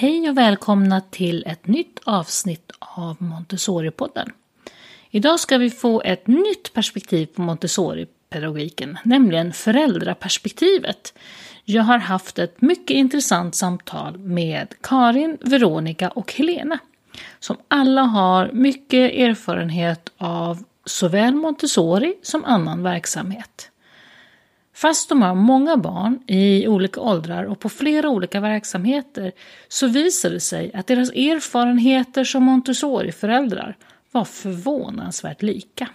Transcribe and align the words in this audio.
Hej 0.00 0.30
och 0.30 0.38
välkomna 0.38 1.00
till 1.00 1.44
ett 1.46 1.66
nytt 1.66 2.00
avsnitt 2.04 2.72
av 2.78 3.16
Montessori-podden. 3.18 4.30
Idag 5.10 5.40
ska 5.40 5.58
vi 5.58 5.70
få 5.70 6.02
ett 6.02 6.26
nytt 6.26 6.72
perspektiv 6.74 7.26
på 7.26 7.42
Montessori-pedagogiken, 7.42 8.98
nämligen 9.04 9.52
föräldraperspektivet. 9.52 11.14
Jag 11.64 11.82
har 11.82 11.98
haft 11.98 12.38
ett 12.38 12.60
mycket 12.60 12.94
intressant 12.94 13.54
samtal 13.54 14.18
med 14.18 14.74
Karin, 14.80 15.38
Veronica 15.40 16.08
och 16.08 16.32
Helena, 16.32 16.78
som 17.40 17.56
alla 17.68 18.02
har 18.02 18.50
mycket 18.52 19.12
erfarenhet 19.12 20.12
av 20.16 20.64
såväl 20.84 21.34
Montessori 21.34 22.14
som 22.22 22.44
annan 22.44 22.82
verksamhet. 22.82 23.70
Fast 24.80 25.08
de 25.08 25.22
har 25.22 25.34
många 25.34 25.76
barn 25.76 26.22
i 26.26 26.68
olika 26.68 27.00
åldrar 27.00 27.44
och 27.44 27.60
på 27.60 27.68
flera 27.68 28.08
olika 28.08 28.40
verksamheter 28.40 29.32
så 29.68 29.86
visar 29.86 30.30
det 30.30 30.40
sig 30.40 30.70
att 30.74 30.86
deras 30.86 31.10
erfarenheter 31.10 32.24
som 32.24 32.44
Montessori-föräldrar 32.44 33.76
var 34.12 34.24
förvånansvärt 34.24 35.42
lika. 35.42 35.88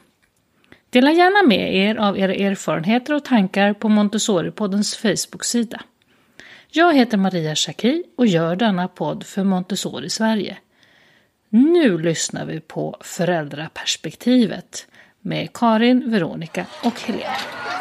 Dela 0.90 1.12
gärna 1.12 1.48
med 1.48 1.76
er 1.76 1.95
av 1.95 2.20
era 2.20 2.34
erfarenheter 2.34 3.14
och 3.14 3.26
tankar 3.26 3.73
på 3.73 3.90
Montessori-poddens 3.90 4.98
Facebook-sida. 4.98 5.81
Jag 6.70 6.95
heter 6.95 7.17
Maria 7.17 7.56
Schacki 7.56 8.04
och 8.17 8.28
gör 8.28 8.56
denna 8.56 8.88
podd 8.88 9.26
för 9.26 9.44
Montessori 9.44 10.09
Sverige. 10.09 10.58
Nu 11.50 11.98
lyssnar 11.98 12.45
vi 12.45 12.59
på 12.59 12.98
föräldraperspektivet 13.02 14.88
med 15.22 15.54
Karin, 15.54 16.12
Veronica 16.12 16.66
och 16.84 17.02
Helena. 17.02 17.75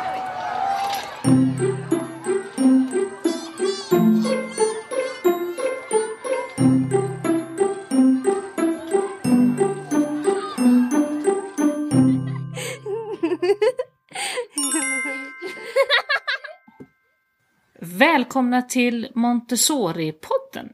Välkomna 17.98 18.62
till 18.62 19.08
Montessori-podden. 19.14 20.68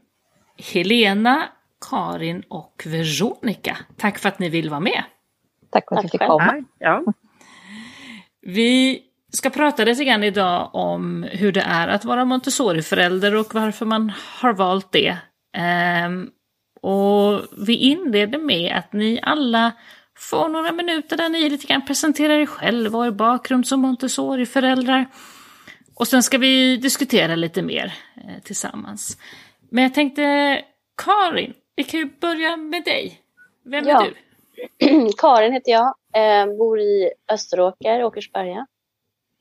Helena, 0.73 1.43
Karin 1.89 2.43
och 2.49 2.83
Veronica. 2.85 3.77
Tack 3.97 4.19
för 4.19 4.29
att 4.29 4.39
ni 4.39 4.49
vill 4.49 4.69
vara 4.69 4.79
med. 4.79 5.03
Tack 5.71 5.83
för 5.89 5.95
att 5.95 6.05
vi 6.05 6.09
fick 6.09 6.21
komma. 6.21 6.63
Ja. 6.79 7.03
Vi 8.41 9.01
ska 9.33 9.49
prata 9.49 9.85
lite 9.85 10.05
grann 10.05 10.23
idag 10.23 10.69
om 10.73 11.23
hur 11.31 11.51
det 11.51 11.61
är 11.61 11.87
att 11.87 12.05
vara 12.05 12.25
Montessori-förälder 12.25 13.35
och 13.35 13.53
varför 13.53 13.85
man 13.85 14.11
har 14.41 14.53
valt 14.53 14.91
det. 14.91 15.17
Ehm, 15.57 16.29
och 16.81 17.41
vi 17.67 17.75
inleder 17.75 18.39
med 18.39 18.75
att 18.75 18.93
ni 18.93 19.19
alla 19.23 19.71
får 20.17 20.49
några 20.49 20.71
minuter 20.71 21.17
där 21.17 21.29
ni 21.29 21.49
lite 21.49 21.67
grann 21.67 21.85
presenterar 21.85 22.33
er 22.33 22.45
själva 22.45 22.99
och 22.99 23.05
er 23.05 23.11
bakgrund 23.11 23.67
som 23.67 23.79
Montessori-föräldrar. 23.79 25.05
Och 26.01 26.07
sen 26.07 26.23
ska 26.23 26.37
vi 26.37 26.77
diskutera 26.77 27.35
lite 27.35 27.61
mer 27.61 27.93
eh, 28.15 28.41
tillsammans. 28.43 29.17
Men 29.69 29.83
jag 29.83 29.93
tänkte, 29.93 30.21
Karin, 31.03 31.53
vi 31.75 31.83
kan 31.83 31.99
ju 31.99 32.09
börja 32.19 32.57
med 32.57 32.83
dig. 32.83 33.21
Vem 33.63 33.87
Ja. 33.87 34.05
är 34.05 34.13
du? 34.79 35.11
Karin 35.17 35.53
heter 35.53 35.71
jag, 35.71 35.93
eh, 36.13 36.57
bor 36.57 36.79
i 36.79 37.11
Österåker, 37.31 38.03
Åkersberga. 38.03 38.67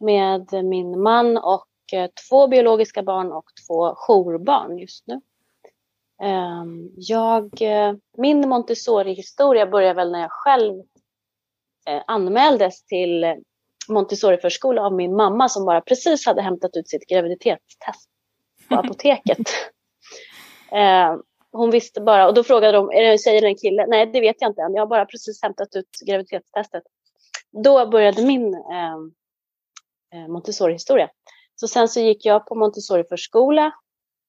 Med 0.00 0.64
min 0.64 1.02
man 1.02 1.36
och 1.36 1.66
eh, 1.92 2.10
två 2.28 2.48
biologiska 2.48 3.02
barn 3.02 3.32
och 3.32 3.50
två 3.66 3.94
jourbarn 3.94 4.78
just 4.78 5.06
nu. 5.06 5.20
Eh, 6.22 6.64
jag, 6.96 7.62
eh, 7.62 7.94
min 8.18 8.48
Montessori-historia 8.48 9.66
börjar 9.66 9.94
väl 9.94 10.12
när 10.12 10.20
jag 10.20 10.32
själv 10.32 10.74
eh, 11.86 12.02
anmäldes 12.06 12.84
till 12.84 13.24
Montessori-förskola 13.90 14.82
av 14.82 14.92
min 14.92 15.16
mamma 15.16 15.48
som 15.48 15.64
bara 15.64 15.80
precis 15.80 16.26
hade 16.26 16.42
hämtat 16.42 16.76
ut 16.76 16.88
sitt 16.88 17.06
graviditetstest 17.06 18.10
på 18.68 18.74
apoteket. 18.78 19.48
Eh, 20.72 21.16
hon 21.52 21.70
visste 21.70 22.00
bara, 22.00 22.28
och 22.28 22.34
då 22.34 22.44
frågade 22.44 22.72
de, 22.72 22.90
är 22.90 23.02
det 23.02 23.08
en 23.08 23.18
tjej 23.18 23.38
eller 23.38 23.48
en 23.48 23.56
kille? 23.56 23.86
Nej, 23.86 24.06
det 24.06 24.20
vet 24.20 24.36
jag 24.38 24.50
inte 24.50 24.62
än. 24.62 24.74
Jag 24.74 24.82
har 24.82 24.86
bara 24.86 25.06
precis 25.06 25.42
hämtat 25.42 25.76
ut 25.76 25.88
graviditetstestet. 26.06 26.82
Då 27.64 27.86
började 27.86 28.22
min 28.22 28.54
eh, 28.54 28.94
eh, 30.14 30.28
Montessori-historia. 30.28 31.10
Så 31.54 31.68
sen 31.68 31.88
så 31.88 32.00
gick 32.00 32.24
jag 32.24 32.46
på 32.46 32.54
Montessori-förskola. 32.54 33.72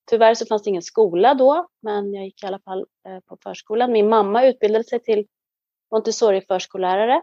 Tyvärr 0.10 0.34
så 0.34 0.46
fanns 0.46 0.64
det 0.64 0.70
ingen 0.70 0.82
skola 0.82 1.34
då, 1.34 1.68
men 1.82 2.14
jag 2.14 2.26
gick 2.26 2.44
i 2.44 2.46
alla 2.46 2.60
fall 2.60 2.86
eh, 3.08 3.20
på 3.20 3.38
förskolan. 3.44 3.92
Min 3.92 4.10
mamma 4.10 4.46
utbildade 4.46 4.84
sig 4.84 5.00
till 5.00 5.28
Montessori-förskollärare. 5.92 7.22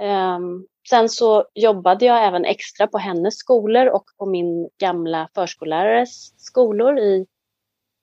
Ehm, 0.00 0.66
sen 0.88 1.08
så 1.08 1.44
jobbade 1.54 2.04
jag 2.04 2.26
även 2.26 2.44
extra 2.44 2.86
på 2.86 2.98
hennes 2.98 3.36
skolor 3.36 3.86
och 3.86 4.04
på 4.18 4.26
min 4.26 4.68
gamla 4.78 5.28
förskollärares 5.34 6.40
skolor 6.40 6.98
i 6.98 7.26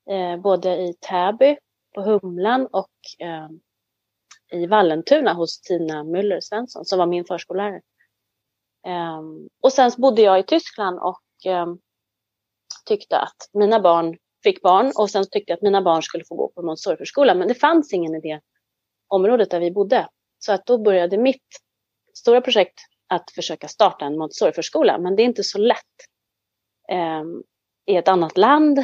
eh, 0.10 0.38
både 0.38 0.78
i 0.78 0.94
Täby 0.94 1.58
på 1.96 2.02
Humlan 2.02 2.68
och 2.68 2.90
eh, 3.20 3.50
i 4.52 4.66
Vallentuna 4.68 5.34
hos 5.34 5.62
Tina 5.62 6.04
Müller 6.04 6.40
Svensson 6.40 6.86
som 6.86 7.00
var 7.00 7.06
min 7.06 7.26
förskollärare. 7.26 7.82
Eh, 8.88 9.22
och 9.62 9.74
sen 9.74 9.92
så 9.92 10.02
bodde 10.02 10.22
jag 10.22 10.40
i 10.40 10.44
Tyskland 10.44 11.00
och 11.00 11.22
ehm, 11.46 11.80
tyckte 12.86 13.20
att 13.20 13.50
mina 13.54 13.80
barn 13.80 14.18
fick 14.44 14.62
barn 14.62 14.92
och 14.96 15.10
sen 15.10 15.24
tyckte 15.32 15.52
jag 15.52 15.58
att 15.58 15.62
mina 15.62 15.82
barn 15.82 16.04
skulle 16.04 16.26
få 16.26 16.36
gå 16.36 16.48
på 16.48 16.62
Montessoriförskola. 16.62 17.36
Men 17.36 17.48
det 17.48 17.56
fanns 17.56 17.94
ingen 17.94 18.16
i 18.16 18.22
det 18.22 18.42
området 19.08 19.52
där 19.52 19.60
vi 19.60 19.72
bodde. 19.72 20.08
Så 20.40 20.54
att 20.54 20.66
då 20.66 20.78
började 20.78 21.18
mitt 21.18 21.63
stora 22.14 22.42
projekt 22.42 22.80
att 23.08 23.32
försöka 23.32 23.68
starta 23.68 24.06
en 24.06 24.18
Montessoriförskola. 24.18 24.98
Men 24.98 25.16
det 25.16 25.24
är 25.24 25.26
inte 25.26 25.44
så 25.44 25.58
lätt 25.58 25.86
Eh, 26.92 27.24
i 27.86 27.98
ett 27.98 28.08
annat 28.08 28.38
land. 28.38 28.80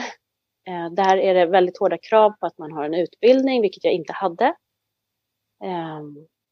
Eh, 0.67 0.89
där 0.91 1.17
är 1.17 1.33
det 1.33 1.45
väldigt 1.45 1.77
hårda 1.79 1.97
krav 1.97 2.31
på 2.39 2.45
att 2.45 2.57
man 2.57 2.71
har 2.71 2.83
en 2.83 2.93
utbildning, 2.93 3.61
vilket 3.61 3.83
jag 3.83 3.93
inte 3.93 4.13
hade. 4.13 4.45
Eh, 5.63 6.01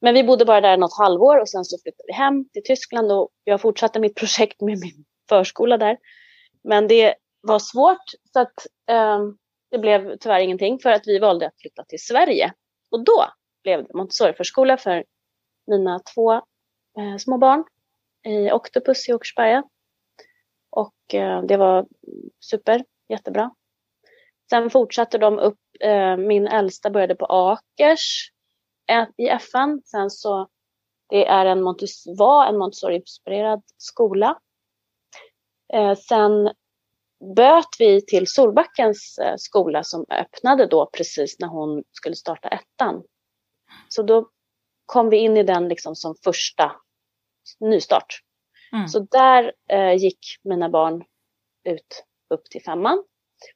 Men 0.00 0.14
vi 0.14 0.24
bodde 0.24 0.44
bara 0.44 0.60
där 0.60 0.76
något 0.76 0.98
halvår 0.98 1.40
och 1.40 1.48
sen 1.48 1.64
så 1.64 1.78
flyttade 1.82 2.06
vi 2.06 2.12
hem 2.12 2.48
till 2.48 2.62
Tyskland 2.64 3.12
och 3.12 3.28
jag 3.44 3.60
fortsatte 3.60 4.00
mitt 4.00 4.14
projekt 4.20 4.60
med 4.60 4.78
min 4.78 5.04
förskola 5.28 5.76
där. 5.76 5.98
Men 6.64 6.88
det 6.88 7.14
var 7.40 7.58
svårt 7.58 8.04
så 8.32 8.40
att 8.40 8.66
eh, 8.90 9.18
det 9.70 9.78
blev 9.78 10.16
tyvärr 10.16 10.40
ingenting 10.40 10.78
för 10.78 10.90
att 10.90 11.06
vi 11.06 11.18
valde 11.18 11.46
att 11.46 11.60
flytta 11.60 11.84
till 11.84 12.02
Sverige. 12.02 12.52
Och 12.90 13.04
då 13.04 13.26
blev 13.62 13.84
det 13.84 13.94
Montessoriförskola 13.94 14.76
för 14.76 15.04
mina 15.66 16.00
två 16.14 16.32
eh, 16.32 17.16
små 17.18 17.38
barn 17.38 17.64
i 18.26 18.50
Octopus 18.50 19.08
i 19.08 19.12
Åkersberga. 19.12 19.62
Och 20.78 21.14
eh, 21.14 21.42
det 21.42 21.56
var 21.56 21.86
super, 22.40 22.84
jättebra. 23.08 23.50
Sen 24.50 24.70
fortsatte 24.70 25.18
de 25.18 25.38
upp, 25.38 25.58
eh, 25.80 26.16
min 26.16 26.46
äldsta 26.46 26.90
började 26.90 27.14
på 27.14 27.26
Akers 27.26 28.32
i 29.16 29.28
FN. 29.28 29.82
Sen 29.84 30.10
så, 30.10 30.48
det 31.08 31.26
är 31.26 31.46
en 31.46 31.62
Montes- 31.62 32.18
var 32.18 32.46
en 32.46 32.58
Montessori-inspirerad 32.58 33.62
skola. 33.76 34.38
Eh, 35.72 35.94
sen 35.94 36.50
böt 37.36 37.68
vi 37.78 38.06
till 38.06 38.26
Solbackens 38.26 39.18
eh, 39.18 39.36
skola 39.36 39.84
som 39.84 40.04
öppnade 40.10 40.66
då 40.66 40.90
precis 40.92 41.38
när 41.38 41.48
hon 41.48 41.84
skulle 41.92 42.16
starta 42.16 42.48
ettan. 42.48 43.02
Så 43.88 44.02
då 44.02 44.30
kom 44.86 45.10
vi 45.10 45.16
in 45.16 45.36
i 45.36 45.42
den 45.42 45.68
liksom 45.68 45.96
som 45.96 46.14
första 46.24 46.72
nystart. 47.60 48.22
Mm. 48.72 48.88
Så 48.88 48.98
där 48.98 49.52
eh, 49.68 49.94
gick 49.94 50.18
mina 50.42 50.68
barn 50.68 51.04
ut 51.64 52.04
upp 52.34 52.44
till 52.44 52.62
femman. 52.62 53.04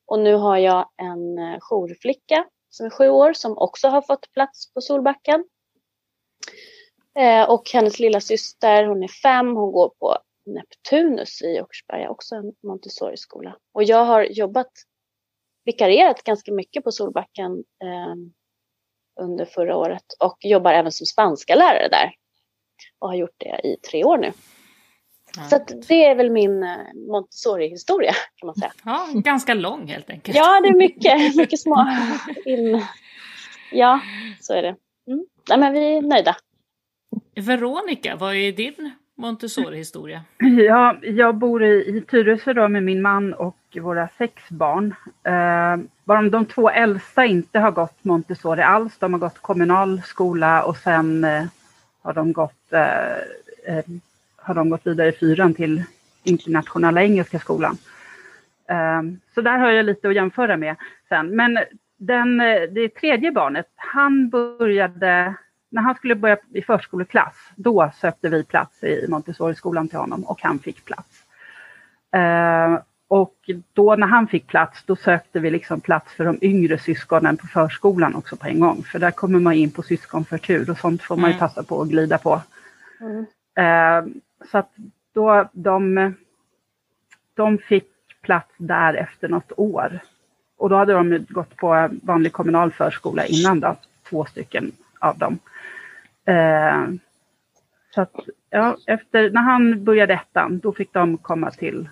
Och 0.06 0.18
nu 0.18 0.34
har 0.34 0.56
jag 0.56 0.90
en 0.96 1.38
eh, 1.38 1.58
jourflicka 1.60 2.46
som 2.68 2.86
är 2.86 2.90
sju 2.90 3.08
år 3.08 3.32
som 3.32 3.58
också 3.58 3.88
har 3.88 4.02
fått 4.02 4.32
plats 4.32 4.72
på 4.72 4.80
Solbacken. 4.80 5.44
Eh, 7.18 7.50
och 7.50 7.70
hennes 7.72 7.98
lilla 7.98 8.20
syster, 8.20 8.84
hon 8.84 9.02
är 9.02 9.08
fem, 9.08 9.56
hon 9.56 9.72
går 9.72 9.88
på 9.98 10.18
Neptunus 10.46 11.42
i 11.42 11.60
Åkersberga, 11.60 12.10
också 12.10 12.34
en 12.34 12.52
Montessori-skola. 12.62 13.56
Och 13.72 13.84
jag 13.84 14.04
har 14.04 14.22
jobbat, 14.22 14.70
vikarierat 15.64 16.22
ganska 16.22 16.52
mycket 16.52 16.84
på 16.84 16.92
Solbacken 16.92 17.52
eh, 17.84 18.14
under 19.20 19.44
förra 19.44 19.76
året 19.76 20.04
och 20.18 20.36
jobbar 20.40 20.72
även 20.72 20.92
som 20.92 21.06
spanska 21.06 21.54
lärare 21.54 21.88
där. 21.88 22.14
Och 22.98 23.08
har 23.08 23.14
gjort 23.14 23.36
det 23.36 23.60
i 23.64 23.76
tre 23.76 24.04
år 24.04 24.18
nu. 24.18 24.32
Ja. 25.36 25.42
Så 25.42 25.58
det 25.88 26.04
är 26.04 26.14
väl 26.14 26.30
min 26.30 26.62
eh, 26.62 26.76
Montessori-historia 26.94 28.14
kan 28.36 28.46
man 28.46 28.54
säga. 28.54 28.72
Ja, 28.84 29.06
ganska 29.14 29.54
lång 29.54 29.86
helt 29.86 30.10
enkelt. 30.10 30.36
Ja, 30.36 30.60
det 30.60 30.68
är 30.68 30.76
mycket, 30.76 31.36
mycket 31.36 31.60
små 31.60 31.86
in. 32.44 32.84
Ja, 33.72 34.00
så 34.40 34.52
är 34.52 34.62
det. 34.62 34.76
Mm. 35.06 35.26
Nej, 35.48 35.58
men 35.58 35.72
vi 35.72 35.96
är 35.96 36.02
nöjda. 36.02 36.36
Veronica, 37.34 38.16
vad 38.16 38.34
är 38.34 38.52
din 38.52 38.90
Montessori-historia? 39.16 40.24
Ja, 40.68 40.96
jag 41.02 41.34
bor 41.34 41.64
i, 41.64 41.96
i 41.96 42.00
Tyresö 42.10 42.52
då 42.52 42.68
med 42.68 42.82
min 42.82 43.02
man 43.02 43.34
och 43.34 43.56
våra 43.80 44.08
sex 44.18 44.42
barn. 44.48 44.94
Eh, 45.24 45.86
bara 46.04 46.22
de 46.22 46.46
två 46.46 46.70
äldsta 46.70 47.24
inte 47.24 47.58
har 47.58 47.70
gått 47.70 48.04
Montessori 48.04 48.62
alls. 48.62 48.98
De 48.98 49.12
har 49.12 49.20
gått 49.20 49.38
kommunal 49.38 50.02
skola 50.02 50.64
och 50.64 50.76
sen 50.76 51.24
eh, 51.24 51.44
har 52.02 52.12
de 52.12 52.32
gått 52.32 52.72
eh, 52.72 53.76
eh 53.76 53.84
har 54.42 54.54
de 54.54 54.70
gått 54.70 54.86
vidare 54.86 55.08
i 55.08 55.12
fyran 55.12 55.54
till 55.54 55.82
internationella 56.24 57.02
engelska 57.02 57.38
skolan. 57.38 57.76
Ehm, 58.68 59.20
så 59.34 59.40
där 59.40 59.58
har 59.58 59.70
jag 59.70 59.84
lite 59.84 60.08
att 60.08 60.14
jämföra 60.14 60.56
med 60.56 60.76
sen. 61.08 61.36
Men 61.36 61.58
den, 61.98 62.38
det 62.70 62.88
tredje 62.88 63.32
barnet, 63.32 63.66
han 63.76 64.28
började, 64.28 65.34
när 65.70 65.82
han 65.82 65.94
skulle 65.94 66.14
börja 66.14 66.36
i 66.54 66.62
förskoleklass, 66.62 67.36
då 67.56 67.92
sökte 68.00 68.28
vi 68.28 68.44
plats 68.44 68.84
i 68.84 69.06
Montessori-skolan 69.08 69.88
till 69.88 69.98
honom 69.98 70.24
och 70.24 70.42
han 70.42 70.58
fick 70.58 70.84
plats. 70.84 71.22
Ehm, 72.12 72.78
och 73.08 73.50
då 73.72 73.96
när 73.96 74.06
han 74.06 74.26
fick 74.26 74.46
plats, 74.46 74.84
då 74.86 74.96
sökte 74.96 75.40
vi 75.40 75.50
liksom 75.50 75.80
plats 75.80 76.12
för 76.12 76.24
de 76.24 76.38
yngre 76.42 76.78
syskonen 76.78 77.36
på 77.36 77.46
förskolan 77.46 78.14
också 78.14 78.36
på 78.36 78.46
en 78.46 78.60
gång. 78.60 78.82
För 78.82 78.98
där 78.98 79.10
kommer 79.10 79.38
man 79.40 79.52
in 79.52 79.70
på 79.70 79.82
syskonförtur 79.82 80.70
och 80.70 80.78
sånt 80.78 81.02
får 81.02 81.16
man 81.16 81.30
ju 81.30 81.36
mm. 81.36 81.38
passa 81.38 81.62
på 81.62 81.82
att 81.82 81.88
glida 81.88 82.18
på. 82.18 82.40
Mm. 83.00 83.26
Så 84.50 84.58
att 84.58 84.70
då 85.12 85.48
de, 85.52 86.14
de 87.34 87.58
fick 87.58 87.88
plats 88.22 88.54
där 88.56 88.94
efter 88.94 89.28
något 89.28 89.52
år. 89.56 89.98
Och 90.56 90.68
då 90.68 90.76
hade 90.76 90.92
de 90.92 91.26
gått 91.28 91.56
på 91.56 91.88
vanlig 92.02 92.32
kommunal 92.32 92.72
förskola 92.72 93.26
innan 93.26 93.60
då, 93.60 93.76
två 94.08 94.24
stycken 94.24 94.72
av 94.98 95.18
dem. 95.18 95.38
Eh, 96.24 96.84
så 97.94 98.00
att, 98.00 98.14
ja, 98.50 98.76
efter, 98.86 99.30
när 99.30 99.42
han 99.42 99.84
började 99.84 100.14
ettan, 100.14 100.58
då 100.58 100.72
fick 100.72 100.92
de 100.92 101.18
komma 101.18 101.50
till 101.50 101.88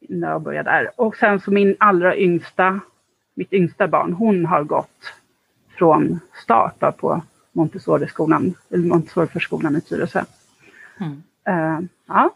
när 0.00 0.30
jag 0.30 0.42
började 0.42 0.70
där. 0.70 0.90
Och 0.96 1.16
sen 1.16 1.40
så 1.40 1.50
min 1.50 1.76
allra 1.80 2.16
yngsta, 2.16 2.80
mitt 3.34 3.52
yngsta 3.52 3.88
barn, 3.88 4.12
hon 4.12 4.46
har 4.46 4.64
gått 4.64 5.14
från 5.78 6.20
start 6.44 6.96
på 6.98 7.22
Montessori-skolan, 7.52 8.54
eller 8.70 8.84
Montessori-förskolan 8.84 9.76
i 9.76 9.80
Tyresö. 9.80 10.24
Mm. 11.00 11.22
Uh, 11.48 11.80
ja. 12.06 12.34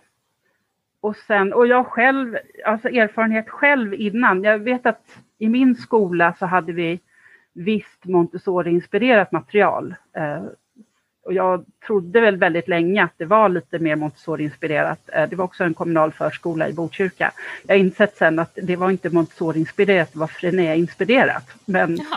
Och 1.00 1.16
sen, 1.16 1.52
och 1.52 1.66
jag 1.66 1.86
själv, 1.86 2.38
alltså 2.64 2.88
erfarenhet 2.88 3.48
själv 3.48 3.94
innan. 3.94 4.42
Jag 4.42 4.58
vet 4.58 4.86
att 4.86 5.18
i 5.38 5.48
min 5.48 5.74
skola 5.74 6.34
så 6.38 6.46
hade 6.46 6.72
vi 6.72 7.00
visst 7.52 8.04
Montessori-inspirerat 8.04 9.32
material. 9.32 9.94
Uh, 10.18 10.46
och 11.24 11.32
jag 11.32 11.64
trodde 11.86 12.20
väl 12.20 12.36
väldigt 12.36 12.68
länge 12.68 13.04
att 13.04 13.12
det 13.16 13.24
var 13.24 13.48
lite 13.48 13.78
mer 13.78 13.96
Montessori-inspirerat. 13.96 15.10
Uh, 15.16 15.28
det 15.28 15.36
var 15.36 15.44
också 15.44 15.64
en 15.64 15.74
kommunal 15.74 16.12
förskola 16.12 16.68
i 16.68 16.72
Botkyrka. 16.72 17.32
Jag 17.66 17.74
har 17.74 17.80
insett 17.80 18.16
sen 18.16 18.38
att 18.38 18.58
det 18.62 18.76
var 18.76 18.90
inte 18.90 19.10
Montessori-inspirerat, 19.10 20.12
det 20.12 20.18
var 20.18 20.26
Frené-inspirerat. 20.26 21.54
Men, 21.64 21.98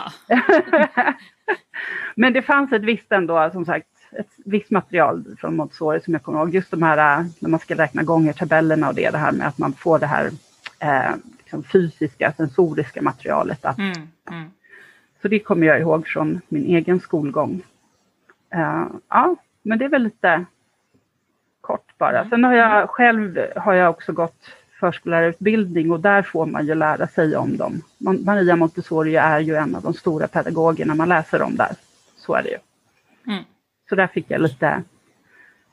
Men 2.14 2.32
det 2.32 2.42
fanns 2.42 2.72
ett 2.72 2.82
visst 2.82 3.12
ändå, 3.12 3.50
som 3.52 3.64
sagt, 3.64 3.86
ett 4.10 4.30
visst 4.36 4.70
material 4.70 5.24
från 5.38 5.56
Montessori 5.56 6.00
som 6.00 6.12
jag 6.12 6.22
kommer 6.22 6.38
ihåg. 6.38 6.54
Just 6.54 6.70
de 6.70 6.82
här 6.82 7.20
äh, 7.20 7.26
när 7.38 7.48
man 7.48 7.60
ska 7.60 7.74
räkna 7.74 8.02
gånger 8.02 8.32
tabellerna 8.32 8.88
och 8.88 8.94
det, 8.94 9.10
det 9.10 9.18
här 9.18 9.32
med 9.32 9.46
att 9.46 9.58
man 9.58 9.72
får 9.72 9.98
det 9.98 10.06
här 10.06 10.30
eh, 10.78 11.14
liksom 11.38 11.62
fysiska, 11.62 12.32
sensoriska 12.36 13.02
materialet. 13.02 13.64
Att, 13.64 13.78
mm, 13.78 14.08
mm. 14.30 14.50
Så 15.22 15.28
det 15.28 15.38
kommer 15.38 15.66
jag 15.66 15.80
ihåg 15.80 16.06
från 16.06 16.40
min 16.48 16.64
egen 16.64 17.00
skolgång. 17.00 17.62
Uh, 18.54 18.86
ja, 19.08 19.36
men 19.62 19.78
det 19.78 19.84
är 19.84 19.88
väl 19.88 20.02
lite 20.02 20.44
kort 21.60 21.98
bara. 21.98 22.18
Mm. 22.18 22.30
Sen 22.30 22.44
har 22.44 22.54
jag 22.54 22.90
själv 22.90 23.38
har 23.56 23.74
jag 23.74 23.90
också 23.90 24.12
gått 24.12 24.52
förskollärarutbildning 24.80 25.92
och 25.92 26.00
där 26.00 26.22
får 26.22 26.46
man 26.46 26.66
ju 26.66 26.74
lära 26.74 27.06
sig 27.06 27.36
om 27.36 27.56
dem. 27.56 27.82
Maria 27.98 28.56
Montessori 28.56 29.16
är 29.16 29.40
ju 29.40 29.54
en 29.54 29.74
av 29.74 29.82
de 29.82 29.94
stora 29.94 30.28
pedagogerna, 30.28 30.94
man 30.94 31.08
läser 31.08 31.42
om 31.42 31.56
där. 31.56 31.72
Så 32.16 32.34
är 32.34 32.42
det 32.42 32.48
ju. 32.48 32.58
Mm. 33.32 33.44
Så 33.88 33.94
där 33.94 34.06
fick 34.06 34.30
jag 34.30 34.40
lite 34.40 34.82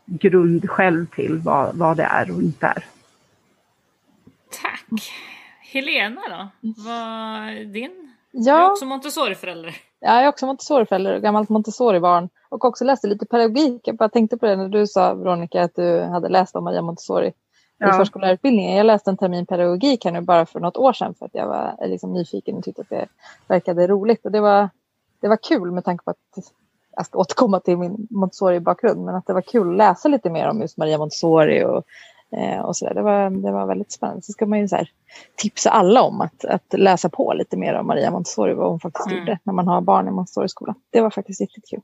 grund 0.06 0.69
själv 0.69 1.06
till 1.06 1.38
vad, 1.38 1.75
vad 1.75 1.98
det 1.98 2.04
är 2.04 2.31
och 2.36 2.42
inte 2.42 2.65
är. 2.65 2.86
Tack! 4.62 5.12
Helena 5.62 6.21
då? 6.30 6.69
Vad 6.83 7.68
din? 7.68 8.13
Ja. 8.31 8.57
Du 8.57 8.63
är 8.63 8.71
också 8.71 8.86
Montessori-förälder. 8.86 9.75
Ja, 10.00 10.15
jag 10.15 10.24
är 10.24 10.27
också 10.27 10.45
Montessori-förälder 10.45 11.15
och 11.15 11.21
gammalt 11.21 11.50
Montessori-barn. 11.50 12.30
Och 12.50 12.65
också 12.65 12.86
läste 12.86 13.07
lite 13.07 13.25
pedagogik. 13.25 13.81
Jag 13.83 13.95
bara 13.95 14.10
tänkte 14.10 14.38
på 14.38 14.45
det 14.45 14.56
när 14.56 14.69
du 14.69 14.88
sa 14.88 15.13
Veronica 15.13 15.62
att 15.63 15.75
du 15.75 16.01
hade 16.01 16.30
läst 16.30 16.56
om 16.56 16.63
Maria 16.63 16.81
Montessori 16.81 17.33
ja. 17.77 17.89
i 17.89 17.98
förskollärarutbildningen. 17.98 18.77
Jag 18.77 18.86
läste 18.86 19.10
en 19.10 19.18
termin 19.18 19.45
pedagogik 19.45 20.06
här 20.06 20.12
nu 20.12 20.21
bara 20.21 20.45
för 20.45 20.60
något 20.60 20.77
år 20.77 20.94
sedan 20.94 21.13
för 21.19 21.25
att 21.25 21.36
jag 21.36 21.48
var 21.48 21.88
liksom 21.88 22.13
nyfiken 22.13 22.56
och 22.56 22.63
tyckte 22.63 22.81
att 22.81 22.89
det 22.89 23.07
verkade 23.48 23.88
roligt. 23.88 24.25
Och 24.25 24.31
det 24.31 24.42
var, 24.42 24.69
det 25.21 25.27
var 25.27 25.38
kul 25.38 25.71
med 25.71 25.86
tanke 25.86 26.04
på 26.04 26.12
att 26.12 26.54
jag 26.95 27.05
ska 27.05 27.19
återkomma 27.19 27.59
till 27.59 27.77
min 27.77 28.07
Montessori-bakgrund, 28.09 29.05
men 29.05 29.15
att 29.15 29.27
det 29.27 29.33
var 29.33 29.41
kul 29.41 29.69
att 29.69 29.77
läsa 29.77 30.07
lite 30.07 30.29
mer 30.29 30.49
om 30.49 30.61
just 30.61 30.77
Maria 30.77 30.97
Montessori 30.97 31.63
och, 31.63 31.83
eh, 32.37 32.59
och 32.59 32.75
så 32.75 32.85
där. 32.85 32.93
Det 32.93 33.01
var, 33.01 33.29
det 33.29 33.51
var 33.51 33.65
väldigt 33.65 33.91
spännande. 33.91 34.21
Så 34.21 34.31
ska 34.31 34.45
man 34.45 34.59
ju 34.59 34.67
så 34.67 34.75
här, 34.75 34.89
tipsa 35.35 35.69
alla 35.69 36.01
om 36.01 36.21
att, 36.21 36.45
att 36.45 36.73
läsa 36.73 37.09
på 37.09 37.33
lite 37.33 37.57
mer 37.57 37.73
om 37.73 37.87
Maria 37.87 38.11
Montessori, 38.11 38.53
vad 38.53 38.69
hon 38.69 38.79
faktiskt 38.79 39.07
mm. 39.07 39.19
gjorde 39.19 39.39
när 39.43 39.53
man 39.53 39.67
har 39.67 39.81
barn 39.81 40.07
i 40.07 40.12
Montessori-skolan. 40.12 40.75
Det 40.89 41.01
var 41.01 41.09
faktiskt 41.09 41.41
riktigt 41.41 41.69
kul. 41.69 41.81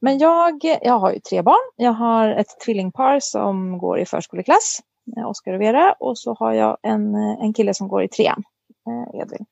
Men 0.00 0.18
jag, 0.18 0.64
jag 0.82 0.98
har 0.98 1.12
ju 1.12 1.20
tre 1.20 1.42
barn. 1.42 1.72
Jag 1.76 1.92
har 1.92 2.28
ett 2.28 2.60
tvillingpar 2.64 3.18
som 3.20 3.78
går 3.78 3.98
i 3.98 4.06
förskoleklass, 4.06 4.80
eh, 5.16 5.28
Oskar 5.28 5.52
och 5.52 5.60
Vera, 5.60 5.92
och 5.92 6.18
så 6.18 6.34
har 6.34 6.52
jag 6.52 6.76
en, 6.82 7.14
en 7.14 7.52
kille 7.52 7.74
som 7.74 7.88
går 7.88 8.02
i 8.02 8.08
trean, 8.08 8.42
eh, 8.88 9.20
Edvin. 9.20 9.46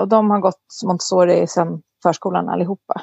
Och 0.00 0.08
de 0.08 0.30
har 0.30 0.38
gått 0.38 0.60
Montessori 0.84 1.46
sedan 1.46 1.82
förskolan 2.02 2.48
allihopa. 2.48 3.02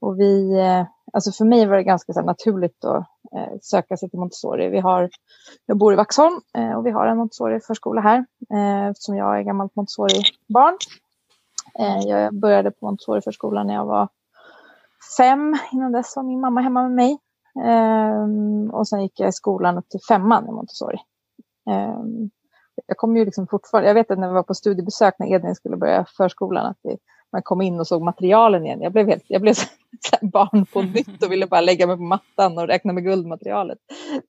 Och 0.00 0.20
vi, 0.20 0.58
eh, 0.58 0.86
alltså 1.12 1.32
för 1.32 1.44
mig 1.44 1.66
var 1.66 1.76
det 1.76 1.82
ganska 1.82 2.12
så 2.12 2.22
naturligt 2.22 2.84
att 2.84 3.06
eh, 3.36 3.58
söka 3.62 3.96
sig 3.96 4.10
till 4.10 4.18
Montessori. 4.18 4.68
Vi 4.68 4.80
har, 4.80 5.10
jag 5.66 5.78
bor 5.78 5.92
i 5.92 5.96
Vaxholm 5.96 6.40
eh, 6.58 6.72
och 6.72 6.86
vi 6.86 6.90
har 6.90 7.06
en 7.06 7.18
Montessori-förskola 7.18 8.00
här 8.00 8.26
eftersom 8.90 9.16
jag 9.16 9.38
är 9.38 9.42
gammalt 9.42 9.76
Montessori-barn. 9.76 10.76
Jag 12.06 12.34
började 12.34 12.70
på 12.70 12.86
Montessori-förskolan 12.86 13.66
när 13.66 13.74
jag 13.74 13.86
var 13.86 14.08
fem. 15.18 15.56
Innan 15.72 15.92
dess 15.92 16.16
var 16.16 16.22
min 16.22 16.40
mamma 16.40 16.60
hemma 16.60 16.82
med 16.82 16.92
mig. 16.92 17.18
Ehm, 17.64 18.70
och 18.70 18.88
sen 18.88 19.02
gick 19.02 19.20
jag 19.20 19.28
i 19.28 19.32
skolan 19.32 19.78
upp 19.78 19.88
till 19.88 20.00
femman 20.08 20.48
i 20.48 20.52
Montessori. 20.52 20.98
Ehm, 21.70 22.30
jag 22.86 22.96
kommer 22.96 23.18
ju 23.18 23.24
liksom 23.24 23.46
fortfarande, 23.46 23.88
jag 23.88 23.94
vet 23.94 24.10
att 24.10 24.18
när 24.18 24.28
vi 24.28 24.34
var 24.34 24.42
på 24.42 24.54
studiebesök 24.54 25.14
när 25.18 25.32
Edvin 25.32 25.54
skulle 25.54 25.76
börja 25.76 26.04
förskolan, 26.16 26.66
att 26.66 26.78
vi 26.82 26.98
man 27.36 27.42
kom 27.42 27.62
in 27.62 27.80
och 27.80 27.86
såg 27.86 28.02
materialen 28.02 28.66
igen. 28.66 28.82
Jag 28.82 28.92
blev, 28.92 29.08
helt, 29.08 29.24
jag 29.26 29.42
blev 29.42 29.54
så, 29.54 29.66
barn 30.22 30.66
på 30.72 30.82
nytt 30.94 31.22
och 31.22 31.32
ville 31.32 31.46
bara 31.46 31.60
lägga 31.60 31.86
mig 31.86 31.96
på 31.96 32.02
mattan 32.02 32.58
och 32.58 32.66
räkna 32.66 32.92
med 32.92 33.04
guldmaterialet. 33.04 33.78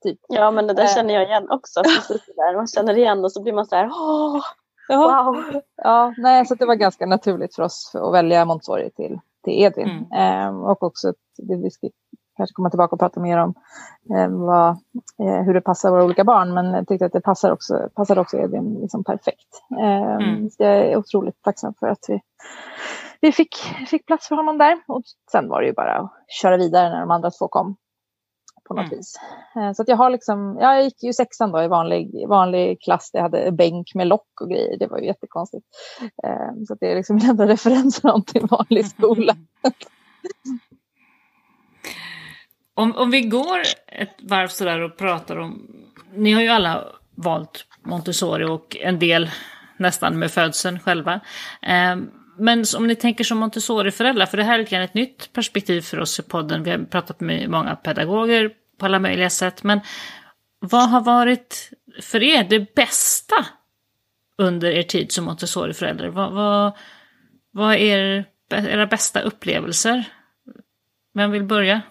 Typ. 0.04 0.20
Ja, 0.28 0.52
men 0.52 0.68
det 0.68 0.74
där 0.74 0.88
känner 0.88 1.14
jag 1.14 1.24
igen 1.24 1.48
också. 1.50 1.82
där. 1.82 2.56
Man 2.56 2.68
känner 2.68 2.98
igen 2.98 3.26
och 3.26 3.32
så 3.32 3.44
blir 3.44 3.54
man 3.54 3.66
så 3.66 3.76
här, 3.76 3.86
åh, 3.86 4.42
wow. 4.90 5.62
Ja, 5.76 6.14
nej, 6.18 6.46
så 6.46 6.56
det 6.56 6.66
var 6.66 6.76
ganska 6.76 7.06
naturligt 7.06 7.56
för 7.56 7.64
oss 7.64 7.92
att 7.96 8.14
välja 8.14 8.46
Montessori 8.46 8.90
till, 8.96 9.20
till 9.44 9.64
Edvin. 9.64 9.88
Mm. 9.88 10.12
Ehm, 10.12 10.64
och 10.64 10.84
också, 10.84 11.14
det, 11.38 11.56
vi 11.56 11.72
kanske 12.38 12.54
komma 12.54 12.70
tillbaka 12.70 12.96
och 12.96 13.00
prata 13.00 13.20
mer 13.20 13.38
om 13.38 13.54
eh, 14.16 14.30
vad, 14.30 14.70
eh, 15.20 15.44
hur 15.46 15.54
det 15.54 15.62
passar 15.62 15.92
våra 15.92 16.04
olika 16.04 16.24
barn. 16.24 16.54
Men 16.54 16.74
jag 16.74 16.88
tyckte 16.88 17.06
att 17.06 17.14
det 17.14 17.22
passar 17.22 17.52
också, 17.52 17.90
passar 17.96 18.20
också 18.20 18.38
Edvin 18.38 18.80
liksom 18.82 19.04
perfekt. 19.04 19.64
Eh, 19.80 20.16
mm. 20.16 20.50
Jag 20.58 20.78
är 20.78 20.98
otroligt 20.98 21.42
tacksam 21.42 21.74
för 21.80 21.88
att 21.88 22.06
vi 22.08 22.22
vi 23.22 23.32
fick, 23.32 23.56
fick 23.88 24.06
plats 24.06 24.28
för 24.28 24.36
honom 24.36 24.58
där. 24.58 24.80
Och 24.88 25.04
sen 25.32 25.50
var 25.50 25.62
det 25.62 25.68
ju 25.68 25.74
bara 25.74 25.98
att 25.98 26.12
köra 26.28 26.58
vidare 26.58 26.90
när 26.90 27.00
de 27.00 27.12
andra 27.12 27.32
två 27.32 27.48
kom 27.48 27.76
på 28.68 28.74
något 28.74 28.86
mm. 28.86 28.98
vis. 28.98 29.16
Eh, 29.56 29.74
så 29.74 29.82
att 29.82 29.88
jag 29.88 29.98
har 29.98 30.10
liksom, 30.10 30.58
ja, 30.62 30.76
jag 30.76 30.84
gick 30.84 31.04
ju 31.04 31.14
sexan 31.14 31.52
då 31.52 31.64
i 31.64 31.68
vanlig, 31.68 32.28
vanlig 32.28 32.82
klass. 32.82 33.10
Jag 33.14 33.22
hade 33.22 33.52
bänk 33.52 33.96
med 33.96 34.08
lock 34.08 34.42
och 34.42 34.50
grejer. 34.50 34.78
Det 34.78 34.88
var 34.88 34.98
ju 34.98 35.06
jättekonstigt. 35.06 35.66
Eh, 36.24 36.64
så 36.68 36.76
det 36.80 36.92
är 36.92 36.96
liksom 36.96 37.16
min 37.22 37.30
enda 37.30 37.48
referens 37.48 38.02
till 38.26 38.48
vanlig 38.50 38.88
skola. 38.88 39.36
Om, 42.78 42.96
om 42.96 43.12
vi 43.12 43.22
går 43.22 43.62
ett 43.88 44.16
varv 44.20 44.48
sådär 44.48 44.80
och 44.80 44.98
pratar 44.98 45.38
om, 45.38 45.68
ni 46.14 46.32
har 46.32 46.42
ju 46.42 46.48
alla 46.48 46.86
valt 47.16 47.66
Montessori 47.84 48.46
och 48.46 48.78
en 48.80 49.00
del 49.00 49.30
nästan 49.78 50.20
med 50.20 50.32
födseln 50.32 50.80
själva. 50.80 51.20
Ehm, 51.62 52.10
men 52.38 52.66
om 52.78 52.88
ni 52.88 52.96
tänker 52.96 53.24
som 53.24 53.38
Montessori-föräldrar, 53.38 54.26
för 54.26 54.38
det 54.38 54.44
här 54.44 54.54
är 54.54 54.64
lite 54.64 54.78
ett 54.78 54.94
nytt 54.94 55.34
perspektiv 55.34 55.82
för 55.82 56.00
oss 56.00 56.20
i 56.20 56.24
podden. 56.24 56.64
Vi 56.64 56.72
har 56.72 56.78
pratat 56.78 57.20
med 57.20 57.50
många 57.50 57.76
pedagoger 57.76 58.52
på 58.80 58.86
alla 58.86 59.00
möjliga 59.00 59.30
sätt. 59.30 59.64
Men 59.64 59.80
vad 60.60 60.90
har 60.90 61.02
varit 61.02 61.70
för 62.02 62.24
er 62.24 62.44
det 62.44 62.76
bästa 62.76 63.46
under 64.38 64.72
er 64.72 64.84
tid 64.84 65.12
som 65.12 65.26
Montessori-förälder? 65.26 66.08
Vad, 66.08 66.34
vad, 66.34 66.72
vad 67.52 67.76
är 67.76 68.26
era 68.50 68.86
bästa 68.86 69.22
upplevelser? 69.22 70.04
Vem 71.14 71.32
vill 71.32 71.44
börja? 71.44 71.82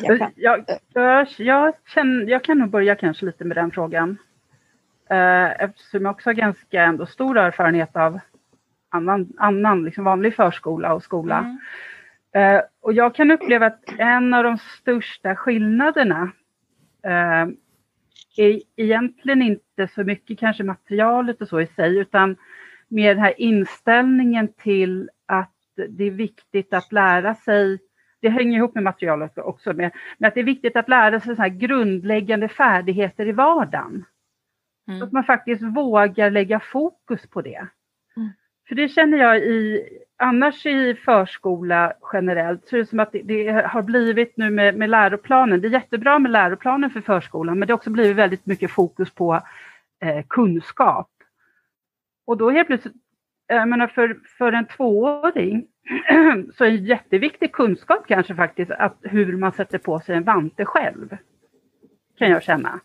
Jag 0.00 0.18
kan. 0.18 0.30
Jag, 0.36 0.64
jag, 0.94 1.28
jag, 1.38 1.74
känner, 1.86 2.26
jag 2.26 2.44
kan 2.44 2.58
nog 2.58 2.70
börja 2.70 2.94
kanske 2.94 3.26
lite 3.26 3.44
med 3.44 3.56
den 3.56 3.70
frågan. 3.70 4.18
Eh, 5.10 5.62
eftersom 5.62 6.04
jag 6.04 6.10
också 6.10 6.28
har 6.28 6.34
ganska 6.34 6.82
ändå 6.82 7.06
stor 7.06 7.38
erfarenhet 7.38 7.96
av 7.96 8.20
annan, 8.90 9.32
annan 9.38 9.84
liksom 9.84 10.04
vanlig 10.04 10.34
förskola 10.34 10.94
och 10.94 11.02
skola. 11.02 11.38
Mm. 11.38 11.58
Uh, 12.36 12.62
och 12.80 12.92
jag 12.92 13.14
kan 13.14 13.30
uppleva 13.30 13.66
att 13.66 13.84
en 13.98 14.34
av 14.34 14.44
de 14.44 14.58
största 14.58 15.36
skillnaderna 15.36 16.22
uh, 17.06 17.54
är 18.36 18.60
egentligen 18.76 19.42
inte 19.42 19.88
så 19.94 20.04
mycket 20.04 20.38
kanske 20.38 20.64
materialet 20.64 21.42
och 21.42 21.48
så 21.48 21.60
i 21.60 21.66
sig, 21.66 21.98
utan 21.98 22.36
mer 22.88 23.14
den 23.14 23.24
här 23.24 23.40
inställningen 23.40 24.48
till 24.52 25.10
att 25.26 25.54
det 25.88 26.04
är 26.04 26.10
viktigt 26.10 26.74
att 26.74 26.92
lära 26.92 27.34
sig 27.34 27.78
det 28.20 28.28
hänger 28.28 28.58
ihop 28.58 28.74
med 28.74 28.84
materialet 28.84 29.38
också, 29.38 29.72
med, 29.72 29.90
men 30.18 30.28
att 30.28 30.34
det 30.34 30.40
är 30.40 30.44
viktigt 30.44 30.76
att 30.76 30.88
lära 30.88 31.20
sig 31.20 31.36
så 31.36 31.42
här 31.42 31.48
grundläggande 31.48 32.48
färdigheter 32.48 33.26
i 33.28 33.32
vardagen. 33.32 34.04
Mm. 34.88 35.02
Att 35.02 35.12
man 35.12 35.24
faktiskt 35.24 35.62
vågar 35.62 36.30
lägga 36.30 36.60
fokus 36.60 37.26
på 37.26 37.42
det. 37.42 37.66
Mm. 38.16 38.30
För 38.68 38.74
det 38.74 38.88
känner 38.88 39.18
jag 39.18 39.38
i, 39.38 39.88
annars 40.16 40.66
i 40.66 40.94
förskola 40.94 41.92
generellt, 42.12 42.68
så 42.68 42.76
är 42.76 42.80
det 42.80 42.86
som 42.86 43.00
att 43.00 43.12
det, 43.12 43.22
det 43.22 43.50
har 43.50 43.82
blivit 43.82 44.36
nu 44.36 44.50
med, 44.50 44.76
med 44.76 44.90
läroplanen, 44.90 45.60
det 45.60 45.68
är 45.68 45.72
jättebra 45.72 46.18
med 46.18 46.30
läroplanen 46.30 46.90
för 46.90 47.00
förskolan, 47.00 47.58
men 47.58 47.66
det 47.66 47.72
har 47.72 47.78
också 47.78 47.90
blivit 47.90 48.16
väldigt 48.16 48.46
mycket 48.46 48.70
fokus 48.70 49.10
på 49.10 49.42
eh, 50.00 50.24
kunskap. 50.28 51.10
Och 52.26 52.36
då 52.36 52.50
helt 52.50 52.66
plötsligt, 52.66 52.94
jag 53.46 53.68
menar 53.68 53.86
för, 53.86 54.20
för 54.38 54.52
en 54.52 54.66
tvååring 54.66 55.66
så 56.54 56.64
en 56.64 56.84
jätteviktig 56.84 57.52
kunskap 57.52 58.06
kanske 58.06 58.34
faktiskt 58.34 58.70
att 58.70 58.98
hur 59.02 59.36
man 59.36 59.52
sätter 59.52 59.78
på 59.78 60.00
sig 60.00 60.16
en 60.16 60.24
vante 60.24 60.64
själv. 60.64 61.16
Kan 62.18 62.30
jag 62.30 62.42
känna. 62.42 62.80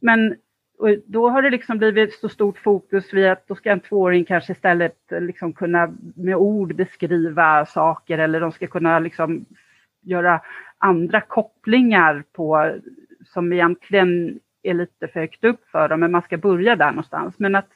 Men 0.00 0.36
och 0.78 0.88
då 1.06 1.30
har 1.30 1.42
det 1.42 1.50
liksom 1.50 1.78
blivit 1.78 2.14
så 2.14 2.28
stort 2.28 2.58
fokus 2.58 3.14
vid 3.14 3.26
att 3.26 3.48
då 3.48 3.54
ska 3.54 3.70
en 3.70 3.80
tvååring 3.80 4.24
kanske 4.24 4.52
istället 4.52 4.98
liksom 5.10 5.52
kunna 5.52 5.94
med 6.16 6.36
ord 6.36 6.76
beskriva 6.76 7.66
saker 7.66 8.18
eller 8.18 8.40
de 8.40 8.52
ska 8.52 8.66
kunna 8.66 8.98
liksom 8.98 9.44
göra 10.02 10.40
andra 10.78 11.20
kopplingar 11.20 12.24
på 12.32 12.74
som 13.24 13.52
egentligen 13.52 14.40
är 14.62 14.74
lite 14.74 15.08
för 15.08 15.20
högt 15.20 15.44
upp 15.44 15.68
för 15.68 15.88
dem, 15.88 16.00
men 16.00 16.10
man 16.10 16.22
ska 16.22 16.38
börja 16.38 16.76
där 16.76 16.90
någonstans. 16.90 17.38
Men 17.38 17.54
att, 17.54 17.70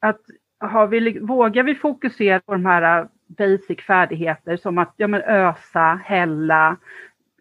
att 0.00 0.20
har 0.58 0.86
vi, 0.86 1.18
vågar 1.18 1.62
vi 1.62 1.74
fokusera 1.74 2.40
på 2.40 2.52
de 2.52 2.66
här 2.66 3.00
äh, 3.00 3.06
basic 3.26 3.80
färdigheter 3.80 4.56
som 4.56 4.78
att 4.78 4.94
ja, 4.96 5.06
men 5.06 5.22
ösa, 5.22 6.00
hälla, 6.04 6.76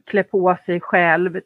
klä 0.05 0.24
på 0.24 0.57
sig 0.65 0.81
själv, 0.81 1.41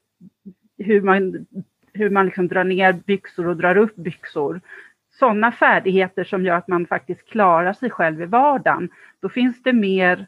hur 0.78 1.02
man 1.02 1.46
hur 1.94 2.10
man 2.10 2.26
liksom 2.26 2.48
drar 2.48 2.64
ner 2.64 2.94
byxor 2.94 3.48
och 3.48 3.58
drar 3.58 3.78
upp 3.78 3.96
byxor. 3.96 4.62
Sådana 5.12 5.52
färdigheter 5.52 6.24
som 6.24 6.46
gör 6.46 6.56
att 6.56 6.68
man 6.68 6.88
faktiskt 6.88 7.30
klarar 7.30 7.74
sig 7.74 7.90
själv 7.90 8.22
i 8.22 8.26
vardagen. 8.26 8.90
Då 9.20 9.30
finns 9.30 9.64
det 9.64 9.74
mer 9.74 10.28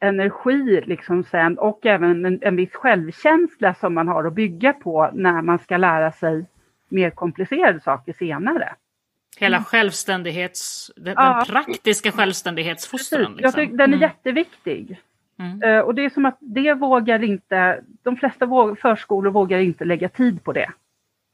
energi 0.00 0.80
liksom 0.86 1.24
sen 1.24 1.58
och 1.58 1.86
även 1.86 2.26
en, 2.26 2.38
en 2.42 2.56
viss 2.56 2.74
självkänsla 2.74 3.74
som 3.74 3.94
man 3.94 4.08
har 4.08 4.24
att 4.24 4.34
bygga 4.34 4.72
på 4.72 5.10
när 5.12 5.42
man 5.42 5.58
ska 5.58 5.76
lära 5.76 6.12
sig 6.12 6.46
mer 6.88 7.10
komplicerade 7.10 7.80
saker 7.80 8.12
senare. 8.12 8.74
Hela 9.36 9.64
självständighets, 9.64 10.90
den, 10.96 11.14
ja. 11.16 11.34
den 11.34 11.44
praktiska 11.46 12.12
självständighetsfostran. 12.12 13.20
Liksom. 13.20 13.40
Jag 13.42 13.54
tycker, 13.54 13.76
den 13.76 13.92
är 13.92 13.96
mm. 13.96 14.00
jätteviktig. 14.00 15.00
Mm. 15.38 15.62
Uh, 15.62 15.80
och 15.80 15.94
det 15.94 16.04
är 16.04 16.10
som 16.10 16.26
att 16.26 16.38
det 16.40 16.74
vågar 16.74 17.24
inte, 17.24 17.80
de 18.02 18.16
flesta 18.16 18.46
våg, 18.46 18.78
förskolor 18.78 19.30
vågar 19.30 19.58
inte 19.58 19.84
lägga 19.84 20.08
tid 20.08 20.44
på 20.44 20.52
det. 20.52 20.70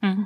Mm. 0.02 0.24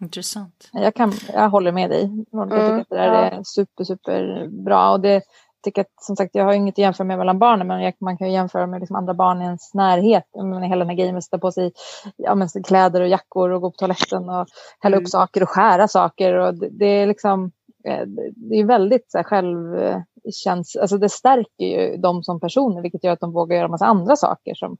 Intressant. 0.00 0.70
Jag, 0.72 0.94
kan, 0.94 1.12
jag 1.32 1.48
håller 1.48 1.72
med 1.72 1.90
dig. 1.90 2.24
Jag 2.30 2.48
tycker 2.48 2.66
mm. 2.66 2.80
att 2.80 2.88
det 2.88 2.96
där 2.96 3.30
är 3.30 3.42
super, 3.42 3.84
super 3.84 4.48
bra. 4.64 4.90
Och 4.92 5.00
det, 5.00 5.22
tycker 5.66 5.80
att, 5.80 6.02
som 6.02 6.16
sagt, 6.16 6.34
jag 6.34 6.44
har 6.44 6.52
inget 6.52 6.74
att 6.74 6.78
jämföra 6.78 7.06
med 7.06 7.18
mellan 7.18 7.38
barnen, 7.38 7.66
men 7.66 7.82
jag, 7.82 7.94
man 8.00 8.18
kan 8.18 8.32
jämföra 8.32 8.66
med 8.66 8.80
liksom 8.80 8.96
andra 8.96 9.14
barn 9.14 9.42
i 9.42 9.44
ens 9.44 9.74
närhet. 9.74 10.24
Men 10.34 10.62
hela 10.62 10.78
den 10.78 10.88
här 10.88 10.96
grejen 10.96 11.14
med 11.14 11.18
att 11.18 11.24
sätta 11.24 11.38
på 11.38 11.52
sig 11.52 11.72
ja, 12.16 12.34
men, 12.34 12.48
kläder 12.48 13.00
och 13.00 13.08
jackor 13.08 13.50
och 13.50 13.60
gå 13.60 13.70
på 13.70 13.76
toaletten 13.76 14.28
och 14.28 14.46
hälla 14.80 14.96
mm. 14.96 15.04
upp 15.04 15.08
saker 15.08 15.42
och 15.42 15.48
skära 15.48 15.88
saker. 15.88 16.34
Och 16.34 16.54
det, 16.54 16.68
det 16.70 16.86
är 16.86 17.06
liksom, 17.06 17.50
eh, 17.84 18.06
det 18.50 18.56
är 18.56 18.64
väldigt 18.64 19.10
så 19.10 19.18
här, 19.18 19.24
självkäns... 19.24 20.76
Alltså 20.76 20.98
det 20.98 21.08
stärker 21.08 21.64
ju 21.64 21.96
dem 21.96 22.22
som 22.22 22.40
personer, 22.40 22.82
vilket 22.82 23.04
gör 23.04 23.12
att 23.12 23.20
de 23.20 23.32
vågar 23.32 23.56
göra 23.56 23.68
massa 23.68 23.86
andra 23.86 24.16
saker 24.16 24.54
som, 24.54 24.76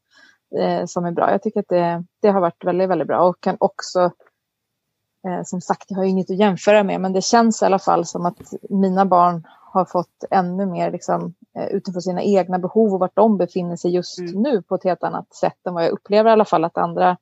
eh, 0.58 0.84
som 0.86 1.04
är 1.04 1.12
bra. 1.12 1.30
Jag 1.30 1.42
tycker 1.42 1.60
att 1.60 1.68
det, 1.68 2.04
det 2.22 2.28
har 2.28 2.40
varit 2.40 2.64
väldigt, 2.64 2.88
väldigt 2.88 3.08
bra 3.08 3.28
och 3.28 3.40
kan 3.40 3.56
också 3.60 4.00
eh, 5.26 5.42
som 5.44 5.60
sagt, 5.60 5.84
jag 5.88 5.96
har 5.96 6.04
inget 6.04 6.30
att 6.30 6.38
jämföra 6.38 6.82
med, 6.82 7.00
men 7.00 7.12
det 7.12 7.24
känns 7.24 7.62
i 7.62 7.64
alla 7.64 7.78
fall 7.78 8.04
som 8.04 8.26
att 8.26 8.38
mina 8.70 9.06
barn 9.06 9.46
har 9.76 9.84
fått 9.84 10.24
ännu 10.30 10.66
mer 10.66 10.92
liksom, 10.92 11.34
eh, 11.58 11.66
utifrån 11.66 12.02
sina 12.02 12.22
egna 12.22 12.58
behov 12.58 12.94
och 12.94 13.00
vart 13.00 13.16
de 13.16 13.38
befinner 13.38 13.76
sig 13.76 13.94
just 13.94 14.18
mm. 14.18 14.42
nu 14.42 14.62
på 14.62 14.74
ett 14.74 14.84
helt 14.84 15.02
annat 15.02 15.34
sätt 15.34 15.66
än 15.68 15.74
vad 15.74 15.84
jag 15.84 15.90
upplever 15.90 16.30
i 16.30 16.32
alla 16.32 16.44
fall 16.44 16.64
att 16.64 16.78
andra 16.78 17.16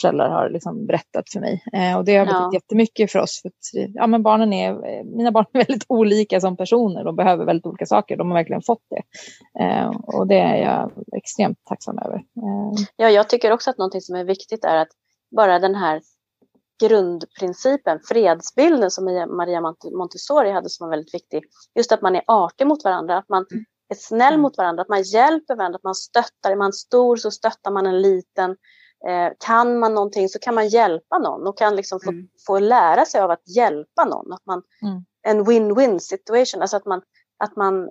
föräldrar 0.00 0.30
har 0.30 0.50
liksom 0.50 0.86
berättat 0.86 1.30
för 1.32 1.40
mig. 1.40 1.62
Eh, 1.72 1.98
och 1.98 2.04
det 2.04 2.16
har 2.16 2.26
betytt 2.26 2.40
ja. 2.40 2.50
jättemycket 2.54 3.12
för 3.12 3.18
oss. 3.18 3.42
För 3.42 3.48
att, 3.48 3.90
ja, 3.94 4.06
men 4.06 4.22
barnen 4.22 4.52
är, 4.52 4.70
eh, 4.70 5.04
mina 5.04 5.32
barn 5.32 5.44
är 5.52 5.58
väldigt 5.66 5.84
olika 5.88 6.40
som 6.40 6.56
personer. 6.56 7.04
De 7.04 7.16
behöver 7.16 7.44
väldigt 7.44 7.66
olika 7.66 7.86
saker. 7.86 8.16
De 8.16 8.30
har 8.30 8.38
verkligen 8.38 8.62
fått 8.62 8.82
det. 8.90 9.02
Eh, 9.64 9.88
och 9.88 10.26
det 10.26 10.38
är 10.38 10.56
jag 10.56 10.92
extremt 11.16 11.58
tacksam 11.64 11.98
över. 11.98 12.16
Eh. 12.16 12.84
Ja, 12.96 13.10
jag 13.10 13.28
tycker 13.28 13.52
också 13.52 13.70
att 13.70 13.78
någonting 13.78 14.00
som 14.00 14.16
är 14.16 14.24
viktigt 14.24 14.64
är 14.64 14.76
att 14.76 14.88
bara 15.36 15.58
den 15.58 15.74
här 15.74 16.00
grundprincipen, 16.80 18.00
fredsbilden 18.08 18.90
som 18.90 19.04
Maria 19.36 19.74
Montessori 19.98 20.50
hade 20.50 20.70
som 20.70 20.84
var 20.86 20.90
väldigt 20.96 21.14
viktig. 21.14 21.44
Just 21.74 21.92
att 21.92 22.02
man 22.02 22.16
är 22.16 22.22
artig 22.26 22.66
mot 22.66 22.84
varandra, 22.84 23.18
att 23.18 23.28
man 23.28 23.46
är 23.88 23.94
snäll 23.94 24.32
mm. 24.32 24.40
mot 24.40 24.58
varandra, 24.58 24.82
att 24.82 24.88
man 24.88 25.02
hjälper 25.02 25.56
varandra, 25.56 25.76
att 25.76 25.84
man 25.84 25.94
stöttar. 25.94 26.50
Är 26.50 26.56
man 26.56 26.72
stor 26.72 27.16
så 27.16 27.30
stöttar 27.30 27.70
man 27.70 27.86
en 27.86 28.02
liten. 28.02 28.50
Eh, 29.08 29.32
kan 29.38 29.78
man 29.78 29.94
någonting 29.94 30.28
så 30.28 30.38
kan 30.38 30.54
man 30.54 30.68
hjälpa 30.68 31.18
någon 31.18 31.46
och 31.46 31.58
kan 31.58 31.76
liksom 31.76 32.00
få, 32.04 32.10
mm. 32.10 32.28
få 32.46 32.58
lära 32.58 33.04
sig 33.04 33.20
av 33.20 33.30
att 33.30 33.56
hjälpa 33.56 34.04
någon. 34.04 34.32
Att 34.32 34.46
man, 34.46 34.62
mm. 34.82 35.04
En 35.22 35.44
win-win 35.44 35.98
situation, 35.98 36.60
alltså 36.62 36.76
att 36.76 36.86
man, 36.86 37.02
att 37.38 37.56
man 37.56 37.88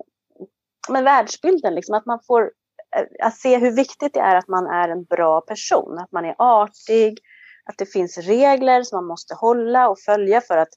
men 0.89 1.03
världsbilden, 1.03 1.75
liksom, 1.75 1.95
att 1.95 2.05
man 2.05 2.19
får 2.27 2.51
eh, 2.95 3.27
att 3.27 3.37
se 3.37 3.57
hur 3.57 3.71
viktigt 3.71 4.13
det 4.13 4.19
är 4.19 4.35
att 4.35 4.47
man 4.47 4.67
är 4.67 4.89
en 4.89 5.03
bra 5.03 5.41
person, 5.41 5.97
att 5.97 6.11
man 6.11 6.25
är 6.25 6.35
artig, 6.37 7.19
att 7.65 7.77
det 7.77 7.85
finns 7.85 8.17
regler 8.17 8.83
som 8.83 8.97
man 8.97 9.05
måste 9.05 9.35
hålla 9.35 9.89
och 9.89 9.99
följa 9.99 10.41
för 10.41 10.57
att, 10.57 10.69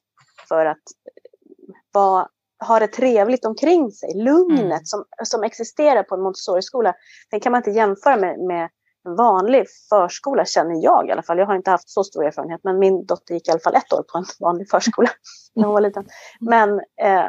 för 0.49 0.67
att 0.67 0.77
eh, 0.77 1.75
vara, 1.93 2.29
ha 2.67 2.79
det 2.79 2.89
trevligt 2.89 3.45
omkring 3.45 3.91
sig. 3.91 4.15
Lugnet 4.15 4.61
mm. 4.61 4.85
som, 4.85 5.05
som 5.25 5.43
existerar 5.43 6.03
på 6.03 6.15
en 6.15 6.21
Montessori-skola, 6.21 6.95
den 7.31 7.41
kan 7.41 7.53
man 7.53 7.59
inte 7.59 7.71
jämföra 7.71 8.17
med, 8.17 8.39
med 8.39 8.69
en 9.05 9.17
vanlig 9.17 9.67
förskola 9.89 10.45
känner 10.45 10.85
jag 10.85 11.09
i 11.09 11.13
alla 11.13 11.23
fall. 11.23 11.39
Jag 11.39 11.47
har 11.47 11.55
inte 11.55 11.71
haft 11.71 11.91
så 11.91 12.05
stor 12.05 12.25
erfarenhet 12.25 12.61
men 12.65 12.79
min 12.79 13.07
dotter 13.07 13.35
gick 13.35 13.49
i 13.49 13.51
alla 13.51 13.61
fall 13.61 13.75
ett 13.75 13.93
år 13.93 14.03
på 14.13 14.19
en 14.19 14.25
vanlig 14.41 14.71
förskola 14.71 15.11
när 15.55 15.65
hon 15.65 15.75
var 15.75 15.81
liten. 15.81 16.07
Men 16.41 16.79
eh, 16.79 17.27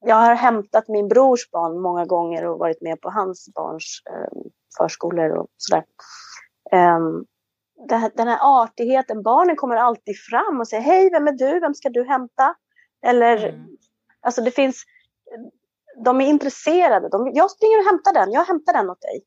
jag 0.00 0.16
har 0.16 0.34
hämtat 0.34 0.88
min 0.88 1.08
brors 1.08 1.50
barn 1.50 1.80
många 1.80 2.04
gånger 2.04 2.46
och 2.46 2.58
varit 2.58 2.82
med 2.82 3.00
på 3.00 3.10
hans 3.10 3.48
barns 3.54 4.02
eh, 4.10 4.38
förskolor 4.78 5.36
och 5.36 5.48
sådär. 5.56 5.84
Um, 6.72 7.24
den 8.14 8.28
här 8.28 8.62
artigheten, 8.62 9.22
barnen 9.22 9.56
kommer 9.56 9.76
alltid 9.76 10.16
fram 10.30 10.60
och 10.60 10.68
säger 10.68 10.82
hej, 10.82 11.10
vem 11.10 11.28
är 11.28 11.32
du, 11.32 11.60
vem 11.60 11.74
ska 11.74 11.88
du 11.88 12.04
hämta? 12.04 12.54
Eller, 13.06 13.48
mm. 13.48 13.66
alltså 14.20 14.42
det 14.42 14.50
finns, 14.50 14.84
de 16.04 16.20
är 16.20 16.26
intresserade. 16.26 17.08
De, 17.08 17.30
jag 17.34 17.50
springer 17.50 17.78
och 17.78 17.84
hämtar 17.84 18.12
den, 18.12 18.32
jag 18.32 18.44
hämtar 18.44 18.72
den 18.72 18.90
åt 18.90 19.00
dig. 19.00 19.24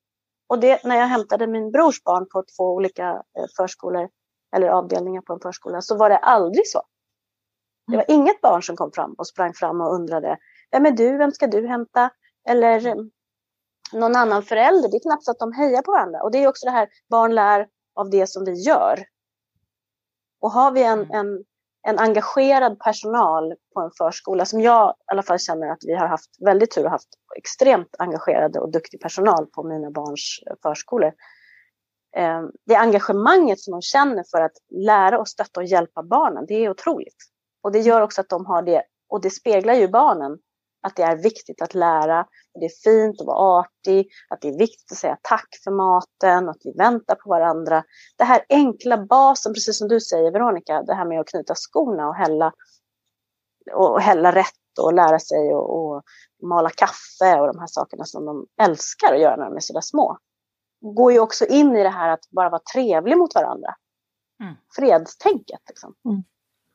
Och 0.48 0.60
det, 0.60 0.84
när 0.84 0.96
jag 0.96 1.08
hämtade 1.08 1.48
min 1.48 1.72
brors 1.72 2.04
barn 2.04 2.28
på 2.34 2.44
två 2.58 2.64
olika 2.64 3.10
eh, 3.10 3.46
förskolor 3.58 4.10
eller 4.56 4.68
avdelningar 4.68 5.22
på 5.22 5.34
en 5.34 5.40
förskola 5.40 5.82
så 5.82 5.98
var 5.98 6.10
det 6.10 6.18
aldrig 6.18 6.68
så. 6.68 6.82
Det 7.88 7.98
var 7.98 8.06
inget 8.08 8.42
barn 8.42 8.64
som 8.64 8.76
kom 8.76 8.92
fram 8.92 9.14
och 9.14 9.28
sprang 9.28 9.54
fram 9.54 9.82
och 9.82 9.96
undrade 9.96 10.38
Vem 10.72 10.86
är 10.86 10.92
du? 10.92 11.18
Vem 11.18 11.32
ska 11.32 11.48
du 11.48 11.68
hämta? 11.68 12.10
Eller 12.50 12.88
eh, 12.88 12.96
någon 13.94 14.16
annan 14.16 14.44
förälder. 14.44 14.90
Det 14.90 14.98
är 14.98 15.10
knappt 15.10 15.24
så 15.24 15.32
att 15.32 15.40
de 15.40 15.54
hejar 15.54 15.82
på 15.82 15.92
varandra. 15.92 16.24
Och 16.24 16.32
det 16.32 16.44
är 16.44 16.48
också 16.48 16.66
det 16.66 16.72
här, 16.72 16.90
barn 17.10 17.36
lär 17.36 17.68
av 18.02 18.10
det 18.10 18.28
som 18.28 18.46
vi 18.46 18.54
gör. 18.54 19.00
Och 20.42 20.52
har 20.52 20.72
vi 20.72 20.84
en, 20.84 21.00
mm. 21.00 21.12
en, 21.12 21.44
en 21.88 22.00
engagerad 22.00 22.80
personal 22.80 23.56
på 23.74 23.82
en 23.82 23.92
förskola, 23.98 24.46
som 24.46 24.62
jag 24.62 24.90
i 24.90 25.12
alla 25.12 25.24
fall 25.24 25.40
känner 25.40 25.68
att 25.68 25.80
vi 25.82 25.96
har 25.96 26.08
haft 26.08 26.30
väldigt 26.46 26.72
tur 26.72 26.86
och 26.86 26.92
haft 26.92 27.10
extremt 27.38 27.96
engagerade 28.00 28.60
och 28.60 28.72
duktig 28.72 29.02
personal 29.02 29.46
på 29.46 29.64
mina 29.64 29.92
barns 29.92 30.40
förskolor. 30.64 31.14
Eh, 32.16 32.42
det 32.66 32.76
engagemanget 32.76 33.60
som 33.60 33.72
de 33.72 33.82
känner 33.82 34.24
för 34.32 34.42
att 34.42 34.58
lära 34.70 35.20
och 35.20 35.28
stötta 35.28 35.60
och 35.60 35.66
hjälpa 35.66 36.04
barnen, 36.04 36.46
det 36.48 36.54
är 36.54 36.70
otroligt. 36.70 37.18
Och 37.64 37.72
det 37.72 37.80
gör 37.80 38.02
också 38.02 38.22
att 38.22 38.30
de 38.30 38.46
har 38.46 38.62
det, 38.62 38.84
och 39.10 39.22
det 39.22 39.30
speglar 39.30 39.74
ju 39.74 39.88
barnen, 39.88 40.40
att 40.82 40.96
det 40.96 41.04
är 41.04 41.16
viktigt 41.16 41.62
att 41.62 41.74
lära, 41.74 42.20
att 42.20 42.60
det 42.60 42.66
är 42.66 42.84
fint 42.84 43.22
att 43.22 43.28
vara 43.28 43.60
artig, 43.60 44.08
att 44.30 44.42
det 44.42 44.48
är 44.48 44.58
viktigt 44.58 44.92
att 44.92 44.98
säga 44.98 45.18
tack 45.22 45.48
för 45.64 45.72
maten, 45.72 46.50
att 46.50 46.62
vi 46.64 46.72
väntar 46.78 47.16
på 47.16 47.30
varandra. 47.30 47.84
Det 48.18 48.24
här 48.24 48.46
enkla 48.50 49.06
basen, 49.06 49.54
precis 49.54 49.78
som 49.78 49.88
du 49.88 50.00
säger 50.00 50.32
Veronica, 50.32 50.84
det 50.84 50.94
här 50.94 51.06
med 51.06 51.20
att 51.20 51.28
knyta 51.28 51.56
skorna 51.56 52.08
och 52.08 52.16
hälla, 52.16 52.54
och 53.74 54.02
hälla 54.02 54.32
rätt 54.32 54.80
och 54.82 54.94
lära 54.94 55.20
sig 55.20 55.56
och, 55.56 55.96
och 55.96 56.04
mala 56.44 56.70
kaffe 56.70 57.40
och 57.40 57.48
de 57.48 57.60
här 57.60 57.68
sakerna 57.68 58.06
som 58.06 58.26
de 58.26 58.48
älskar 58.62 59.14
att 59.14 59.22
göra 59.22 59.36
när 59.36 59.46
de 59.46 59.56
är 59.56 59.60
sådär 59.60 59.82
små. 59.82 60.18
Går 60.82 61.12
ju 61.12 61.20
också 61.20 61.46
in 61.46 61.76
i 61.76 61.84
det 61.84 61.90
här 61.90 62.10
att 62.10 62.30
bara 62.30 62.50
vara 62.50 62.62
trevlig 62.74 63.18
mot 63.18 63.36
varandra. 63.36 63.76
Mm. 64.44 64.56
Fredstänket. 64.76 65.60
Liksom. 65.68 65.96
Mm. 66.06 66.24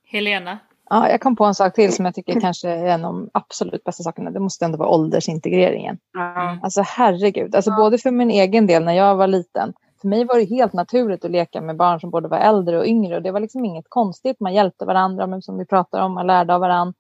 Helena? 0.04 0.58
Ja, 0.90 1.10
jag 1.10 1.20
kom 1.20 1.36
på 1.36 1.44
en 1.44 1.54
sak 1.54 1.74
till 1.74 1.92
som 1.92 2.04
jag 2.04 2.14
tycker 2.14 2.40
kanske 2.40 2.70
är 2.70 2.86
en 2.86 3.04
av 3.04 3.12
de 3.12 3.30
absolut 3.34 3.84
bästa 3.84 4.02
sakerna. 4.02 4.30
Det 4.30 4.40
måste 4.40 4.64
ändå 4.64 4.78
vara 4.78 4.88
åldersintegreringen. 4.88 5.98
Mm. 6.16 6.58
Alltså 6.62 6.82
herregud, 6.86 7.54
alltså 7.54 7.70
ja. 7.70 7.76
både 7.76 7.98
för 7.98 8.10
min 8.10 8.30
egen 8.30 8.66
del 8.66 8.84
när 8.84 8.92
jag 8.92 9.16
var 9.16 9.26
liten. 9.26 9.72
För 10.00 10.08
mig 10.08 10.24
var 10.24 10.36
det 10.36 10.44
helt 10.44 10.72
naturligt 10.72 11.24
att 11.24 11.30
leka 11.30 11.60
med 11.60 11.76
barn 11.76 12.00
som 12.00 12.10
både 12.10 12.28
var 12.28 12.38
äldre 12.38 12.78
och 12.78 12.86
yngre. 12.86 13.16
Och 13.16 13.22
det 13.22 13.30
var 13.30 13.40
liksom 13.40 13.64
inget 13.64 13.86
konstigt. 13.88 14.40
Man 14.40 14.54
hjälpte 14.54 14.84
varandra, 14.84 15.26
men 15.26 15.42
som 15.42 15.58
vi 15.58 15.66
pratar 15.66 16.02
om, 16.02 16.14
man 16.14 16.26
lärde 16.26 16.54
av 16.54 16.60
varandra. 16.60 16.94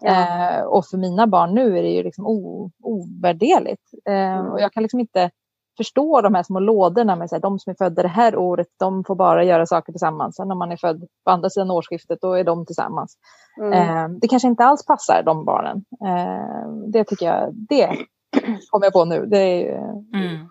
Ja. 0.00 0.10
Eh, 0.10 0.62
och 0.62 0.86
för 0.86 0.96
mina 0.96 1.26
barn 1.26 1.54
nu 1.54 1.78
är 1.78 1.82
det 1.82 1.88
ju 1.88 2.02
liksom 2.02 2.26
ovärderligt. 2.82 3.82
Eh, 4.08 4.14
mm. 4.14 4.46
Och 4.46 4.60
jag 4.60 4.72
kan 4.72 4.82
liksom 4.82 5.00
inte 5.00 5.30
förstå 5.82 6.20
de 6.20 6.34
här 6.34 6.42
små 6.42 6.60
lådorna 6.60 7.16
med 7.16 7.28
här, 7.32 7.40
de 7.40 7.58
som 7.58 7.70
är 7.70 7.74
födda 7.74 8.02
det 8.02 8.08
här 8.08 8.36
året, 8.36 8.66
de 8.78 9.04
får 9.04 9.14
bara 9.14 9.44
göra 9.44 9.66
saker 9.66 9.92
tillsammans. 9.92 10.36
Sen 10.36 10.48
när 10.48 10.54
man 10.54 10.72
är 10.72 10.76
född 10.76 11.04
på 11.24 11.30
andra 11.30 11.50
sidan 11.50 11.70
årsskiftet, 11.70 12.18
då 12.20 12.32
är 12.32 12.44
de 12.44 12.66
tillsammans. 12.66 13.16
Mm. 13.60 13.72
Eh, 13.72 14.18
det 14.20 14.28
kanske 14.28 14.48
inte 14.48 14.64
alls 14.64 14.86
passar 14.86 15.22
de 15.26 15.44
barnen. 15.44 15.84
Eh, 16.04 16.90
det 16.92 17.04
tycker 17.04 17.26
jag, 17.26 17.54
det 17.54 17.86
kommer 18.70 18.86
jag 18.86 18.92
på 18.92 19.04
nu. 19.04 19.26
Det 19.26 19.38
är 19.38 19.78
mm. 20.14 20.48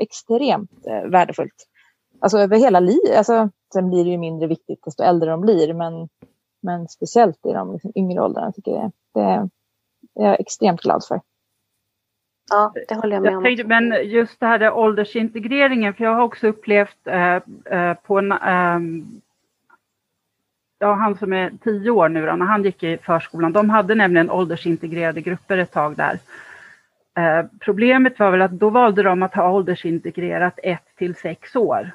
extremt 0.00 0.86
eh, 0.86 1.10
värdefullt. 1.10 1.66
Alltså 2.20 2.38
över 2.38 2.56
hela 2.56 2.80
livet. 2.80 3.16
Alltså, 3.16 3.48
sen 3.72 3.90
blir 3.90 4.04
det 4.04 4.10
ju 4.10 4.18
mindre 4.18 4.46
viktigt 4.46 4.84
desto 4.84 5.02
äldre 5.02 5.30
de 5.30 5.40
blir, 5.40 5.74
men, 5.74 6.08
men 6.62 6.88
speciellt 6.88 7.46
i 7.46 7.52
de 7.52 7.72
liksom, 7.72 7.92
yngre 7.94 8.22
åldrarna 8.22 8.52
tycker 8.52 8.70
jag 8.70 8.92
det, 9.14 9.48
det 10.14 10.22
är 10.22 10.28
jag 10.28 10.40
extremt 10.40 10.80
glad 10.80 11.04
för. 11.08 11.20
Ja, 12.50 12.72
det 12.88 12.94
håller 12.94 13.16
jag 13.16 13.22
med 13.22 13.32
jag 13.32 13.42
tänkte, 13.44 13.62
om. 13.62 13.68
Men 13.68 14.08
just 14.08 14.40
det 14.40 14.46
här 14.46 14.58
där 14.58 14.72
åldersintegreringen, 14.72 15.94
för 15.94 16.04
jag 16.04 16.14
har 16.14 16.22
också 16.22 16.46
upplevt 16.46 17.06
eh, 17.06 17.40
eh, 17.64 17.94
på 17.94 18.18
en, 18.18 18.32
eh, 18.32 18.78
ja, 20.78 20.94
han 20.94 21.18
som 21.18 21.32
är 21.32 21.52
tio 21.64 21.90
år 21.90 22.08
nu 22.08 22.26
då, 22.26 22.36
när 22.36 22.46
han 22.46 22.64
gick 22.64 22.82
i 22.82 22.98
förskolan, 22.98 23.52
de 23.52 23.70
hade 23.70 23.94
nämligen 23.94 24.30
åldersintegrerade 24.30 25.20
grupper 25.20 25.58
ett 25.58 25.72
tag 25.72 25.96
där. 25.96 26.18
Eh, 27.18 27.46
problemet 27.60 28.18
var 28.18 28.30
väl 28.30 28.42
att 28.42 28.50
då 28.50 28.70
valde 28.70 29.02
de 29.02 29.22
att 29.22 29.34
ha 29.34 29.50
åldersintegrerat 29.50 30.58
ett 30.62 30.96
till 30.96 31.14
sex 31.14 31.56
år. 31.56 31.90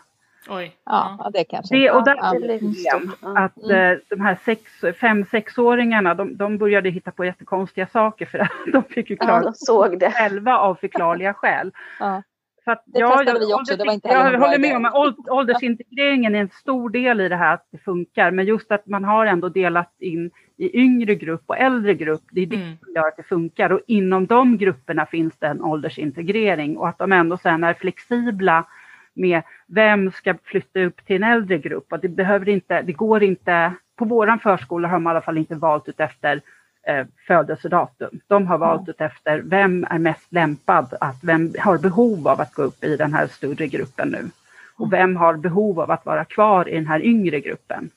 Oj. 0.49 0.75
Ja, 0.85 1.29
det 1.33 1.43
kanske. 1.43 1.75
Det, 1.75 1.91
och 1.91 2.05
där 2.05 2.15
är 2.15 2.47
det 2.47 2.59
problem 2.59 3.11
att 3.21 3.63
mm. 3.63 3.99
de 4.09 4.21
här 4.21 4.37
sex, 4.45 4.61
fem, 4.99 5.25
sexåringarna, 5.25 6.13
de, 6.13 6.37
de 6.37 6.57
började 6.57 6.89
hitta 6.89 7.11
på 7.11 7.25
jättekonstiga 7.25 7.87
saker 7.87 8.25
för 8.25 8.39
att 8.39 8.51
de 8.73 8.83
fick 8.83 9.09
ju 9.09 9.15
klara 9.15 9.43
ja, 9.43 9.51
såg 9.55 9.99
det 9.99 10.11
själva 10.11 10.57
av 10.57 10.75
förklarliga 10.75 11.33
skäl. 11.33 11.71
Ja. 11.99 12.23
För 12.63 12.71
att, 12.71 12.83
det 12.85 12.99
ja, 12.99 13.17
testade 13.17 13.39
vi 13.39 13.53
också, 13.53 13.75
det 13.75 13.85
var 13.85 13.93
inte 13.93 14.07
Jag 14.07 14.39
håller 14.39 14.59
med 14.59 14.75
om 14.75 14.85
att 14.85 15.29
åldersintegreringen 15.29 16.35
är 16.35 16.39
en 16.39 16.49
stor 16.49 16.89
del 16.89 17.21
i 17.21 17.29
det 17.29 17.35
här 17.35 17.53
att 17.53 17.67
det 17.71 17.77
funkar, 17.77 18.31
men 18.31 18.45
just 18.45 18.71
att 18.71 18.87
man 18.87 19.03
har 19.03 19.25
ändå 19.25 19.49
delat 19.49 19.95
in 19.99 20.31
i 20.57 20.79
yngre 20.79 21.15
grupp 21.15 21.43
och 21.45 21.57
äldre 21.57 21.93
grupp, 21.93 22.23
det 22.31 22.41
är 22.41 22.45
det 22.45 22.55
mm. 22.55 22.77
som 22.77 22.93
gör 22.95 23.07
att 23.07 23.17
det 23.17 23.23
funkar. 23.23 23.69
Och 23.71 23.79
inom 23.87 24.25
de 24.25 24.57
grupperna 24.57 25.05
finns 25.05 25.37
det 25.39 25.47
en 25.47 25.61
åldersintegrering 25.61 26.77
och 26.77 26.89
att 26.89 26.97
de 26.97 27.11
ändå 27.11 27.37
sen 27.37 27.63
är 27.63 27.73
flexibla 27.73 28.65
med 29.13 29.41
vem 29.67 30.11
ska 30.11 30.35
flytta 30.43 30.79
upp 30.79 31.05
till 31.05 31.15
en 31.15 31.31
äldre 31.31 31.57
grupp. 31.57 31.93
Och 31.93 31.99
det, 31.99 32.09
behöver 32.09 32.49
inte, 32.49 32.81
det 32.81 32.93
går 32.93 33.23
inte, 33.23 33.73
på 33.95 34.05
våran 34.05 34.39
förskola 34.39 34.87
har 34.87 34.99
man 34.99 35.11
i 35.11 35.13
alla 35.13 35.21
fall 35.21 35.37
inte 35.37 35.55
valt 35.55 35.89
ut 35.89 35.99
efter 35.99 36.41
eh, 36.87 37.05
födelsedatum. 37.27 38.19
De 38.27 38.47
har 38.47 38.57
valt 38.57 38.89
ut 38.89 39.01
efter 39.01 39.39
vem 39.39 39.85
är 39.89 39.99
mest 39.99 40.33
lämpad, 40.33 40.93
att 41.01 41.23
vem 41.23 41.53
har 41.59 41.77
behov 41.77 42.27
av 42.27 42.41
att 42.41 42.53
gå 42.53 42.61
upp 42.61 42.83
i 42.83 42.97
den 42.97 43.13
här 43.13 43.27
större 43.27 43.67
gruppen 43.67 44.09
nu. 44.09 44.29
Och 44.75 44.93
vem 44.93 45.15
har 45.15 45.33
behov 45.33 45.79
av 45.79 45.91
att 45.91 46.05
vara 46.05 46.25
kvar 46.25 46.69
i 46.69 46.75
den 46.75 46.87
här 46.87 47.05
yngre 47.05 47.39
gruppen. 47.39 47.89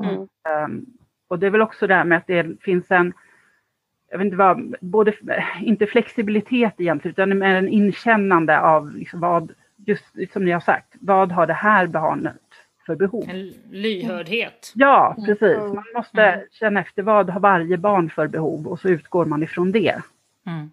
Mm. 0.00 0.28
Um, 0.64 0.86
och 1.28 1.38
det 1.38 1.46
är 1.46 1.50
väl 1.50 1.62
också 1.62 1.86
det 1.86 1.94
här 1.94 2.04
med 2.04 2.18
att 2.18 2.26
det 2.26 2.62
finns 2.62 2.90
en, 2.90 3.12
jag 4.10 4.18
vet 4.18 4.24
inte 4.24 4.36
vad, 4.36 4.74
både, 4.80 5.14
inte 5.60 5.86
flexibilitet 5.86 6.74
egentligen, 6.78 7.12
utan 7.12 7.38
med 7.38 7.58
en 7.58 7.68
inkännande 7.68 8.60
av 8.60 8.96
liksom 8.96 9.20
vad 9.20 9.52
just 9.86 10.32
som 10.32 10.44
ni 10.44 10.50
har 10.50 10.60
sagt, 10.60 10.94
vad 11.00 11.32
har 11.32 11.46
det 11.46 11.54
här 11.54 11.86
barnet 11.86 12.36
för 12.86 12.96
behov? 12.96 13.24
En 13.28 13.54
lyhördhet. 13.70 14.72
Ja, 14.74 15.16
precis. 15.26 15.58
Man 15.58 15.84
måste 15.96 16.22
mm. 16.22 16.46
känna 16.50 16.80
efter 16.80 17.02
vad 17.02 17.30
har 17.30 17.40
varje 17.40 17.76
barn 17.76 18.10
för 18.10 18.26
behov 18.26 18.66
och 18.66 18.80
så 18.80 18.88
utgår 18.88 19.24
man 19.24 19.42
ifrån 19.42 19.72
det. 19.72 20.02
Mm. 20.46 20.70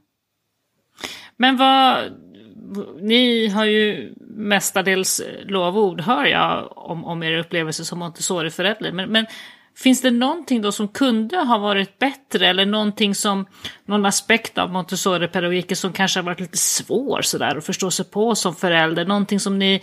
Men 1.38 1.58
vad, 1.58 1.98
ni 3.02 3.48
har 3.48 3.66
ju 3.66 4.14
mestadels 4.28 5.22
lovord, 5.44 6.02
hör 6.02 6.26
jag, 6.26 6.78
om, 6.78 7.06
om 7.06 7.24
er 7.24 7.38
upplevelse 7.38 7.86
som 7.86 8.00
Montessori-förälder. 8.00 8.92
Men, 8.92 9.12
men 9.12 9.26
Finns 9.78 10.02
det 10.02 10.12
någonting 10.12 10.62
då 10.62 10.72
som 10.72 10.88
kunde 10.88 11.38
ha 11.38 11.58
varit 11.58 12.00
bättre 12.00 12.48
eller 12.48 12.66
någonting 12.66 13.16
som, 13.16 13.46
någon 13.86 14.06
aspekt 14.06 14.58
av 14.58 14.72
Montessori-pedagogiken 14.72 15.78
som 15.78 15.94
kanske 15.94 16.20
har 16.20 16.26
varit 16.26 16.40
lite 16.40 16.58
svår 16.58 17.22
sådär 17.22 17.56
att 17.56 17.66
förstå 17.66 17.92
sig 17.92 18.06
på 18.06 18.36
som 18.36 18.56
förälder? 18.56 19.06
Någonting 19.06 19.40
som 19.40 19.60
ni 19.60 19.82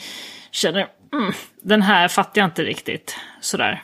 känner, 0.51 0.89
mm, 1.13 1.33
den 1.63 1.83
här 1.83 2.09
fattar 2.09 2.41
jag 2.41 2.47
inte 2.47 2.63
riktigt 2.63 3.17
sådär. 3.41 3.83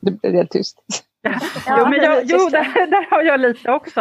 Det 0.00 0.10
blev 0.10 0.34
helt 0.34 0.50
tyst. 0.50 0.78
jo, 1.68 1.88
men 1.88 2.02
jag, 2.02 2.24
jo 2.24 2.48
där, 2.48 2.86
där, 2.86 3.10
har 3.10 3.22
jag 3.22 3.40
lite 3.40 3.70
också. 3.70 4.00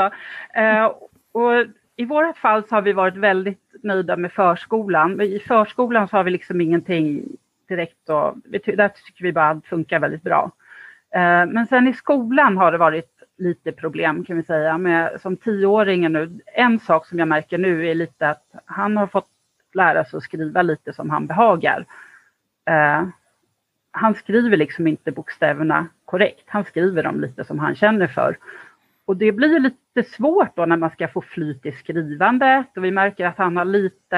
Uh, 0.57 0.85
och 1.31 1.65
I 1.95 2.05
vårt 2.05 2.37
fall 2.37 2.63
så 2.67 2.75
har 2.75 2.81
vi 2.81 2.93
varit 2.93 3.17
väldigt 3.17 3.69
nöjda 3.83 4.17
med 4.17 4.31
förskolan. 4.31 5.21
I 5.21 5.39
förskolan 5.39 6.07
så 6.07 6.17
har 6.17 6.23
vi 6.23 6.31
liksom 6.31 6.61
ingenting 6.61 7.37
direkt 7.69 8.09
och 8.09 8.37
där 8.77 8.87
tycker 9.05 9.23
vi 9.23 9.33
bara 9.33 9.49
att 9.49 9.55
allt 9.55 9.65
funkar 9.65 9.99
väldigt 9.99 10.23
bra. 10.23 10.51
Eh, 11.15 11.45
men 11.45 11.67
sen 11.67 11.87
i 11.87 11.93
skolan 11.93 12.57
har 12.57 12.71
det 12.71 12.77
varit 12.77 13.23
lite 13.37 13.71
problem 13.71 14.25
kan 14.25 14.37
vi 14.37 14.43
säga 14.43 14.77
med 14.77 15.21
som 15.21 15.37
tioåringen 15.37 16.13
nu. 16.13 16.39
En 16.53 16.79
sak 16.79 17.05
som 17.05 17.19
jag 17.19 17.27
märker 17.27 17.57
nu 17.57 17.87
är 17.87 17.95
lite 17.95 18.29
att 18.29 18.45
han 18.65 18.97
har 18.97 19.07
fått 19.07 19.29
lära 19.73 20.05
sig 20.05 20.17
att 20.17 20.23
skriva 20.23 20.61
lite 20.61 20.93
som 20.93 21.09
han 21.09 21.27
behagar. 21.27 21.85
Eh, 22.69 23.07
han 23.91 24.15
skriver 24.15 24.57
liksom 24.57 24.87
inte 24.87 25.11
bokstäverna 25.11 25.87
korrekt. 26.05 26.43
Han 26.45 26.65
skriver 26.65 27.03
dem 27.03 27.21
lite 27.21 27.43
som 27.43 27.59
han 27.59 27.75
känner 27.75 28.07
för. 28.07 28.37
Och 29.05 29.17
det 29.17 29.31
blir 29.31 29.59
lite 29.59 30.03
svårt 30.03 30.55
då 30.55 30.65
när 30.65 30.77
man 30.77 30.89
ska 30.89 31.07
få 31.07 31.21
flyt 31.21 31.65
i 31.65 31.71
skrivandet 31.71 32.77
och 32.77 32.83
vi 32.83 32.91
märker 32.91 33.25
att 33.25 33.37
han 33.37 33.57
har 33.57 33.65
lite 33.65 34.17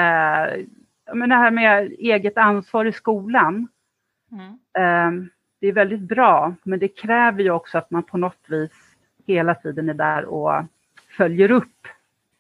men 1.14 1.30
det 1.30 1.36
här 1.36 1.52
med 1.52 1.92
eget 2.00 2.38
ansvar 2.38 2.86
i 2.86 2.92
skolan. 2.92 3.68
Mm. 4.32 4.58
Ehm, 4.78 5.30
det 5.62 5.68
är 5.68 5.74
väldigt 5.74 6.00
bra, 6.02 6.56
men 6.64 6.80
det 6.80 6.88
kräver 6.88 7.44
ju 7.44 7.52
också 7.52 7.78
att 7.78 7.92
man 7.92 8.04
på 8.04 8.18
något 8.18 8.46
vis 8.48 8.72
hela 9.28 9.56
tiden 9.56 9.90
är 9.90 9.94
där 9.94 10.26
och 10.26 10.66
följer 11.18 11.52
upp 11.52 11.88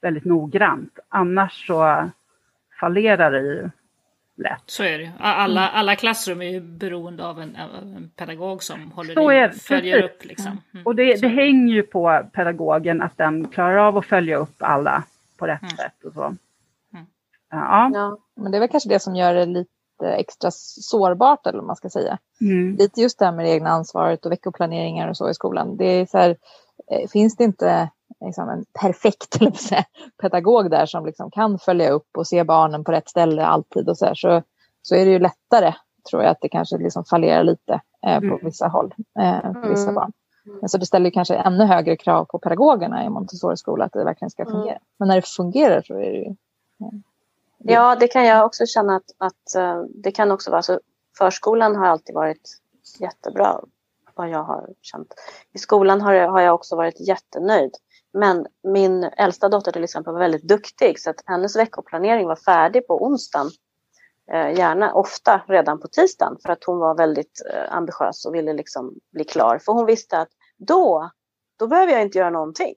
väldigt 0.01 0.25
noggrant. 0.25 0.99
Annars 1.09 1.67
så 1.67 2.09
fallerar 2.79 3.31
det 3.31 3.39
ju 3.41 3.69
lätt. 4.35 4.63
Så 4.65 4.83
är 4.83 4.97
det 4.99 5.11
alla, 5.19 5.69
alla 5.69 5.95
klassrum 5.95 6.41
är 6.41 6.49
ju 6.49 6.61
beroende 6.61 7.25
av 7.25 7.41
en, 7.41 7.55
en 7.55 8.11
pedagog 8.15 8.63
som 8.63 8.91
håller 8.91 9.13
Så 9.13 9.29
är, 9.29 9.49
följer 9.49 10.01
precis. 10.01 10.15
upp. 10.15 10.25
Liksom. 10.25 10.61
Mm. 10.73 10.85
Och 10.85 10.95
det, 10.95 11.21
det 11.21 11.27
hänger 11.27 11.73
ju 11.73 11.83
på 11.83 12.29
pedagogen 12.33 13.01
att 13.01 13.17
den 13.17 13.47
klarar 13.47 13.77
av 13.77 13.97
att 13.97 14.05
följa 14.05 14.37
upp 14.37 14.55
alla 14.59 15.03
på 15.37 15.47
rätt 15.47 15.61
Mm. 15.61 15.75
sätt 15.75 16.03
och 16.03 16.13
så. 16.13 16.35
Ja. 17.51 17.89
Ja. 17.93 18.17
Men 18.35 18.51
det 18.51 18.57
är 18.57 18.59
väl 18.59 18.69
kanske 18.69 18.89
det 18.89 18.99
som 18.99 19.15
gör 19.15 19.33
det 19.33 19.45
lite 19.45 19.71
extra 20.17 20.49
sårbart 20.51 21.47
eller 21.47 21.57
vad 21.59 21.67
man 21.67 21.75
ska 21.75 21.89
säga. 21.89 22.17
Mm. 22.41 22.75
Lite 22.75 23.01
just 23.01 23.19
det 23.19 23.25
här 23.25 23.31
med 23.31 23.45
det 23.45 23.49
egna 23.51 23.69
ansvaret 23.69 24.25
och 24.25 24.31
veckoplaneringar 24.31 25.09
och 25.09 25.17
så 25.17 25.29
i 25.29 25.33
skolan. 25.33 25.77
Det 25.77 25.85
är 25.85 26.05
så 26.05 26.17
här, 26.17 26.37
eh, 26.91 27.07
finns 27.09 27.35
det 27.35 27.43
inte 27.43 27.89
liksom, 28.25 28.49
en 28.49 28.65
perfekt 28.81 29.33
säga, 29.59 29.83
pedagog 30.21 30.71
där 30.71 30.85
som 30.85 31.05
liksom 31.05 31.31
kan 31.31 31.59
följa 31.59 31.89
upp 31.89 32.07
och 32.17 32.27
se 32.27 32.43
barnen 32.43 32.83
på 32.83 32.91
rätt 32.91 33.09
ställe 33.09 33.45
alltid 33.45 33.89
och 33.89 33.97
så 33.97 34.05
här, 34.05 34.15
så, 34.15 34.41
så 34.81 34.95
är 34.95 35.05
det 35.05 35.11
ju 35.11 35.19
lättare 35.19 35.73
tror 36.09 36.23
jag 36.23 36.31
att 36.31 36.41
det 36.41 36.49
kanske 36.49 36.77
liksom 36.77 37.03
fallerar 37.05 37.43
lite 37.43 37.81
eh, 38.07 38.19
på 38.19 38.25
Mm. 38.25 38.39
vissa 38.43 38.67
håll, 38.67 38.93
eh, 39.19 39.53
på 39.53 39.69
vissa 39.69 39.83
Mm. 39.83 39.95
barn. 39.95 40.11
Men 40.59 40.69
så 40.69 40.77
det 40.77 40.85
ställer 40.85 41.05
ju 41.05 41.11
kanske 41.11 41.35
ännu 41.35 41.65
högre 41.65 41.97
krav 41.97 42.25
på 42.25 42.39
pedagogerna 42.39 43.05
i 43.05 43.09
Montessori-skola 43.09 43.85
att 43.85 43.93
det 43.93 44.03
verkligen 44.03 44.29
ska 44.29 44.43
Mm. 44.43 44.53
fungera. 44.53 44.77
Men 44.99 45.07
när 45.07 45.15
det 45.15 45.27
fungerar 45.27 45.81
så 45.81 45.93
är 45.93 46.11
det 46.11 46.17
ju 46.17 46.35
Ja, 47.63 47.95
det 47.95 48.07
kan 48.07 48.25
jag 48.25 48.45
också 48.45 48.65
känna 48.65 48.95
att, 48.95 49.11
att 49.17 49.55
eh, 49.55 49.83
det 50.03 50.11
kan 50.11 50.31
också 50.31 50.51
vara 50.51 50.61
så. 50.61 50.79
Förskolan 51.17 51.75
har 51.75 51.85
alltid 51.85 52.15
varit 52.15 52.61
jättebra, 52.99 53.61
vad 54.15 54.29
jag 54.29 54.43
har 54.43 54.69
känt. 54.81 55.13
I 55.53 55.57
skolan 55.57 56.01
har 56.01 56.13
jag, 56.13 56.29
har 56.29 56.41
jag 56.41 56.55
också 56.55 56.75
varit 56.75 57.07
jättenöjd. 57.07 57.71
Men 58.13 58.45
min 58.63 59.03
äldsta 59.03 59.49
dotter 59.49 59.71
till 59.71 59.83
exempel 59.83 60.13
var 60.13 60.19
väldigt 60.19 60.47
duktig 60.47 60.99
så 60.99 61.09
att 61.09 61.23
hennes 61.25 61.55
veckoplanering 61.55 62.27
var 62.27 62.35
färdig 62.35 62.87
på 62.87 63.03
onsdagen. 63.03 63.49
Eh, 64.31 64.57
gärna 64.57 64.93
ofta 64.93 65.41
redan 65.47 65.79
på 65.79 65.87
tisdagen 65.87 66.37
för 66.45 66.51
att 66.53 66.63
hon 66.63 66.77
var 66.77 66.97
väldigt 66.97 67.41
eh, 67.53 67.73
ambitiös 67.75 68.25
och 68.25 68.35
ville 68.35 68.53
liksom 68.53 68.93
bli 69.13 69.23
klar. 69.23 69.59
För 69.59 69.73
hon 69.73 69.85
visste 69.85 70.19
att 70.19 70.29
då, 70.57 71.11
då 71.59 71.67
behöver 71.67 71.93
jag 71.93 72.01
inte 72.01 72.17
göra 72.17 72.29
någonting. 72.29 72.73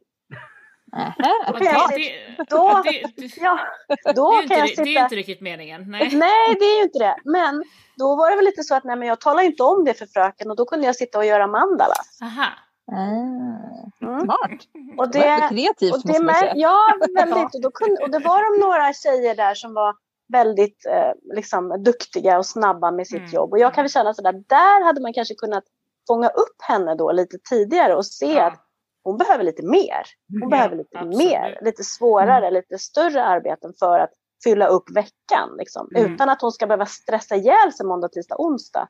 Det, 0.94 1.14
det, 1.56 2.44
då- 2.48 2.82
det, 2.84 4.42
inte, 4.42 4.54
kan 4.54 4.58
jag 4.58 4.66
det 4.66 4.72
är 4.72 4.84
sitta... 4.84 5.00
inte 5.02 5.14
riktigt 5.16 5.40
meningen. 5.40 5.90
Nej. 5.90 6.10
Nej, 6.16 6.54
det 6.58 6.64
är 6.64 6.76
ju 6.78 6.82
inte 6.82 6.98
det. 6.98 7.16
Men 7.24 7.64
då 7.98 8.16
var 8.16 8.30
det 8.30 8.36
väl 8.36 8.44
lite 8.44 8.62
så 8.62 8.74
att 8.74 8.84
nej, 8.84 8.96
men 8.96 9.08
jag 9.08 9.20
talade 9.20 9.46
inte 9.46 9.62
om 9.62 9.84
det 9.84 9.94
för 9.94 10.06
fröken 10.06 10.50
och 10.50 10.56
då 10.56 10.64
kunde 10.64 10.86
jag 10.86 10.96
sitta 10.96 11.18
och 11.18 11.24
göra 11.24 11.46
mandalas. 11.46 12.18
Aha. 12.22 12.46
Ah, 12.92 13.64
Mm. 14.02 14.20
smart. 14.20 14.50
Och 14.98 15.10
Det 15.10 15.18
det, 15.18 15.48
kreativt 15.50 15.92
och 15.94 16.00
det, 16.04 16.08
måste 16.08 16.24
man 16.24 16.34
säga. 16.34 16.52
ja, 16.56 16.94
väldigt. 17.14 17.54
Och, 17.54 17.60
då 17.62 17.70
kunde, 17.70 18.02
och 18.02 18.10
det 18.10 18.18
var 18.18 18.58
de 18.58 18.66
några 18.66 18.92
tjejer 18.92 19.34
där 19.34 19.54
som 19.54 19.74
var 19.74 19.94
väldigt 20.32 20.86
eh, 20.86 21.34
liksom, 21.36 21.82
duktiga 21.84 22.38
och 22.38 22.46
snabba 22.46 22.90
med 22.90 23.06
sitt 23.06 23.18
Mm. 23.18 23.30
jobb. 23.30 23.52
Och 23.52 23.58
jag 23.58 23.74
kan 23.74 23.84
väl 23.84 23.90
känna 23.90 24.14
sådär, 24.14 24.32
där 24.32 24.84
hade 24.84 25.00
man 25.00 25.12
kanske 25.12 25.34
kunnat 25.34 25.64
fånga 26.08 26.28
upp 26.28 26.62
henne 26.68 26.94
då 26.94 27.12
lite 27.12 27.36
tidigare 27.50 27.94
och 27.94 28.06
se 28.06 28.32
Ja. 28.32 28.44
att 28.46 28.60
hon 29.04 29.18
behöver 29.18 29.44
lite 29.44 29.62
mer. 29.62 30.02
Hon 30.28 30.40
Ja, 30.40 30.48
behöver 30.48 30.76
lite 30.76 30.98
absolut. 30.98 31.18
mer, 31.18 31.58
lite 31.62 31.84
svårare, 31.84 32.50
lite 32.50 32.78
större 32.78 33.24
arbeten 33.24 33.72
för 33.78 33.98
att 33.98 34.10
fylla 34.44 34.66
upp 34.66 34.90
veckan. 34.96 35.56
Liksom. 35.58 35.88
Mm. 35.96 36.14
Utan 36.14 36.28
att 36.28 36.42
hon 36.42 36.52
ska 36.52 36.66
behöva 36.66 36.86
stressa 36.86 37.36
ihjäl 37.36 37.72
sig 37.72 37.86
måndag, 37.86 38.08
tisdag, 38.08 38.36
onsdag. 38.38 38.88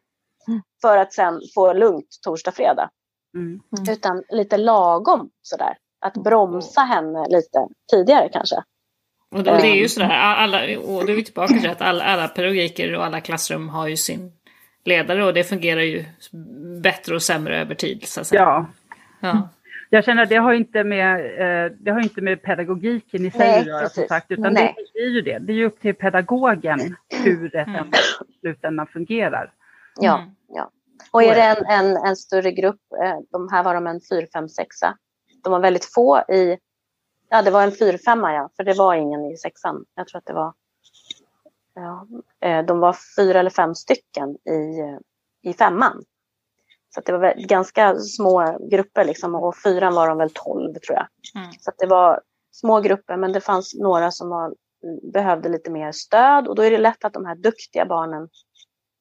Mm. 0.48 0.60
För 0.82 0.98
att 0.98 1.12
sen 1.12 1.40
få 1.54 1.72
lugnt 1.72 2.18
torsdag, 2.22 2.52
fredag. 2.52 2.90
Mm. 3.36 3.60
Utan 3.90 4.22
lite 4.28 4.56
lagom 4.56 5.30
sådär. 5.42 5.76
Att 6.00 6.14
bromsa 6.14 6.80
henne 6.80 7.28
lite 7.28 7.68
tidigare 7.90 8.28
kanske. 8.32 8.56
Och 9.30 9.42
det, 9.44 9.50
är 9.50 9.74
ju 9.74 9.88
sådär, 9.88 10.10
alla, 10.10 10.58
och 10.78 11.06
då 11.06 11.12
är 11.12 11.16
vi 11.16 11.24
tillbaka 11.24 11.54
till 11.60 11.70
att 11.70 11.82
alla, 11.82 12.04
alla 12.04 12.28
pedagogiker 12.28 12.94
och 12.94 13.04
alla 13.04 13.20
klassrum 13.20 13.68
har 13.68 13.88
ju 13.88 13.96
sin 13.96 14.32
ledare 14.84 15.24
och 15.24 15.34
det 15.34 15.44
fungerar 15.44 15.80
ju 15.80 16.04
bättre 16.82 17.14
och 17.14 17.22
sämre 17.22 17.60
över 17.60 17.74
tid. 17.74 18.08
Så 18.08 18.20
att 18.20 18.26
säga. 18.26 18.40
ja. 18.40 18.66
Ja. 19.20 19.48
Jag 19.94 20.04
känner 20.04 20.22
att 20.22 20.28
det 20.28 20.36
har 20.36 20.52
inte 20.52 20.84
med, 20.84 21.16
eh, 21.16 21.72
det 21.80 21.90
har 21.90 22.00
inte 22.00 22.20
med 22.20 22.42
pedagogiken 22.42 23.26
i 23.26 23.30
sig 23.30 23.40
Nej, 23.40 23.60
att 23.60 23.66
göra 23.66 23.88
som 23.88 24.04
sagt. 24.08 24.30
Utan 24.30 24.52
Nej. 24.52 24.76
det 24.94 24.98
är 25.00 25.08
ju 25.08 25.20
det. 25.20 25.38
Det 25.38 25.52
är 25.52 25.56
ju 25.56 25.64
upp 25.66 25.80
till 25.80 25.94
pedagogen 25.94 26.96
hur 27.24 27.48
det 27.48 27.60
Mm. 27.60 27.90
slutändan 28.40 28.86
fungerar. 28.86 29.52
Ja, 30.00 30.18
Mm. 30.18 30.30
ja. 30.48 30.70
Och 31.10 31.22
är 31.22 31.34
det 31.34 31.42
en, 31.42 31.66
en, 31.66 31.96
en 31.96 32.16
större 32.16 32.52
grupp, 32.52 32.80
eh, 33.02 33.18
de 33.30 33.48
här 33.52 33.62
var 33.64 33.74
de 33.74 33.86
en 33.86 34.00
4, 34.10 34.26
5, 34.32 34.48
6. 34.48 34.76
De 35.44 35.50
var 35.52 35.60
väldigt 35.60 35.84
få 35.84 36.18
i, 36.18 36.58
ja 37.30 37.42
det 37.42 37.50
var 37.50 37.62
en 37.62 37.72
4, 37.72 37.98
5 37.98 38.20
ja, 38.20 38.50
för 38.56 38.64
det 38.64 38.74
var 38.74 38.94
ingen 38.94 39.24
i 39.24 39.36
sexan. 39.36 39.84
Jag 39.94 40.08
tror 40.08 40.18
att 40.18 40.26
det 40.26 40.32
var, 40.32 40.52
ja, 41.74 42.06
eh, 42.40 42.64
de 42.64 42.78
var 42.80 42.96
fyra 43.16 43.40
eller 43.40 43.50
fem 43.50 43.74
stycken 43.74 44.30
i, 44.30 44.82
i 45.50 45.52
femman. 45.54 46.04
Så 46.94 47.00
det 47.00 47.18
var 47.18 47.34
ganska 47.48 47.98
små 47.98 48.58
grupper 48.70 49.04
liksom 49.04 49.34
och 49.34 49.56
fyran 49.56 49.94
var 49.94 50.08
de 50.08 50.18
väl 50.18 50.30
12 50.30 50.74
tror 50.74 50.96
jag. 50.96 51.06
Mm. 51.42 51.52
Så 51.60 51.72
det 51.78 51.86
var 51.86 52.20
små 52.52 52.80
grupper 52.80 53.16
men 53.16 53.32
det 53.32 53.40
fanns 53.40 53.74
några 53.74 54.10
som 54.10 54.28
var, 54.28 54.54
behövde 55.12 55.48
lite 55.48 55.70
mer 55.70 55.92
stöd 55.92 56.48
och 56.48 56.54
då 56.54 56.62
är 56.62 56.70
det 56.70 56.78
lätt 56.78 57.04
att 57.04 57.12
de 57.12 57.26
här 57.26 57.34
duktiga 57.34 57.86
barnen 57.86 58.28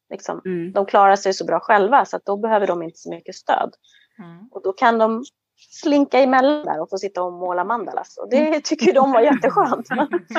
liksom, 0.10 0.42
Mm. 0.46 0.72
de 0.72 0.86
klarar 0.86 1.16
sig 1.16 1.34
så 1.34 1.46
bra 1.46 1.60
själva 1.60 2.06
så 2.06 2.16
att 2.16 2.26
då 2.26 2.38
behöver 2.38 2.68
de 2.68 2.84
inte 2.84 2.98
så 2.98 3.10
mycket 3.10 3.36
stöd. 3.36 3.74
Mm. 4.20 4.48
Och 4.52 4.62
då 4.64 4.74
kan 4.74 4.98
de 4.98 5.24
slinka 5.72 6.20
emellan 6.20 6.66
där 6.66 6.82
och 6.82 6.90
få 6.90 6.98
sitta 6.98 7.24
och 7.24 7.34
måla 7.34 7.64
mandalas. 7.64 8.18
Och 8.18 8.30
det 8.30 8.64
tycker 8.64 8.86
ju 8.86 8.92
de 8.92 9.12
var 9.12 9.22
jätteskönt. 9.22 9.88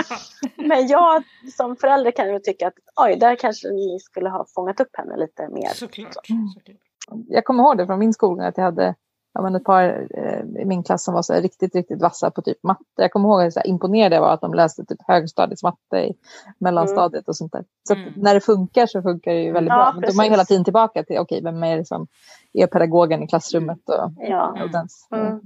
Men 0.56 0.86
jag 0.86 1.22
som 1.56 1.76
förälder 1.76 2.10
kan 2.10 2.32
ju 2.32 2.38
tycka 2.38 2.66
att 2.68 2.74
oj, 2.96 3.16
där 3.16 3.36
kanske 3.36 3.68
ni 3.68 3.98
skulle 4.00 4.28
ha 4.28 4.46
fångat 4.54 4.80
upp 4.80 4.96
henne 4.96 5.16
lite 5.16 5.48
mer. 5.48 5.68
Såklart. 5.68 6.14
såklart. 6.14 6.80
Jag 7.28 7.44
kommer 7.44 7.62
ihåg 7.64 7.78
det 7.78 7.86
från 7.86 7.98
min 7.98 8.12
skolgång 8.12 8.44
att 8.44 8.56
jag 8.56 8.64
hade 8.64 8.94
ja, 9.34 9.42
men 9.42 9.54
ett 9.54 9.64
par 9.64 10.06
eh, 10.14 10.62
i 10.62 10.64
min 10.64 10.82
klass 10.82 11.04
som 11.04 11.14
var 11.14 11.22
så 11.22 11.32
här, 11.32 11.42
riktigt, 11.42 11.74
riktigt 11.74 12.02
vassa 12.02 12.30
på 12.30 12.42
typ 12.42 12.62
matte. 12.62 12.84
Jag 12.96 13.12
kommer 13.12 13.28
ihåg 13.28 13.42
att 13.58 13.66
imponerade 13.66 14.14
jag 14.14 14.22
var 14.22 14.32
att 14.34 14.40
de 14.40 14.54
läste 14.54 14.84
typ 14.84 14.98
högstadiets 15.08 15.62
matte 15.62 15.96
i 15.96 16.14
mellanstadiet 16.58 17.28
och 17.28 17.36
sånt 17.36 17.52
där. 17.52 17.64
Så 17.88 17.92
att 17.92 17.98
Mm. 17.98 18.12
när 18.16 18.34
det 18.34 18.40
funkar 18.40 18.86
så 18.86 19.02
funkar 19.02 19.32
det 19.32 19.42
ju 19.42 19.52
väldigt 19.52 19.70
Ja, 19.70 19.76
bra. 19.76 19.92
Men 19.92 20.00
då 20.02 20.08
är 20.08 20.16
man 20.16 20.24
ju 20.26 20.30
precis. 20.30 20.32
hela 20.32 20.44
tiden 20.44 20.64
tillbaka 20.64 21.02
till 21.04 21.18
okej, 21.18 21.40
vem 21.44 21.62
är, 21.62 21.76
det 21.76 21.84
som 21.84 22.06
är 22.52 22.66
pedagogen 22.66 23.22
i 23.22 23.26
klassrummet 23.28 23.88
och, 23.88 24.10
Ja. 24.28 24.62
och 24.62 24.70
dens 24.70 25.08
eh, 25.12 25.36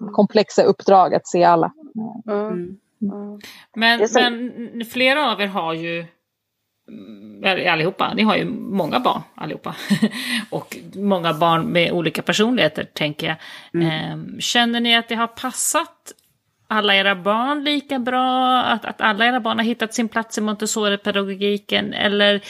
Mm. 0.00 0.12
komplexa 0.12 0.62
uppdrag 0.62 1.14
att 1.14 1.26
se 1.26 1.44
alla. 1.44 1.72
Mm. 2.26 2.46
Mm. 2.50 2.76
Mm. 3.02 3.38
Men, 3.76 4.00
men 4.74 4.84
flera 4.84 5.32
av 5.32 5.40
er 5.40 5.46
har 5.46 5.74
ju, 5.74 5.98
mm, 6.00 6.06
allihopa, 7.44 8.14
ni 8.14 8.22
har 8.22 8.36
ju 8.36 8.44
många 8.50 9.00
barn 9.00 9.22
allihopa. 9.34 9.76
och 10.50 10.76
många 10.94 11.34
barn 11.34 11.66
med 11.66 11.92
olika 11.92 12.22
personligheter 12.22 12.84
tänker 12.84 13.26
jag. 13.26 13.36
Mm. 13.74 13.90
Ehm, 13.90 14.40
Känner 14.40 14.80
ni 14.80 14.96
att 14.96 15.08
det 15.08 15.14
har 15.14 15.26
passat 15.26 16.12
alla 16.68 16.94
era 16.96 17.14
barn 17.14 17.64
lika 17.64 17.98
bra? 17.98 18.62
Att, 18.62 18.84
att 18.84 19.00
alla 19.00 19.26
era 19.26 19.40
barn 19.40 19.58
har 19.58 19.64
hittat 19.64 19.94
sin 19.94 20.08
plats 20.08 20.38
i 20.38 20.40
Montessori-pedagogiken? 20.40 21.92
Eller 21.92 22.40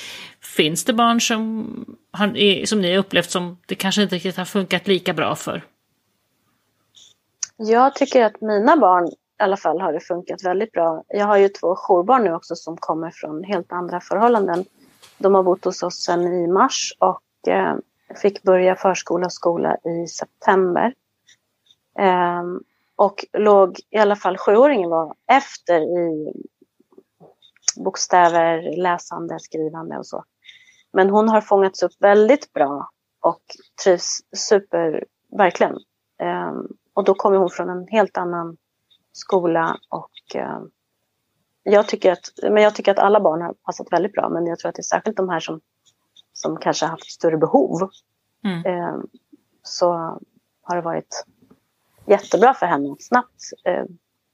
finns 0.40 0.84
det 0.84 0.92
barn 0.92 1.20
som, 1.20 1.66
har, 2.12 2.66
som 2.66 2.80
ni 2.80 2.90
har 2.92 2.98
upplevt 2.98 3.30
som 3.30 3.58
det 3.66 3.74
kanske 3.74 4.02
inte 4.02 4.14
riktigt 4.14 4.36
har 4.36 4.44
funkat 4.44 4.86
lika 4.86 5.12
bra 5.12 5.34
för? 5.34 5.62
Jag 7.56 7.94
tycker 7.94 8.24
att 8.24 8.40
mina 8.40 8.76
barn 8.76 9.10
i 9.40 9.42
alla 9.42 9.56
fall 9.56 9.80
har 9.80 9.92
det 9.92 10.00
funkat 10.00 10.44
väldigt 10.44 10.72
bra. 10.72 11.04
Jag 11.08 11.26
har 11.26 11.36
ju 11.36 11.48
två 11.48 11.76
jourbarn 11.76 12.24
nu 12.24 12.34
också 12.34 12.56
som 12.56 12.76
kommer 12.76 13.10
från 13.10 13.44
helt 13.44 13.72
andra 13.72 14.00
förhållanden. 14.00 14.64
De 15.18 15.34
har 15.34 15.42
bott 15.42 15.64
hos 15.64 15.82
oss 15.82 16.04
sedan 16.04 16.22
i 16.22 16.46
mars 16.46 16.96
och 16.98 17.48
eh, 17.48 17.76
fick 18.22 18.42
börja 18.42 18.76
förskola 18.76 19.26
och 19.26 19.32
skola 19.32 19.76
i 19.76 20.06
september. 20.06 20.94
Eh, 21.98 22.42
och 22.96 23.24
låg, 23.32 23.80
i 23.90 23.98
alla 23.98 24.16
fall 24.16 24.38
sjuåringen 24.38 24.90
var 24.90 25.14
efter 25.32 25.80
i 25.80 26.32
bokstäver, 27.76 28.76
läsande, 28.76 29.38
skrivande 29.40 29.98
och 29.98 30.06
så. 30.06 30.24
Men 30.92 31.10
hon 31.10 31.28
har 31.28 31.40
fångats 31.40 31.82
upp 31.82 31.92
väldigt 32.00 32.52
bra 32.52 32.90
och 33.20 33.42
trivs 33.84 34.18
super, 34.36 35.04
verkligen. 35.38 35.76
Eh, 36.22 36.52
och 36.94 37.04
då 37.04 37.14
kommer 37.14 37.36
hon 37.36 37.50
från 37.50 37.68
en 37.68 37.88
helt 37.88 38.16
annan 38.16 38.56
skola 39.16 39.78
och 39.88 40.36
eh, 40.36 40.60
jag, 41.62 41.88
tycker 41.88 42.12
att, 42.12 42.30
men 42.42 42.62
jag 42.62 42.74
tycker 42.74 42.92
att 42.92 42.98
alla 42.98 43.20
barn 43.20 43.42
har 43.42 43.52
passat 43.52 43.92
väldigt 43.92 44.12
bra 44.12 44.28
men 44.28 44.46
jag 44.46 44.58
tror 44.58 44.68
att 44.68 44.74
det 44.74 44.80
är 44.80 44.96
särskilt 44.96 45.16
de 45.16 45.28
här 45.28 45.40
som, 45.40 45.60
som 46.32 46.56
kanske 46.56 46.84
har 46.86 46.90
haft 46.90 47.10
större 47.10 47.36
behov. 47.36 47.90
Mm. 48.44 48.66
Eh, 48.66 48.96
så 49.62 49.92
har 50.62 50.76
det 50.76 50.82
varit 50.82 51.24
jättebra 52.06 52.54
för 52.54 52.66
henne 52.66 52.92
att 52.92 53.02
snabbt. 53.02 53.42
Eh, 53.64 53.84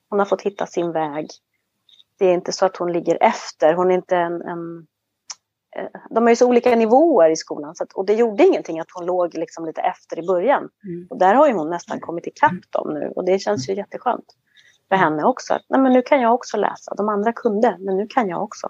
hon 0.08 0.18
har 0.18 0.26
fått 0.26 0.42
hitta 0.42 0.66
sin 0.66 0.92
väg. 0.92 1.30
Det 2.18 2.26
är 2.26 2.34
inte 2.34 2.52
så 2.52 2.66
att 2.66 2.76
hon 2.76 2.92
ligger 2.92 3.18
efter. 3.20 3.74
Hon 3.74 3.90
är 3.90 3.94
inte 3.94 4.16
en, 4.16 4.42
en 4.42 4.86
de 6.10 6.26
är 6.26 6.30
ju 6.30 6.36
så 6.36 6.48
olika 6.48 6.76
nivåer 6.76 7.30
i 7.30 7.36
skolan 7.36 7.74
så 7.74 7.84
att, 7.84 7.92
och 7.92 8.06
det 8.06 8.14
gjorde 8.14 8.44
ingenting 8.44 8.80
att 8.80 8.90
hon 8.94 9.06
låg 9.06 9.34
liksom 9.34 9.66
lite 9.66 9.80
efter 9.80 10.18
i 10.18 10.26
början. 10.26 10.68
Mm. 10.84 11.06
Och 11.10 11.18
där 11.18 11.34
har 11.34 11.48
ju 11.48 11.54
hon 11.54 11.70
nästan 11.70 12.00
kommit 12.00 12.26
ikapp 12.26 12.70
dem 12.70 12.94
nu 12.94 13.12
och 13.16 13.24
det 13.24 13.38
känns 13.38 13.68
ju 13.68 13.74
jätteskönt 13.74 14.24
för 14.92 14.96
henne 14.96 15.24
också. 15.24 15.54
Att, 15.54 15.62
nej, 15.68 15.80
men 15.80 15.92
nu 15.92 16.02
kan 16.02 16.20
jag 16.20 16.34
också 16.34 16.56
läsa. 16.56 16.94
De 16.94 17.08
andra 17.08 17.32
kunde, 17.32 17.76
men 17.80 17.96
nu 17.96 18.06
kan 18.06 18.28
jag 18.28 18.42
också. 18.42 18.68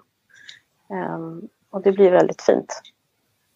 Ehm, 0.89 1.41
och 1.69 1.81
det 1.83 1.91
blir 1.91 2.11
väldigt 2.11 2.41
fint. 2.41 2.81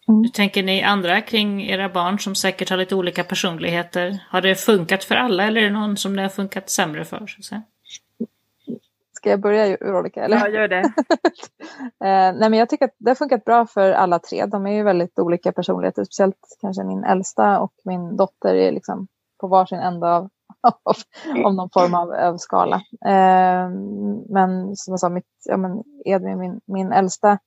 Mm. 0.08 0.22
Hur 0.22 0.28
tänker 0.28 0.62
ni 0.62 0.82
andra 0.82 1.20
kring 1.20 1.62
era 1.62 1.88
barn 1.88 2.18
som 2.18 2.34
säkert 2.34 2.70
har 2.70 2.76
lite 2.76 2.94
olika 2.94 3.24
personligheter? 3.24 4.24
Har 4.30 4.40
det 4.40 4.54
funkat 4.54 5.04
för 5.04 5.14
alla 5.14 5.44
eller 5.44 5.60
är 5.60 5.64
det 5.64 5.70
någon 5.70 5.96
som 5.96 6.16
det 6.16 6.22
har 6.22 6.28
funkat 6.28 6.70
sämre 6.70 7.04
för? 7.04 7.26
Så 7.26 7.38
att 7.38 7.44
säga? 7.44 7.62
Ska 9.12 9.30
jag 9.30 9.40
börja 9.40 9.76
Veronica? 9.80 10.24
Eller? 10.24 10.36
Ja, 10.36 10.48
gör 10.48 10.68
det. 10.68 10.80
eh, 12.04 12.34
nej, 12.38 12.50
men 12.50 12.54
jag 12.54 12.68
tycker 12.68 12.84
att 12.84 12.94
det 12.98 13.10
har 13.10 13.14
funkat 13.14 13.44
bra 13.44 13.66
för 13.66 13.92
alla 13.92 14.18
tre. 14.18 14.46
De 14.46 14.66
är 14.66 14.72
ju 14.72 14.82
väldigt 14.82 15.18
olika 15.18 15.52
personligheter. 15.52 16.04
Speciellt 16.04 16.56
kanske 16.60 16.84
min 16.84 17.04
äldsta 17.04 17.60
och 17.60 17.72
min 17.84 18.16
dotter 18.16 18.54
är 18.54 18.72
liksom 18.72 19.08
på 19.40 19.46
varsin 19.46 19.78
ända 19.78 20.16
av, 20.16 20.28
av, 20.62 20.96
av 21.46 21.54
någon 21.54 21.70
form 21.70 21.94
av, 21.94 22.10
av 22.10 22.36
skala. 22.36 22.76
Eh, 23.06 23.70
men 24.28 24.76
som 24.76 24.92
jag 24.92 25.00
sa, 25.00 25.08
mitt, 25.08 25.24
ja, 25.44 25.56
men 25.56 25.82
Edvin, 26.04 26.38
min, 26.38 26.60
min 26.66 26.92
äldsta, 26.92 27.38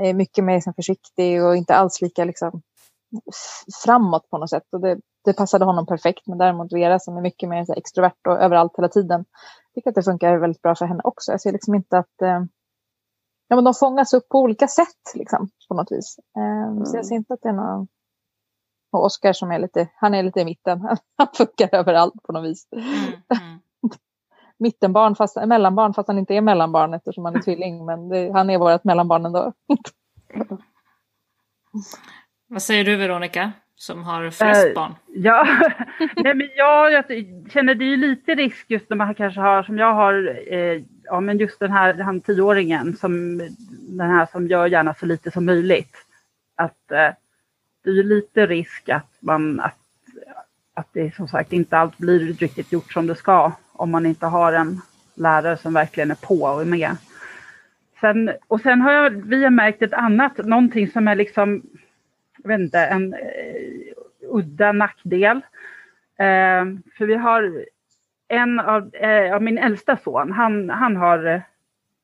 är 0.00 0.14
mycket 0.14 0.44
mer 0.44 0.54
liksom, 0.54 0.74
försiktig 0.74 1.44
och 1.44 1.56
inte 1.56 1.74
alls 1.74 2.00
lika 2.00 2.24
liksom, 2.24 2.62
framåt 3.84 4.30
på 4.30 4.38
något 4.38 4.50
sätt. 4.50 4.66
Och 4.72 4.80
det, 4.80 5.00
det 5.24 5.32
passade 5.32 5.64
honom 5.64 5.86
perfekt. 5.86 6.26
Men 6.26 6.38
däremot 6.38 6.72
Vera 6.72 6.98
som 6.98 7.16
är 7.16 7.22
mycket 7.22 7.48
mer 7.48 7.64
så 7.64 7.72
extrovert 7.72 8.26
och 8.28 8.42
överallt 8.42 8.72
hela 8.78 8.88
tiden 8.88 9.24
tycker 9.74 9.90
att 9.90 9.94
det 9.94 10.02
funkar 10.02 10.36
väldigt 10.36 10.62
bra 10.62 10.74
för 10.74 10.86
henne 10.86 11.00
också. 11.04 11.32
Jag 11.32 11.40
ser 11.40 11.52
liksom 11.52 11.74
inte 11.74 11.98
att 11.98 12.22
eh, 12.22 12.40
ja, 13.48 13.56
men 13.56 13.64
de 13.64 13.74
fångas 13.74 14.14
upp 14.14 14.28
på 14.28 14.38
olika 14.38 14.68
sätt 14.68 15.14
liksom, 15.14 15.48
på 15.68 15.74
något 15.74 15.92
vis. 15.92 16.16
Eh, 16.36 16.68
mm. 16.68 16.84
Så 16.84 16.96
jag 16.96 17.06
ser 17.06 17.14
inte 17.14 17.34
att 17.34 17.42
det 17.42 17.48
är 17.48 17.52
någon... 17.52 17.88
Och 18.90 19.04
Oskar 19.04 19.32
som 19.32 19.50
är 19.50 19.58
lite, 19.58 19.88
han 19.96 20.14
är 20.14 20.22
lite 20.22 20.40
i 20.40 20.44
mitten. 20.44 20.80
Han 21.16 21.28
funkar 21.34 21.68
överallt 21.72 22.22
på 22.22 22.32
något 22.32 22.44
vis. 22.44 22.68
Mm. 22.72 22.86
Mm. 22.86 23.60
Mittenbarn, 24.58 25.14
fast, 25.14 25.36
mellanbarn 25.36 25.94
fast 25.94 26.08
han 26.08 26.18
inte 26.18 26.34
är 26.34 26.40
mellanbarn 26.40 26.94
eftersom 26.94 27.24
han 27.24 27.36
är 27.36 27.42
tvilling. 27.42 27.84
Men 27.84 28.08
det, 28.08 28.32
han 28.32 28.50
är 28.50 28.58
vårt 28.58 28.84
mellanbarn 28.84 29.26
ändå. 29.26 29.52
Vad 32.48 32.62
säger 32.62 32.84
du 32.84 32.96
Veronica? 32.96 33.52
som 33.80 34.04
har 34.04 34.30
flest 34.30 34.66
uh, 34.66 34.74
barn? 34.74 34.94
Ja, 35.06 35.46
Nej, 36.16 36.34
men 36.34 36.48
jag, 36.56 36.92
jag 36.92 37.04
känner 37.52 37.74
det 37.74 37.84
är 37.84 37.96
lite 37.96 38.34
risk 38.34 38.64
just 38.68 38.90
när 38.90 38.96
man 38.96 39.14
kanske 39.14 39.40
har, 39.40 39.62
som 39.62 39.78
jag 39.78 39.94
har, 39.94 40.38
eh, 40.52 40.82
ja 41.04 41.20
men 41.20 41.38
just 41.38 41.60
den 41.60 41.72
här 41.72 41.94
han 41.94 42.20
tioåringen, 42.20 42.96
som, 42.96 43.38
den 43.70 44.10
här 44.10 44.26
som 44.32 44.46
gör 44.46 44.66
gärna 44.66 44.94
så 44.94 45.06
lite 45.06 45.30
som 45.30 45.46
möjligt. 45.46 45.96
Att 46.56 46.90
eh, 46.90 47.10
det 47.84 47.90
är 47.90 48.04
lite 48.04 48.46
risk 48.46 48.88
att 48.88 49.16
man, 49.20 49.60
att, 49.60 49.78
att 50.74 50.88
det 50.92 51.14
som 51.14 51.28
sagt 51.28 51.52
inte 51.52 51.78
allt 51.78 51.98
blir 51.98 52.32
riktigt 52.32 52.72
gjort 52.72 52.92
som 52.92 53.06
det 53.06 53.14
ska 53.14 53.52
om 53.72 53.90
man 53.90 54.06
inte 54.06 54.26
har 54.26 54.52
en 54.52 54.80
lärare 55.14 55.56
som 55.56 55.74
verkligen 55.74 56.10
är 56.10 56.26
på 56.26 56.42
och 56.42 56.60
är 56.60 56.64
med. 56.64 56.96
Sen, 58.00 58.30
och 58.48 58.60
sen 58.60 58.80
har 58.80 58.92
jag, 58.92 59.10
vi 59.10 59.44
har 59.44 59.50
märkt 59.50 59.82
ett 59.82 59.92
annat, 59.92 60.38
någonting 60.38 60.90
som 60.90 61.08
är 61.08 61.14
liksom 61.14 61.62
jag 62.42 62.48
vet 62.48 62.60
inte, 62.60 62.78
en 62.78 63.14
uh, 63.14 63.20
udda 64.20 64.72
nackdel. 64.72 65.36
Uh, 65.36 66.78
för 66.98 67.06
vi 67.06 67.14
har 67.14 67.64
en 68.28 68.60
av, 68.60 68.94
uh, 69.04 69.34
av 69.34 69.42
min 69.42 69.58
äldsta 69.58 69.96
son, 69.96 70.32
han, 70.32 70.70
han 70.70 70.96
har 70.96 71.42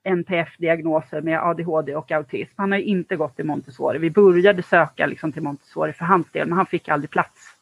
NPF-diagnoser 0.07 1.21
med 1.21 1.40
ADHD 1.42 1.95
och 1.95 2.12
autism. 2.12 2.53
Han 2.57 2.73
har 2.73 2.79
inte 2.79 3.16
gått 3.16 3.37
till 3.37 3.45
Montessori. 3.45 3.99
Vi 3.99 4.11
började 4.11 4.62
söka 4.62 5.07
liksom 5.07 5.33
till 5.33 5.42
Montessori 5.42 5.92
för 5.92 6.05
hans 6.05 6.31
del, 6.31 6.49
men 6.49 6.57
han 6.57 6.66
fick 6.66 6.88
aldrig 6.88 7.11
plats. 7.11 7.57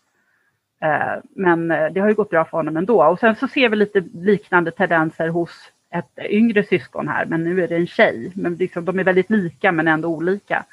Eh, 0.82 1.22
men 1.34 1.70
eh, 1.70 1.92
det 1.92 2.00
har 2.00 2.08
ju 2.08 2.14
gått 2.14 2.30
bra 2.30 2.44
för 2.44 2.56
honom 2.56 2.76
ändå. 2.76 3.04
Och 3.04 3.18
sen 3.18 3.36
så 3.36 3.48
ser 3.48 3.68
vi 3.68 3.76
lite 3.76 4.04
liknande 4.14 4.70
tendenser 4.70 5.28
hos 5.28 5.72
ett 5.90 6.18
yngre 6.30 6.64
syskon 6.64 7.08
här, 7.08 7.26
men 7.26 7.44
nu 7.44 7.62
är 7.62 7.68
det 7.68 7.76
en 7.76 7.86
tjej. 7.86 8.32
Men 8.34 8.54
liksom, 8.54 8.84
de 8.84 8.98
är 8.98 9.04
väldigt 9.04 9.30
lika 9.30 9.72
men 9.72 9.88
ändå 9.88 10.08
olika. 10.08 10.64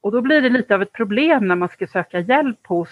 Och 0.00 0.12
då 0.12 0.20
blir 0.20 0.40
det 0.40 0.48
lite 0.48 0.74
av 0.74 0.82
ett 0.82 0.92
problem 0.92 1.48
när 1.48 1.56
man 1.56 1.68
ska 1.68 1.86
söka 1.86 2.20
hjälp 2.20 2.66
hos 2.66 2.90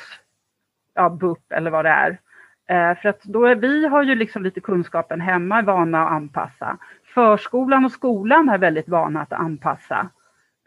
ja, 0.94 1.08
BUP 1.10 1.52
eller 1.52 1.70
vad 1.70 1.84
det 1.84 1.90
är. 1.90 2.18
Eh, 2.66 2.98
för 2.98 3.08
att 3.08 3.22
då 3.22 3.44
är, 3.44 3.54
vi 3.54 3.86
har 3.86 4.02
ju 4.02 4.14
liksom 4.14 4.42
lite 4.42 4.60
kunskapen 4.60 5.20
hemma, 5.20 5.62
vana 5.62 6.04
att 6.04 6.12
anpassa. 6.12 6.78
Förskolan 7.14 7.84
och 7.84 7.92
skolan 7.92 8.48
är 8.48 8.58
väldigt 8.58 8.88
vana 8.88 9.20
att 9.20 9.32
anpassa. 9.32 10.08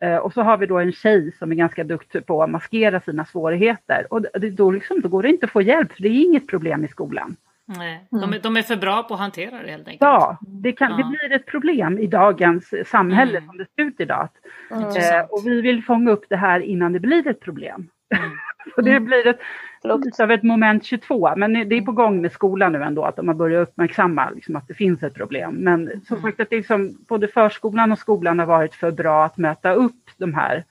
Eh, 0.01 0.17
och 0.17 0.34
så 0.34 0.41
har 0.41 0.58
vi 0.58 0.65
då 0.65 0.79
en 0.79 0.91
tjej 0.91 1.31
som 1.31 1.51
är 1.51 1.55
ganska 1.55 1.84
duktig 1.84 2.25
på 2.25 2.43
att 2.43 2.49
maskera 2.49 2.99
sina 2.99 3.25
svårigheter. 3.25 4.08
Och 4.10 4.25
då, 4.51 4.71
liksom, 4.71 5.01
då 5.01 5.10
går 5.10 5.23
det 5.23 5.29
inte 5.29 5.45
att 5.45 5.51
få 5.51 5.62
hjälp, 5.62 5.91
för 5.91 6.01
det 6.01 6.08
är 6.08 6.25
inget 6.25 6.47
problem 6.47 6.86
i 6.86 6.88
skolan. 6.88 7.36
Nej, 7.67 8.08
de, 8.12 8.34
är, 8.34 8.39
de 8.39 8.58
är 8.58 8.62
för 8.62 8.75
bra 8.75 9.03
på 9.03 9.13
att 9.13 9.19
hantera 9.19 9.62
det 9.62 9.71
helt 9.71 9.88
enkelt. 9.88 10.01
Ja, 10.01 10.38
det, 10.41 10.71
kan, 10.71 10.91
ja. 10.91 10.97
det 10.97 11.03
blir 11.03 11.36
ett 11.36 11.45
problem 11.45 11.99
i 11.99 12.08
dagens 12.08 12.73
samhälle 12.86 13.38
mm. 13.38 13.49
som 13.49 13.58
det 13.58 13.65
ser 13.75 13.84
ut 13.84 13.99
idag. 13.99 14.29
Mm. 14.71 14.84
Eh, 14.84 15.25
och 15.29 15.41
vi 15.45 15.62
vill 15.62 15.84
fånga 15.84 16.12
upp 16.12 16.25
det 16.29 16.36
här 16.36 16.60
innan 16.60 16.93
det 16.93 16.99
blir 16.99 17.27
ett 17.27 17.39
problem. 17.39 17.89
Mm. 18.17 18.38
och 18.78 18.84
det 18.84 18.91
mm. 18.91 19.06
blir 19.06 19.28
ett, 19.28 19.39
lite 19.84 20.23
av 20.23 20.32
ett 20.32 20.43
moment 20.43 20.86
22, 20.86 21.36
men 21.36 21.54
det 21.69 21.75
är 21.75 21.82
på 21.82 21.91
gång 21.91 22.21
med 22.21 22.32
skolan 22.32 22.71
nu 22.71 22.84
ändå, 22.84 23.04
att 23.04 23.15
de 23.15 23.28
har 23.28 23.36
börjat 23.36 23.69
uppmärksamma 23.69 24.30
liksom, 24.30 24.56
att 24.56 24.67
det 24.67 24.73
finns 24.73 25.04
ett 25.04 25.13
problem. 25.13 25.56
Men 25.56 26.01
som 26.08 26.17
mm. 26.17 26.21
sagt, 26.21 26.39
att 26.39 26.51
liksom, 26.51 26.97
både 27.08 27.28
förskolan 27.28 27.91
och 27.91 27.99
skolan 27.99 28.39
har 28.39 28.45
varit 28.45 28.75
för 28.75 28.91
bra 28.91 29.25
att 29.25 29.38
möta 29.38 29.73
upp 29.73 30.10
de 30.17 30.34
här, 30.34 30.63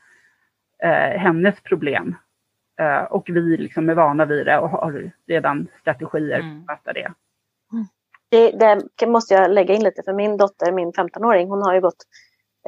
eh, 0.82 1.20
hennes 1.20 1.60
problem. 1.60 2.14
Eh, 2.80 3.02
och 3.02 3.24
vi 3.26 3.56
liksom 3.56 3.88
är 3.88 3.94
vana 3.94 4.24
vid 4.24 4.46
det 4.46 4.58
och 4.58 4.68
har 4.68 5.10
redan 5.26 5.66
strategier 5.80 6.40
mm. 6.40 6.64
för 6.66 6.72
att 6.72 6.78
möta 6.78 6.92
det. 6.92 7.12
det. 8.58 8.82
Det 8.94 9.06
måste 9.06 9.34
jag 9.34 9.50
lägga 9.50 9.74
in 9.74 9.82
lite, 9.82 10.02
för 10.02 10.12
min 10.12 10.36
dotter, 10.36 10.72
min 10.72 10.92
15-åring, 10.92 11.48
hon 11.48 11.62
har 11.62 11.74
ju 11.74 11.80
gått 11.80 12.04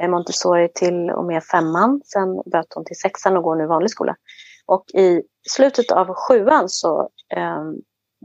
eh, 0.01 0.09
Montessori 0.09 0.69
till 0.75 1.09
och 1.09 1.25
med 1.25 1.43
femman. 1.43 2.01
Sen 2.05 2.41
böt 2.51 2.73
hon 2.75 2.85
till 2.85 2.95
sexan 2.95 3.37
och 3.37 3.43
går 3.43 3.55
nu 3.55 3.65
vanlig 3.65 3.91
skola. 3.91 4.15
Och 4.67 4.85
i 4.93 5.23
slutet 5.49 5.91
av 5.91 6.13
sjuan 6.13 6.69
så 6.69 7.09
eh, 7.35 7.63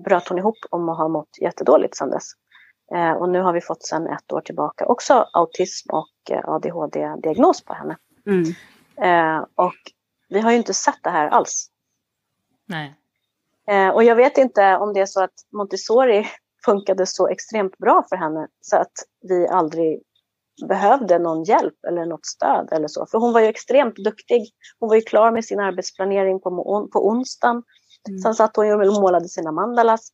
bröt 0.04 0.28
hon 0.28 0.38
ihop 0.38 0.58
om 0.70 0.88
att 0.88 0.98
ha 0.98 1.08
mått 1.08 1.38
jättedåligt 1.40 1.96
sedan 1.96 2.10
dess. 2.10 2.32
Eh, 2.94 3.12
och 3.12 3.28
nu 3.28 3.40
har 3.40 3.52
vi 3.52 3.60
fått 3.60 3.82
sedan 3.82 4.06
ett 4.06 4.32
år 4.32 4.40
tillbaka 4.40 4.86
också 4.86 5.28
autism 5.32 5.90
och 5.90 6.30
eh, 6.30 6.48
ADHD-diagnos 6.48 7.64
på 7.64 7.74
henne. 7.74 7.96
Mm. 8.26 8.54
Eh, 8.96 9.46
och 9.54 9.74
vi 10.28 10.40
har 10.40 10.50
ju 10.50 10.56
inte 10.56 10.74
sett 10.74 10.98
det 11.02 11.10
här 11.10 11.28
alls. 11.28 11.70
Nej. 12.68 12.94
Eh, 13.68 13.88
och 13.88 14.04
jag 14.04 14.16
vet 14.16 14.38
inte 14.38 14.76
om 14.76 14.92
det 14.92 15.00
är 15.00 15.06
så 15.06 15.22
att 15.22 15.34
Montessori 15.52 16.26
funkade 16.64 17.06
så 17.06 17.28
extremt 17.28 17.78
bra 17.78 18.04
för 18.08 18.16
henne 18.16 18.48
så 18.60 18.76
att 18.76 18.92
vi 19.28 19.48
aldrig 19.48 20.02
behövde 20.68 21.18
någon 21.18 21.44
hjälp 21.44 21.84
eller 21.88 22.06
något 22.06 22.26
stöd 22.26 22.68
eller 22.72 22.88
så. 22.88 23.06
För 23.06 23.18
hon 23.18 23.32
var 23.32 23.40
ju 23.40 23.46
extremt 23.46 23.96
duktig. 23.96 24.50
Hon 24.78 24.88
var 24.88 24.96
ju 24.96 25.02
klar 25.02 25.30
med 25.30 25.44
sin 25.44 25.60
arbetsplanering 25.60 26.40
på, 26.40 26.50
på 26.92 27.08
onsdagen. 27.08 27.62
Mm. 28.08 28.18
Sen 28.18 28.34
satt 28.34 28.56
hon 28.56 28.88
och 28.88 29.00
målade 29.00 29.28
sina 29.28 29.52
mandalas. 29.52 30.10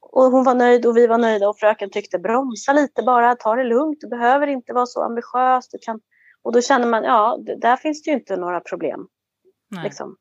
Och 0.00 0.24
hon 0.24 0.44
var 0.44 0.54
nöjd 0.54 0.86
och 0.86 0.96
vi 0.96 1.06
var 1.06 1.18
nöjda 1.18 1.48
och 1.48 1.58
fröken 1.58 1.90
tyckte 1.90 2.18
bromsa 2.18 2.72
lite 2.72 3.02
bara, 3.02 3.34
ta 3.34 3.54
det 3.54 3.64
lugnt, 3.64 4.00
du 4.00 4.08
behöver 4.08 4.46
inte 4.46 4.72
vara 4.72 4.86
så 4.86 5.02
ambitiös. 5.02 5.68
Du 5.68 5.78
kan... 5.78 6.00
Och 6.42 6.52
då 6.52 6.60
känner 6.60 6.86
man, 6.86 7.04
ja, 7.04 7.38
där 7.60 7.76
finns 7.76 8.02
det 8.02 8.10
ju 8.10 8.16
inte 8.16 8.36
några 8.36 8.60
problem. 8.60 9.06
Liksom. 9.82 10.16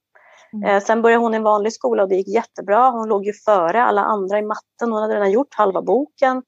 Mm. 0.53 0.69
Eh, 0.69 0.83
sen 0.83 1.01
började 1.01 1.23
hon 1.23 1.33
i 1.33 1.37
en 1.37 1.43
vanlig 1.43 1.73
skola 1.73 2.03
och 2.03 2.09
det 2.09 2.15
gick 2.15 2.27
jättebra. 2.27 2.89
Hon 2.89 3.07
låg 3.07 3.25
ju 3.25 3.33
före 3.33 3.83
alla 3.83 4.01
andra 4.01 4.39
i 4.39 4.41
matten. 4.41 4.91
Hon 4.91 5.01
hade 5.01 5.15
redan 5.15 5.31
gjort 5.31 5.53
halva 5.55 5.81
boken. 5.81 6.43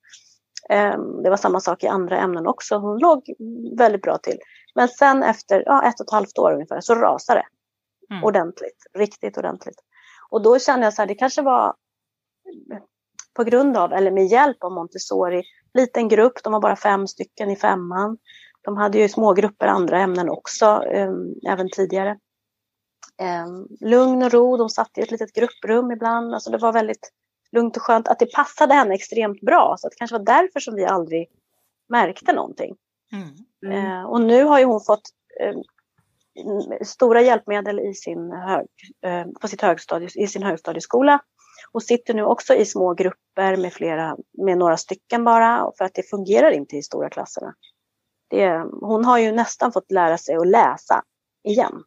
Eh, 0.70 0.98
det 1.24 1.30
var 1.30 1.38
samma 1.38 1.60
sak 1.60 1.84
i 1.84 1.88
andra 1.88 2.18
ämnen 2.18 2.48
också. 2.48 2.78
Hon 2.78 3.00
låg 3.00 3.34
väldigt 3.78 4.02
bra 4.02 4.18
till. 4.18 4.38
Men 4.76 4.88
sen 4.88 5.24
efter 5.24 5.64
ja, 5.66 5.84
ett 5.84 6.00
och 6.00 6.06
ett 6.06 6.12
halvt 6.12 6.38
år 6.38 6.54
ungefär 6.54 6.82
så 6.82 6.96
rasade 6.96 7.40
det. 7.40 7.48
Mm. 8.14 8.24
Ordentligt, 8.24 8.86
riktigt 8.98 9.38
ordentligt. 9.38 9.80
Och 10.30 10.42
då 10.42 10.60
kände 10.60 10.86
jag 10.86 10.94
så 10.94 11.02
här, 11.02 11.08
det 11.08 11.16
kanske 11.16 11.42
var 11.42 11.76
på 13.34 13.44
grund 13.44 13.78
av, 13.78 13.94
eller 13.94 14.12
med 14.12 14.26
hjälp 14.26 14.64
av 14.64 14.72
Montessori, 14.72 15.44
liten 15.74 16.08
grupp, 16.08 16.44
de 16.44 16.54
var 16.54 16.60
bara 16.60 16.76
fem 16.76 17.08
stycken 17.08 17.50
i 17.50 17.56
femman. 17.56 18.18
De 18.62 18.78
hade 18.78 18.98
ju 18.98 19.10
små 19.10 19.34
grupper 19.34 19.68
andra 19.68 20.00
ämnen 20.00 20.30
också, 20.30 20.66
eh, 20.66 21.12
även 21.50 21.70
tidigare 21.70 22.18
eh, 23.22 23.48
lugn 23.80 24.24
och 24.24 24.32
ro. 24.32 24.58
De 24.58 24.70
satt 24.70 24.98
i 24.98 25.02
ett 25.02 25.12
litet 25.12 25.34
grupprum 25.34 25.92
ibland. 25.92 26.34
Alltså 26.34 26.52
det 26.52 26.58
var 26.58 26.74
väldigt 26.74 27.12
lugnt 27.56 27.78
och 27.78 27.84
skönt. 27.84 28.08
Att 28.08 28.20
det 28.20 28.34
passade 28.34 28.74
henne 28.74 28.96
extremt 28.96 29.42
bra. 29.42 29.76
Så 29.80 29.90
det 29.90 29.96
kanske 29.96 30.18
var 30.18 30.26
därför 30.26 30.60
som 30.60 30.76
vi 30.76 30.86
aldrig 30.86 31.28
märkte 31.90 32.34
någonting. 32.34 32.76
Mm. 33.12 33.28
Mm. 33.66 33.86
Eh, 33.86 34.04
och 34.06 34.22
nu 34.22 34.44
har 34.44 34.60
ju 34.60 34.66
hon 34.66 34.82
fått 34.82 35.10
eh, 35.42 35.56
stora 36.86 37.22
hjälpmedel 37.22 37.80
i 37.80 37.94
sin, 37.94 38.32
hög, 38.32 38.68
eh, 39.06 39.26
på 39.42 39.48
sitt 39.48 39.62
högstadie, 39.62 40.10
i 40.16 40.28
sin 40.28 40.44
högstadieskola. 40.44 41.20
Och 41.72 41.84
sitter 41.84 42.14
nu 42.14 42.24
också 42.24 42.54
i 42.54 42.66
små 42.66 42.94
grupper 42.94 43.58
med, 43.58 43.74
flera, 43.74 44.18
med 44.38 44.58
några 44.58 44.78
stycken 44.78 45.24
bara. 45.24 45.72
För 45.78 45.86
att 45.86 45.94
det 45.94 46.10
fungerar 46.10 46.52
inte 46.52 46.78
i 46.78 46.84
stora 46.84 47.10
klasserna. 47.10 47.54
Det, 48.30 48.66
hon 48.82 49.06
har 49.06 49.18
ju 49.18 49.32
nästan 49.32 49.72
fått 49.72 49.92
lära 49.92 50.18
sig 50.18 50.36
att 50.36 50.48
läsa 50.48 51.04
igen. 51.44 51.84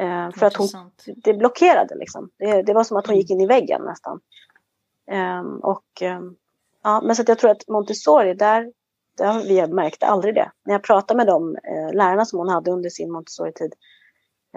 Eh, 0.00 0.30
för 0.30 0.46
att 0.46 0.56
hon, 0.56 0.68
det 1.16 1.34
blockerade 1.34 1.94
liksom. 1.94 2.30
Det, 2.38 2.62
det, 2.62 2.72
var 2.72 2.84
som 2.84 2.96
att 2.96 3.06
hon 3.06 3.16
gick 3.16 3.30
in 3.30 3.40
i 3.40 3.46
väggen 3.46 3.82
nästan. 3.82 4.20
Eh, 5.10 5.42
och, 5.62 6.02
eh, 6.02 6.20
ja, 6.82 7.00
men 7.04 7.16
så 7.16 7.24
jag 7.26 7.38
tror 7.38 7.50
att 7.50 7.68
Montessori, 7.68 8.34
där, 8.34 8.72
det, 9.18 9.42
vi 9.48 9.66
märkte 9.74 10.06
aldrig 10.06 10.34
det. 10.34 10.50
När 10.64 10.74
jag 10.74 10.82
pratade 10.82 11.16
med 11.16 11.26
de 11.26 11.56
eh, 11.56 11.94
lärarna 11.94 12.24
som 12.24 12.38
hon 12.38 12.48
hade 12.48 12.70
under 12.70 12.90
sin 12.90 13.12
Montessori-tid 13.12 13.74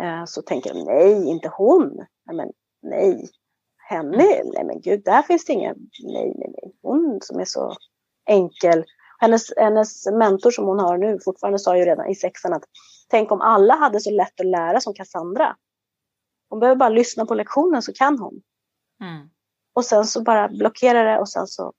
eh, 0.02 0.26
så 0.26 0.42
tänker 0.42 0.74
de 0.74 0.84
nej, 0.84 1.30
inte 1.30 1.52
hon. 1.58 2.06
Nej, 2.26 2.36
men, 2.36 2.52
nej, 2.82 3.30
henne, 3.90 4.42
nej 4.54 4.64
men 4.66 4.82
gud, 4.82 5.04
där 5.04 5.22
finns 5.22 5.46
det 5.46 5.54
inga, 5.54 5.74
nej, 6.04 6.34
nej, 6.36 6.54
nej. 6.62 6.74
Hon 6.82 7.20
som 7.22 7.40
är 7.40 7.46
så 7.46 7.76
enkel. 8.26 8.86
Hennes, 9.20 9.58
hennes 9.58 10.06
mentor 10.06 10.52
som 10.52 10.66
hon 10.66 10.80
har 10.80 10.98
nu 10.98 11.20
fortfarande 11.20 11.60
sa 11.60 11.78
ju 11.78 11.86
redan 11.86 12.08
i 12.08 12.16
sexan 12.16 12.54
att 12.54 12.64
tänk 13.08 13.32
om 13.32 13.42
alla 13.42 13.76
hade 13.76 14.00
så 14.00 14.12
lätt 14.12 14.40
att 14.40 14.46
lära 14.46 14.82
som 14.82 14.94
Cassandra. 14.94 15.56
Hon 16.50 16.60
behöver 16.60 16.80
bara 16.80 16.90
lyssna 16.90 17.26
på 17.26 17.36
lektionen 17.36 17.82
så 17.82 17.94
kan 17.94 18.20
hon. 18.20 18.42
Mm. 19.02 19.30
Och 19.74 19.86
sen 19.86 20.06
så 20.06 20.22
bara 20.22 20.48
blockera 20.48 21.04
det 21.04 21.20
och 21.20 21.30
sen 21.30 21.48
så 21.48 21.74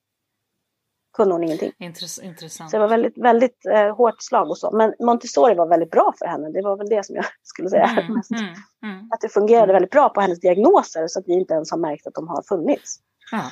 kunde 1.17 1.35
hon 1.35 1.43
ingenting. 1.43 1.71
Intressant. 1.79 2.71
Så 2.71 2.77
det 2.77 2.81
var 2.81 2.87
väldigt, 2.87 3.17
väldigt 3.17 3.65
eh, 3.65 3.95
hårt 3.95 4.15
slag 4.21 4.49
och 4.49 4.57
så. 4.57 4.71
Men 4.71 4.93
Montessori 4.99 5.55
var 5.55 5.67
väldigt 5.67 5.91
bra 5.91 6.13
för 6.19 6.25
henne. 6.25 6.49
Det 6.51 6.61
var 6.61 6.77
väl 6.77 6.89
det 6.89 7.05
som 7.05 7.15
jag 7.15 7.25
skulle 7.43 7.69
säga 7.69 7.85
mm, 7.85 8.13
mest. 8.13 8.31
Mm, 8.31 8.53
mm. 8.83 9.09
Att 9.11 9.21
det 9.21 9.29
fungerade 9.29 9.73
väldigt 9.73 9.91
bra 9.91 10.09
på 10.09 10.21
hennes 10.21 10.39
diagnoser 10.39 11.07
så 11.07 11.19
att 11.19 11.27
vi 11.27 11.33
inte 11.33 11.53
ens 11.53 11.71
har 11.71 11.77
märkt 11.77 12.07
att 12.07 12.13
de 12.13 12.27
har 12.27 12.41
funnits. 12.41 12.99
Ja, 13.31 13.51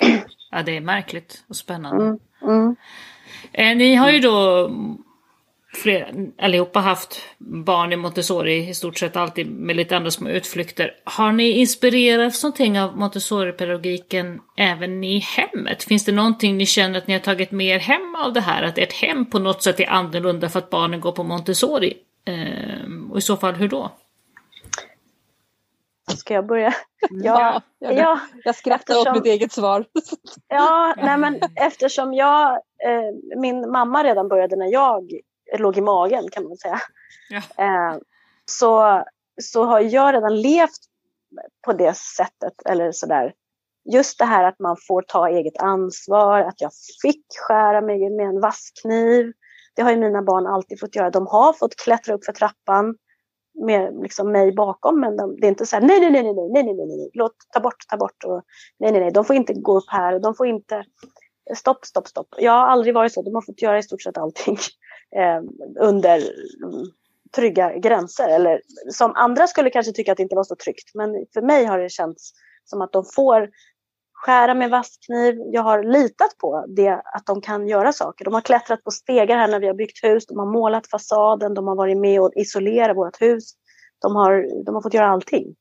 ja 0.50 0.62
det 0.62 0.76
är 0.76 0.80
märkligt 0.80 1.44
och 1.48 1.56
spännande. 1.56 2.04
Mm, 2.04 2.18
mm. 2.42 2.76
Eh, 3.52 3.76
ni 3.76 3.94
har 3.94 4.10
ju 4.10 4.18
då 4.18 4.68
flera, 5.74 6.06
allihopa 6.38 6.80
haft 6.80 7.22
barn 7.38 7.92
i 7.92 7.96
Montessori 7.96 8.68
i 8.68 8.74
stort 8.74 8.98
sett 8.98 9.16
alltid 9.16 9.50
med 9.50 9.76
lite 9.76 9.96
andra 9.96 10.10
små 10.10 10.28
utflykter. 10.28 10.94
Har 11.04 11.32
ni 11.32 11.50
inspirerats 11.50 12.42
någonting 12.42 12.80
av 12.80 12.96
Montessori-pedagogiken 12.96 14.40
även 14.56 15.04
i 15.04 15.18
hemmet? 15.18 15.82
Finns 15.82 16.04
det 16.04 16.12
någonting 16.12 16.56
ni 16.56 16.66
känner 16.66 16.98
att 16.98 17.06
ni 17.06 17.14
har 17.14 17.20
tagit 17.20 17.50
mer 17.50 17.78
hem 17.78 18.14
av 18.14 18.32
det 18.32 18.40
här? 18.40 18.62
Att 18.62 18.78
ert 18.78 18.92
hem 18.92 19.30
på 19.30 19.38
något 19.38 19.62
sätt 19.62 19.80
är 19.80 19.90
annorlunda 19.90 20.48
för 20.48 20.58
att 20.58 20.70
barnen 20.70 21.00
går 21.00 21.12
på 21.12 21.22
Montessori? 21.22 21.96
Eh, 22.24 23.10
och 23.10 23.18
i 23.18 23.20
så 23.20 23.36
fall 23.36 23.54
hur 23.54 23.68
då? 23.68 23.92
Ska 26.16 26.34
jag 26.34 26.46
börja? 26.46 26.74
Ja, 27.10 27.62
ja, 27.78 27.92
ja 27.92 28.20
jag 28.44 28.54
skrattar 28.54 28.94
eftersom, 28.94 29.16
åt 29.16 29.24
mitt 29.24 29.32
eget 29.32 29.52
svar. 29.52 29.84
ja, 30.48 30.94
nej 30.96 31.18
men 31.18 31.40
eftersom 31.54 32.14
jag, 32.14 32.52
eh, 32.84 33.38
min 33.40 33.70
mamma 33.70 34.04
redan 34.04 34.28
började 34.28 34.56
när 34.56 34.72
jag 34.72 35.12
låg 35.58 35.76
i 35.76 35.80
magen 35.80 36.28
kan 36.30 36.44
man 36.44 36.56
säga. 36.56 36.80
Ja. 37.28 37.64
Eh, 37.64 37.98
så, 38.44 39.02
så 39.42 39.64
har 39.64 39.80
jag 39.80 40.14
redan 40.14 40.40
levt 40.40 40.80
på 41.64 41.72
det 41.72 41.96
sättet 41.96 42.54
eller 42.68 42.92
sådär. 42.92 43.34
Just 43.92 44.18
det 44.18 44.24
här 44.24 44.44
att 44.44 44.58
man 44.58 44.76
får 44.88 45.02
ta 45.02 45.28
eget 45.28 45.58
ansvar, 45.58 46.40
att 46.40 46.60
jag 46.60 46.70
fick 47.02 47.24
skära 47.48 47.80
mig 47.80 48.10
med 48.10 48.26
en 48.26 48.40
vasskniv. 48.40 49.32
Det 49.76 49.82
har 49.82 49.90
ju 49.90 49.96
mina 49.96 50.22
barn 50.22 50.46
alltid 50.46 50.80
fått 50.80 50.96
göra. 50.96 51.10
De 51.10 51.26
har 51.26 51.52
fått 51.52 51.76
klättra 51.76 52.14
upp 52.14 52.24
för 52.24 52.32
trappan 52.32 52.96
med 53.66 54.02
liksom 54.02 54.32
mig 54.32 54.52
bakom. 54.52 55.00
Men 55.00 55.16
de, 55.16 55.36
det 55.40 55.46
är 55.46 55.48
inte 55.48 55.66
så 55.66 55.76
här, 55.76 55.82
nej, 55.82 56.00
nej, 56.00 56.10
nej, 56.10 56.22
nej, 56.22 56.34
nej, 56.34 56.62
nej, 56.62 56.74
nej, 56.74 56.86
nej, 56.86 57.10
låt, 57.14 57.32
ta 57.52 57.60
bort, 57.60 57.88
ta 57.88 57.96
bort. 57.96 58.24
Och, 58.24 58.42
nej, 58.78 58.92
nej, 58.92 59.00
nej, 59.00 59.10
de 59.10 59.24
får 59.24 59.36
inte 59.36 59.52
gå 59.52 59.78
upp 59.78 59.88
här. 59.88 60.18
De 60.18 60.34
får 60.34 60.46
inte, 60.46 60.84
stopp, 61.56 61.84
stopp, 61.84 62.08
stopp. 62.08 62.34
Jag 62.38 62.52
har 62.52 62.66
aldrig 62.66 62.94
varit 62.94 63.12
så. 63.12 63.22
De 63.22 63.34
har 63.34 63.42
fått 63.42 63.62
göra 63.62 63.78
i 63.78 63.82
stort 63.82 64.02
sett 64.02 64.18
allting 64.18 64.58
eh, 65.16 65.42
under 65.80 66.16
mm, 66.64 66.86
trygga 67.36 67.78
gränser. 67.78 68.28
Eller 68.28 68.60
som 68.92 69.12
andra 69.14 69.46
skulle 69.46 69.70
kanske 69.70 69.92
tycka 69.92 70.12
att 70.12 70.16
det 70.16 70.22
inte 70.22 70.36
var 70.36 70.44
så 70.44 70.56
tryggt. 70.56 70.94
Men 70.94 71.26
för 71.34 71.42
mig 71.42 71.64
har 71.64 71.78
det 71.78 71.88
känts 71.88 72.32
som 72.64 72.82
att 72.82 72.92
de 72.92 73.04
får 73.04 73.50
skära 74.12 74.54
med 74.54 74.70
vasskniv. 74.70 75.38
Jag 75.52 75.62
har 75.62 75.82
litat 75.82 76.38
på 76.38 76.64
det, 76.68 76.92
att 76.92 77.26
de 77.26 77.40
kan 77.40 77.68
göra 77.68 77.92
saker. 77.92 78.24
De 78.24 78.34
har 78.34 78.40
klättrat 78.40 78.84
på 78.84 78.90
stegar 78.90 79.36
här 79.36 79.48
när 79.48 79.60
vi 79.60 79.66
har 79.66 79.74
byggt 79.74 80.04
hus. 80.04 80.26
De 80.26 80.38
har 80.38 80.46
målat 80.46 80.90
fasaden. 80.90 81.54
De 81.54 81.66
har 81.66 81.76
varit 81.76 81.98
med 81.98 82.20
och 82.20 82.32
isolerat 82.36 82.96
vårt 82.96 83.22
hus. 83.22 83.52
De 84.02 84.16
har, 84.16 84.64
de 84.64 84.74
har 84.74 84.82
fått 84.82 84.94
göra 84.94 85.08
allting 85.08 85.54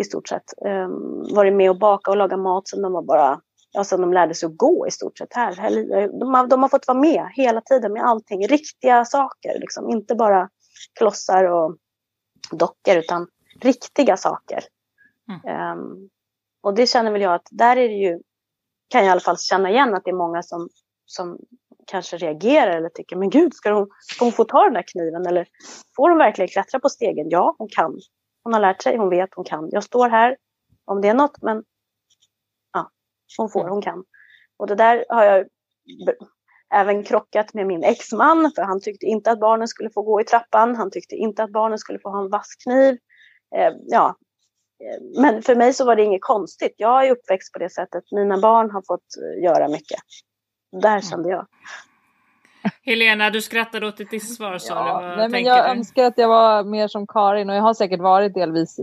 i 0.00 0.04
stort 0.04 0.28
sett. 0.28 0.44
Um, 0.66 1.34
varit 1.34 1.52
med 1.52 1.70
och 1.70 1.78
baka 1.78 2.10
och 2.10 2.16
laga 2.16 2.36
mat 2.36 2.68
som 2.68 2.82
de 2.82 2.92
var 2.92 3.02
bara 3.02 3.40
ja, 3.72 3.84
sen 3.84 4.00
de 4.00 4.12
lärde 4.12 4.34
sig 4.34 4.46
att 4.46 4.56
gå 4.56 4.86
i 4.86 4.90
stort 4.90 5.18
sett 5.18 5.34
här. 5.34 5.54
De 6.20 6.34
har, 6.34 6.46
de 6.46 6.62
har 6.62 6.68
fått 6.68 6.86
vara 6.86 6.98
med 6.98 7.28
hela 7.34 7.60
tiden 7.60 7.92
med 7.92 8.04
allting, 8.04 8.46
riktiga 8.46 9.04
saker, 9.04 9.58
liksom. 9.58 9.90
inte 9.90 10.14
bara 10.14 10.48
klossar 10.98 11.44
och 11.44 11.76
dockor 12.50 12.96
utan 12.96 13.26
riktiga 13.60 14.16
saker. 14.16 14.64
Mm. 15.28 15.78
Um, 15.78 16.08
och 16.62 16.74
det 16.74 16.86
känner 16.86 17.10
väl 17.10 17.20
jag 17.20 17.34
att 17.34 17.48
där 17.50 17.76
är 17.76 17.88
det 17.88 17.94
ju, 17.94 18.20
kan 18.88 19.00
jag 19.00 19.08
i 19.08 19.10
alla 19.10 19.20
fall 19.20 19.38
känna 19.38 19.70
igen 19.70 19.94
att 19.94 20.04
det 20.04 20.10
är 20.10 20.14
många 20.14 20.42
som, 20.42 20.68
som 21.06 21.38
kanske 21.86 22.16
reagerar 22.16 22.76
eller 22.76 22.88
tycker, 22.88 23.16
men 23.16 23.30
gud, 23.30 23.54
ska 23.54 23.72
hon, 23.72 23.88
ska 24.00 24.24
hon 24.24 24.32
få 24.32 24.44
ta 24.44 24.64
den 24.64 24.74
där 24.74 24.84
kniven? 24.86 25.26
Eller 25.26 25.46
får 25.96 26.08
hon 26.08 26.18
verkligen 26.18 26.48
klättra 26.48 26.80
på 26.80 26.88
stegen? 26.88 27.26
Ja, 27.30 27.54
hon 27.58 27.68
kan. 27.68 28.00
Hon 28.42 28.52
har 28.52 28.60
lärt 28.60 28.82
sig, 28.82 28.96
hon 28.96 29.10
vet, 29.10 29.34
hon 29.34 29.44
kan. 29.44 29.68
Jag 29.72 29.84
står 29.84 30.08
här 30.08 30.36
om 30.84 31.00
det 31.00 31.08
är 31.08 31.14
något, 31.14 31.42
men 31.42 31.64
hon 33.38 33.50
får, 33.50 33.68
hon 33.68 33.82
kan. 33.82 34.04
Och 34.58 34.66
det 34.66 34.74
där 34.74 35.04
har 35.08 35.24
jag 35.24 35.46
även 36.74 37.04
krockat 37.04 37.54
med 37.54 37.66
min 37.66 37.84
exman, 37.84 38.52
för 38.54 38.62
han 38.62 38.80
tyckte 38.80 39.06
inte 39.06 39.30
att 39.30 39.40
barnen 39.40 39.68
skulle 39.68 39.90
få 39.90 40.02
gå 40.02 40.20
i 40.20 40.24
trappan. 40.24 40.76
Han 40.76 40.90
tyckte 40.90 41.14
inte 41.14 41.42
att 41.42 41.52
barnen 41.52 41.78
skulle 41.78 41.98
få 41.98 42.10
ha 42.10 42.20
en 42.20 42.30
vasskniv. 42.30 42.98
Eh, 43.56 43.72
ja. 43.86 44.16
Eh, 44.84 45.22
men 45.22 45.42
för 45.42 45.56
mig 45.56 45.72
så 45.72 45.84
var 45.84 45.96
det 45.96 46.02
inget 46.02 46.22
konstigt. 46.22 46.74
Jag 46.76 47.06
är 47.06 47.10
uppväxt 47.10 47.52
på 47.52 47.58
det 47.58 47.70
sättet. 47.70 48.04
Mina 48.12 48.38
barn 48.40 48.70
har 48.70 48.82
fått 48.86 49.00
eh, 49.00 49.44
göra 49.44 49.68
mycket. 49.68 50.00
Där 50.82 50.88
mm. 50.88 51.02
kände 51.02 51.28
jag. 51.28 51.46
Helena, 52.82 53.30
du 53.30 53.42
skrattade 53.42 53.86
åt 53.86 53.96
ditt 53.96 54.34
svar 54.34 54.58
sa 54.58 54.74
ja, 54.74 55.10
du. 55.10 55.16
Nej, 55.16 55.28
men 55.28 55.44
jag 55.44 55.64
du? 55.64 55.70
önskar 55.70 56.04
att 56.04 56.18
jag 56.18 56.28
var 56.28 56.64
mer 56.64 56.88
som 56.88 57.06
Karin 57.06 57.50
och 57.50 57.56
jag 57.56 57.62
har 57.62 57.74
säkert 57.74 58.00
varit 58.00 58.34
delvis 58.34 58.76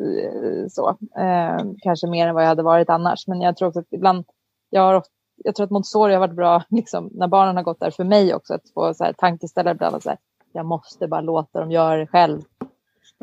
så. 0.70 0.90
Eh, 1.18 1.66
kanske 1.82 2.08
mer 2.08 2.28
än 2.28 2.36
vad 2.36 2.44
jag 2.44 2.48
hade 2.48 2.64
varit 2.64 2.90
annars. 2.90 3.28
Men 3.28 3.42
jag 3.42 3.58
tror 3.58 3.68
också 3.68 3.80
att 3.80 3.94
ibland 3.94 4.26
jag, 4.70 4.82
har, 4.82 5.04
jag 5.44 5.56
tror 5.56 5.64
att 5.64 5.72
Montessori 5.72 6.14
har 6.14 6.20
varit 6.20 6.36
bra 6.36 6.64
liksom, 6.70 7.10
när 7.14 7.28
barnen 7.28 7.56
har 7.56 7.64
gått 7.64 7.80
där 7.80 7.92
för 7.92 8.04
mig 8.04 8.36
också. 8.36 8.54
Att 8.54 8.70
få 8.74 8.94
så 8.94 9.04
här, 9.04 9.14
tankeställare 9.14 9.76
ibland. 9.76 10.04
Så 10.04 10.10
här, 10.10 10.18
jag 10.52 10.66
måste 10.66 11.08
bara 11.08 11.22
låta 11.22 11.60
dem 11.60 11.72
göra 11.72 11.98
det 11.98 12.08
själv. 12.08 12.42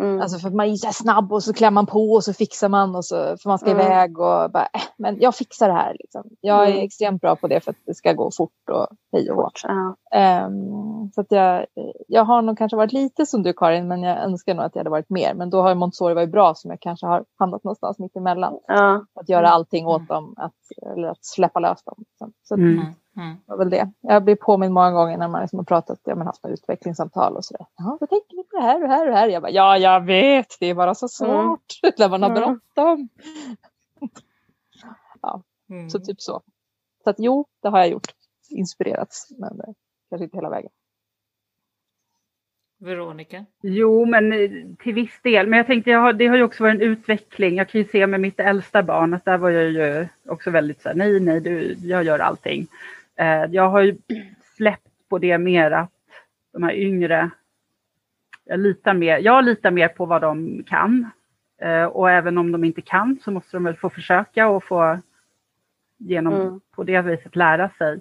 Mm. 0.00 0.20
Alltså 0.20 0.38
för 0.38 0.48
att 0.48 0.54
man 0.54 0.66
är 0.66 0.74
så 0.74 0.92
snabb 0.92 1.32
och 1.32 1.42
så 1.42 1.52
klämmer 1.52 1.74
man 1.74 1.86
på 1.86 2.12
och 2.12 2.24
så 2.24 2.32
fixar 2.32 2.68
man 2.68 2.96
och 2.96 3.04
så 3.04 3.14
för 3.14 3.48
man 3.48 3.58
ska 3.58 3.70
mm. 3.70 3.86
iväg 3.86 4.18
och 4.18 4.50
bara, 4.50 4.68
äh, 4.72 4.82
men 4.96 5.20
jag 5.20 5.34
fixar 5.34 5.68
det 5.68 5.74
här. 5.74 5.96
Liksom. 5.98 6.22
Jag 6.40 6.66
är 6.66 6.72
mm. 6.72 6.84
extremt 6.84 7.20
bra 7.20 7.36
på 7.36 7.48
det 7.48 7.60
för 7.60 7.70
att 7.70 7.76
det 7.86 7.94
ska 7.94 8.12
gå 8.12 8.30
fort 8.30 8.70
och 8.70 8.86
hej 9.12 9.30
och 9.30 9.36
hårt. 9.36 9.60
Ja. 9.62 9.96
Um, 10.46 11.10
så 11.14 11.20
att 11.20 11.26
jag, 11.30 11.66
jag 12.08 12.24
har 12.24 12.42
nog 12.42 12.58
kanske 12.58 12.76
varit 12.76 12.92
lite 12.92 13.26
som 13.26 13.42
du 13.42 13.52
Karin, 13.52 13.88
men 13.88 14.02
jag 14.02 14.18
önskar 14.18 14.54
nog 14.54 14.64
att 14.64 14.74
jag 14.74 14.80
hade 14.80 14.90
varit 14.90 15.10
mer. 15.10 15.34
Men 15.34 15.50
då 15.50 15.62
har 15.62 15.74
Montessori 15.74 16.14
varit 16.14 16.32
bra 16.32 16.54
som 16.54 16.70
jag 16.70 16.80
kanske 16.80 17.06
har 17.06 17.24
hamnat 17.38 17.64
någonstans 17.64 17.98
mitt 17.98 18.16
emellan. 18.16 18.58
Ja. 18.66 19.04
Att 19.14 19.28
göra 19.28 19.48
allting 19.48 19.86
åt 19.86 20.08
dem, 20.08 20.34
att, 20.36 20.92
eller 20.92 21.08
att 21.08 21.24
släppa 21.24 21.60
lös 21.60 21.84
dem. 21.84 21.94
Liksom. 21.98 22.32
Så 22.42 22.54
mm. 22.54 22.84
Mm. 23.16 23.34
Det 23.34 23.42
var 23.46 23.58
väl 23.58 23.70
det. 23.70 23.90
Jag 24.00 24.24
blir 24.24 24.36
påmind 24.36 24.74
många 24.74 24.90
gånger 24.90 25.16
när 25.16 25.28
man 25.28 25.40
liksom 25.40 25.58
har 25.58 25.64
pratat, 25.64 26.00
ja, 26.04 26.14
men 26.14 26.26
haft 26.26 26.42
några 26.42 26.54
utvecklingssamtal 26.54 27.36
och 27.36 27.44
sådär. 27.44 27.66
Ja, 27.76 27.98
vad 28.00 28.10
tänker 28.10 28.36
ni 28.36 28.44
på 28.44 28.56
det 28.56 28.62
här 28.62 28.82
och 28.82 28.88
här 28.88 29.08
och 29.08 29.14
här? 29.14 29.28
Jag 29.28 29.42
bara, 29.42 29.52
ja, 29.52 29.78
jag 29.78 30.04
vet, 30.04 30.56
det 30.60 30.66
är 30.66 30.74
bara 30.74 30.94
så 30.94 31.08
svårt 31.08 31.80
mm. 31.82 31.94
när 31.98 32.08
man 32.08 32.22
har 32.22 32.30
mm. 32.30 32.42
bråttom. 32.42 33.08
ja, 35.22 35.42
mm. 35.70 35.90
så 35.90 35.98
typ 35.98 36.20
så. 36.20 36.42
Så 37.04 37.10
att 37.10 37.16
jo, 37.18 37.46
det 37.62 37.68
har 37.68 37.78
jag 37.78 37.88
gjort. 37.88 38.06
Inspirerats, 38.50 39.28
men 39.30 39.60
eh, 39.60 39.74
kanske 40.10 40.24
inte 40.24 40.36
hela 40.36 40.50
vägen. 40.50 40.70
Veronica? 42.84 43.44
Jo, 43.62 44.04
men 44.04 44.32
eh, 44.32 44.50
till 44.78 44.94
viss 44.94 45.20
del. 45.22 45.46
Men 45.46 45.56
jag 45.56 45.66
tänkte, 45.66 45.90
jag 45.90 46.00
har, 46.00 46.12
det 46.12 46.26
har 46.26 46.36
ju 46.36 46.42
också 46.42 46.62
varit 46.62 46.74
en 46.74 46.88
utveckling. 46.88 47.56
Jag 47.56 47.68
kan 47.68 47.80
ju 47.80 47.88
se 47.88 48.06
med 48.06 48.20
mitt 48.20 48.40
äldsta 48.40 48.82
barn 48.82 49.14
att 49.14 49.24
där 49.24 49.38
var 49.38 49.50
jag 49.50 49.70
ju 49.70 50.08
också 50.28 50.50
väldigt 50.50 50.82
så 50.82 50.88
här, 50.88 50.96
nej, 50.96 51.20
nej, 51.20 51.40
du, 51.40 51.76
jag 51.82 52.04
gör 52.04 52.18
allting. 52.18 52.66
Eh, 53.16 53.44
jag 53.50 53.68
har 53.68 53.80
ju 53.80 53.96
släppt 54.56 55.08
på 55.08 55.18
det 55.18 55.38
mer 55.38 55.70
att 55.70 55.90
de 56.52 56.62
här 56.62 56.72
yngre, 56.72 57.30
jag 58.44 58.60
litar 58.60 58.94
mer, 58.94 59.18
jag 59.18 59.44
litar 59.44 59.70
mer 59.70 59.88
på 59.88 60.06
vad 60.06 60.22
de 60.22 60.62
kan. 60.66 61.10
Eh, 61.62 61.84
och 61.84 62.10
även 62.10 62.38
om 62.38 62.52
de 62.52 62.64
inte 62.64 62.80
kan 62.80 63.18
så 63.24 63.30
måste 63.30 63.56
de 63.56 63.64
väl 63.64 63.76
få 63.76 63.90
försöka 63.90 64.48
och 64.48 64.64
få 64.64 64.98
genom 65.98 66.34
mm. 66.34 66.60
på 66.74 66.82
det 66.84 67.00
viset 67.00 67.36
lära 67.36 67.68
sig. 67.68 68.00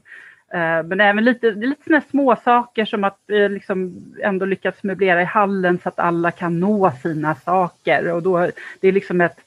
Eh, 0.54 0.84
men 0.84 1.02
även 1.02 1.24
lite, 1.24 1.52
lite 1.52 1.84
sådana 1.84 2.02
små 2.02 2.36
saker 2.36 2.86
som 2.86 3.04
att 3.04 3.20
liksom 3.28 4.06
ändå 4.24 4.46
lyckas 4.46 4.84
möblera 4.84 5.22
i 5.22 5.26
hallen 5.26 5.80
så 5.80 5.90
att 5.90 6.00
alla 6.00 6.32
kan 6.32 6.60
nå 6.60 6.92
sina 6.92 7.36
saker. 7.36 8.12
Och 8.12 8.24
då, 8.24 8.50
det 8.80 8.88
är 8.88 8.92
liksom 8.92 9.22
ett, 9.22 9.40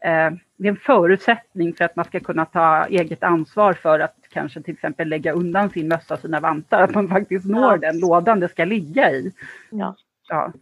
det 0.00 0.68
är 0.68 0.70
en 0.70 0.76
förutsättning 0.76 1.74
för 1.74 1.84
att 1.84 1.96
man 1.96 2.04
ska 2.04 2.20
kunna 2.20 2.44
ta 2.44 2.86
eget 2.86 3.22
ansvar 3.22 3.72
för 3.72 4.00
att 4.00 4.16
kanske 4.30 4.62
till 4.62 4.74
exempel 4.74 5.08
lägga 5.08 5.32
undan 5.32 5.70
sin 5.70 5.88
mössa 5.88 6.14
och 6.14 6.20
sina 6.20 6.40
vantar, 6.40 6.82
att 6.82 6.94
man 6.94 7.08
faktiskt 7.08 7.46
når 7.46 7.72
ja. 7.72 7.76
den 7.76 8.00
lådan 8.00 8.40
det 8.40 8.48
ska 8.48 8.64
ligga 8.64 9.10
i. 9.10 9.32
Ja. 9.70 9.96
ja. 10.28 10.52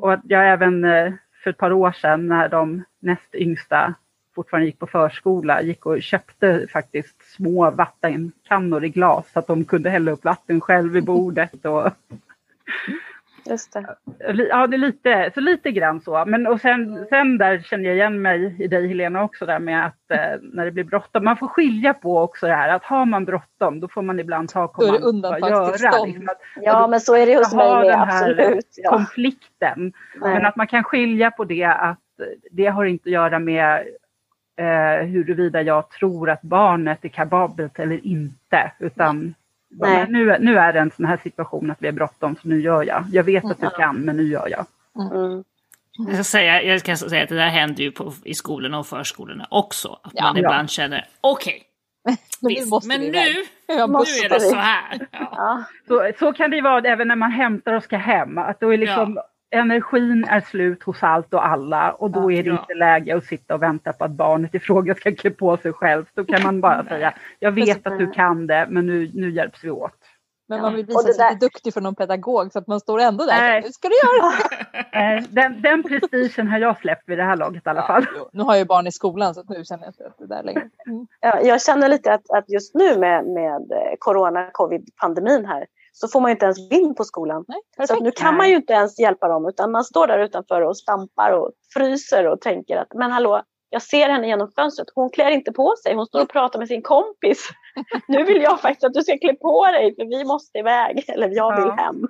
Och 0.00 0.12
att 0.12 0.20
jag 0.24 0.52
även 0.52 0.84
eh, 0.84 1.12
för 1.42 1.50
ett 1.50 1.58
par 1.58 1.72
år 1.72 1.92
sedan 1.92 2.26
när 2.26 2.48
de 2.48 2.84
näst 3.00 3.34
yngsta 3.34 3.94
fortfarande 4.34 4.66
gick 4.66 4.78
på 4.78 4.86
förskola 4.86 5.62
gick 5.62 5.86
och 5.86 6.02
köpte 6.02 6.66
faktiskt 6.72 7.34
små 7.36 7.70
vattenkannor 7.70 8.84
i 8.84 8.88
glas 8.88 9.32
så 9.32 9.38
att 9.38 9.46
de 9.46 9.64
kunde 9.64 9.90
hälla 9.90 10.10
upp 10.10 10.24
vatten 10.24 10.60
själv 10.60 10.92
vid 10.92 11.04
bordet. 11.04 11.64
Och... 11.64 11.90
Just 13.44 13.72
det. 13.72 13.96
Ja, 14.50 14.66
det 14.66 14.76
är 14.76 14.78
lite, 14.78 15.30
så 15.34 15.40
lite 15.40 15.70
grann 15.70 16.00
så. 16.00 16.24
Men 16.26 16.46
och 16.46 16.60
sen, 16.60 17.06
sen 17.08 17.38
där 17.38 17.58
känner 17.58 17.84
jag 17.84 17.94
igen 17.94 18.22
mig 18.22 18.56
i 18.58 18.68
dig 18.68 18.88
Helena 18.88 19.22
också 19.22 19.46
där 19.46 19.58
med 19.58 19.86
att 19.86 20.10
eh, 20.10 20.40
när 20.42 20.64
det 20.64 20.70
blir 20.70 20.84
bråttom. 20.84 21.24
Man 21.24 21.36
får 21.36 21.48
skilja 21.48 21.94
på 21.94 22.18
också 22.18 22.46
det 22.46 22.54
här 22.54 22.68
att 22.68 22.84
har 22.84 23.04
man 23.04 23.24
bråttom 23.24 23.80
då 23.80 23.88
får 23.88 24.02
man 24.02 24.20
ibland 24.20 24.48
ta 24.48 24.68
kommando 24.68 25.28
och 25.28 25.40
göra. 25.40 26.04
Liksom, 26.04 26.28
att, 26.28 26.40
ja, 26.60 26.86
men 26.86 27.00
så 27.00 27.16
är 27.16 27.26
det 27.26 27.36
hos 27.36 27.54
mig 27.54 27.86
med, 27.86 28.02
absolut. 28.02 28.74
Ja. 28.76 28.90
konflikten. 28.90 29.92
Nej. 30.20 30.34
Men 30.34 30.46
att 30.46 30.56
man 30.56 30.66
kan 30.66 30.84
skilja 30.84 31.30
på 31.30 31.44
det 31.44 31.64
att 31.64 31.98
det 32.50 32.66
har 32.66 32.84
inte 32.84 33.08
att 33.08 33.12
göra 33.12 33.38
med 33.38 33.86
eh, 34.56 35.06
huruvida 35.06 35.62
jag 35.62 35.90
tror 35.90 36.30
att 36.30 36.42
barnet 36.42 37.04
är 37.04 37.08
kapabelt 37.08 37.78
eller 37.78 38.06
inte. 38.06 38.72
Utan 38.78 39.34
nu, 40.08 40.36
nu 40.40 40.58
är 40.58 40.72
det 40.72 40.78
en 40.78 40.90
sån 40.90 41.04
här 41.04 41.16
situation 41.22 41.70
att 41.70 41.82
vi 41.82 41.88
är 41.88 41.92
bråttom 41.92 42.36
så 42.36 42.48
nu 42.48 42.60
gör 42.60 42.82
jag. 42.82 43.04
Jag 43.12 43.24
vet 43.24 43.44
att 43.44 43.60
du 43.60 43.70
kan 43.70 43.96
men 43.96 44.16
nu 44.16 44.22
gör 44.22 44.48
jag. 44.48 44.66
Mm. 45.12 45.44
Jag, 45.98 46.14
ska 46.14 46.24
säga, 46.24 46.62
jag 46.62 46.82
kan 46.82 46.96
säga 46.96 47.22
att 47.22 47.28
det 47.28 47.34
där 47.34 47.48
händer 47.48 47.82
ju 47.82 47.90
på, 47.90 48.12
i 48.24 48.34
skolorna 48.34 48.78
och 48.78 48.86
förskolorna 48.86 49.46
också. 49.50 49.98
Att 50.02 50.12
ja, 50.14 50.24
man 50.24 50.36
ibland 50.36 50.70
känner 50.70 51.08
okej, 51.20 51.62
okay, 52.04 52.64
men 52.88 53.00
nu, 53.00 53.10
nu 53.10 53.74
är 54.24 54.28
det 54.28 54.40
så 54.40 54.56
här. 54.56 55.06
Ja. 55.34 55.64
Så, 55.88 56.12
så 56.18 56.32
kan 56.32 56.50
det 56.50 56.60
vara 56.60 56.88
även 56.88 57.08
när 57.08 57.16
man 57.16 57.30
hämtar 57.30 57.72
och 57.72 57.84
ska 57.84 57.96
hem. 57.96 58.38
Att 58.38 58.60
då 58.60 58.72
är 58.72 58.78
liksom, 58.78 59.14
ja 59.16 59.28
energin 59.52 60.24
är 60.24 60.40
slut 60.40 60.82
hos 60.82 61.02
allt 61.02 61.34
och 61.34 61.46
alla 61.46 61.92
och 61.92 62.10
då 62.10 62.32
är 62.32 62.42
det 62.42 62.50
inte 62.50 62.74
läge 62.74 63.16
att 63.16 63.24
sitta 63.24 63.54
och 63.54 63.62
vänta 63.62 63.92
på 63.92 64.04
att 64.04 64.10
barnet 64.10 64.54
i 64.54 64.58
fråga 64.58 64.94
ska 64.94 65.14
klä 65.14 65.30
på 65.30 65.56
sig 65.56 65.72
själv. 65.72 66.04
Då 66.14 66.24
kan 66.24 66.42
man 66.42 66.60
bara 66.60 66.84
säga, 66.84 67.14
jag 67.38 67.52
vet 67.52 67.86
att 67.86 67.98
du 67.98 68.10
kan 68.10 68.46
det 68.46 68.66
men 68.70 68.86
nu, 68.86 69.10
nu 69.14 69.30
hjälps 69.30 69.64
vi 69.64 69.70
åt. 69.70 69.98
Men 70.48 70.62
man 70.62 70.74
vill 70.74 70.86
visa 70.86 71.00
sig 71.00 71.12
lite 71.30 71.46
duktig 71.46 71.74
för 71.74 71.80
någon 71.80 71.94
pedagog 71.94 72.52
så 72.52 72.58
att 72.58 72.66
man 72.66 72.80
står 72.80 73.00
ändå 73.00 73.26
där. 73.26 73.40
Nej. 73.40 73.62
Nu 73.62 73.72
ska 73.72 73.88
du 73.88 73.94
göra 73.94 74.32
det. 74.32 75.26
den, 75.40 75.62
den 75.62 75.82
prestigen 75.82 76.48
har 76.48 76.58
jag 76.58 76.78
släppt 76.78 77.08
vid 77.08 77.18
det 77.18 77.24
här 77.24 77.36
laget 77.36 77.66
i 77.66 77.68
alla 77.68 77.86
fall. 77.86 78.06
Ja, 78.16 78.28
nu 78.32 78.42
har 78.42 78.52
jag 78.52 78.58
ju 78.58 78.64
barn 78.64 78.86
i 78.86 78.92
skolan 78.92 79.34
så 79.34 79.42
nu 79.48 79.64
känner 79.64 79.84
jag 79.84 79.90
inte 79.90 80.06
att 80.06 80.18
det 80.18 80.26
där 80.26 80.42
längre. 80.42 80.68
Mm. 80.86 81.06
Ja, 81.20 81.40
jag 81.40 81.62
känner 81.62 81.88
lite 81.88 82.12
att, 82.12 82.30
att 82.30 82.50
just 82.50 82.74
nu 82.74 82.98
med, 82.98 83.24
med 83.26 83.68
corona, 83.98 84.50
covid-pandemin 84.52 85.44
här 85.46 85.66
så 85.92 86.08
får 86.08 86.20
man 86.20 86.30
inte 86.30 86.44
ens 86.44 86.72
in 86.72 86.94
på 86.94 87.04
skolan. 87.04 87.44
Nej, 87.48 87.88
så 87.88 88.00
nu 88.00 88.10
kan 88.10 88.36
man 88.36 88.48
ju 88.48 88.56
inte 88.56 88.72
ens 88.72 88.98
hjälpa 88.98 89.28
dem 89.28 89.48
utan 89.48 89.70
man 89.70 89.84
står 89.84 90.06
där 90.06 90.18
utanför 90.18 90.60
och 90.60 90.76
stampar 90.76 91.30
och 91.30 91.50
fryser 91.74 92.26
och 92.26 92.40
tänker 92.40 92.76
att 92.76 92.94
men 92.94 93.12
hallå, 93.12 93.42
jag 93.70 93.82
ser 93.82 94.08
henne 94.08 94.26
genom 94.26 94.50
fönstret. 94.56 94.88
Hon 94.94 95.10
klär 95.10 95.30
inte 95.30 95.52
på 95.52 95.74
sig. 95.82 95.94
Hon 95.94 96.06
står 96.06 96.22
och 96.22 96.28
pratar 96.28 96.58
med 96.58 96.68
sin 96.68 96.82
kompis. 96.82 97.48
nu 98.08 98.24
vill 98.24 98.42
jag 98.42 98.60
faktiskt 98.60 98.84
att 98.84 98.94
du 98.94 99.02
ska 99.02 99.18
klä 99.18 99.34
på 99.34 99.66
dig 99.66 99.94
för 99.94 100.04
vi 100.04 100.24
måste 100.24 100.58
iväg 100.58 101.04
eller 101.08 101.28
jag 101.28 101.56
vill 101.62 101.70
hem. 101.70 102.08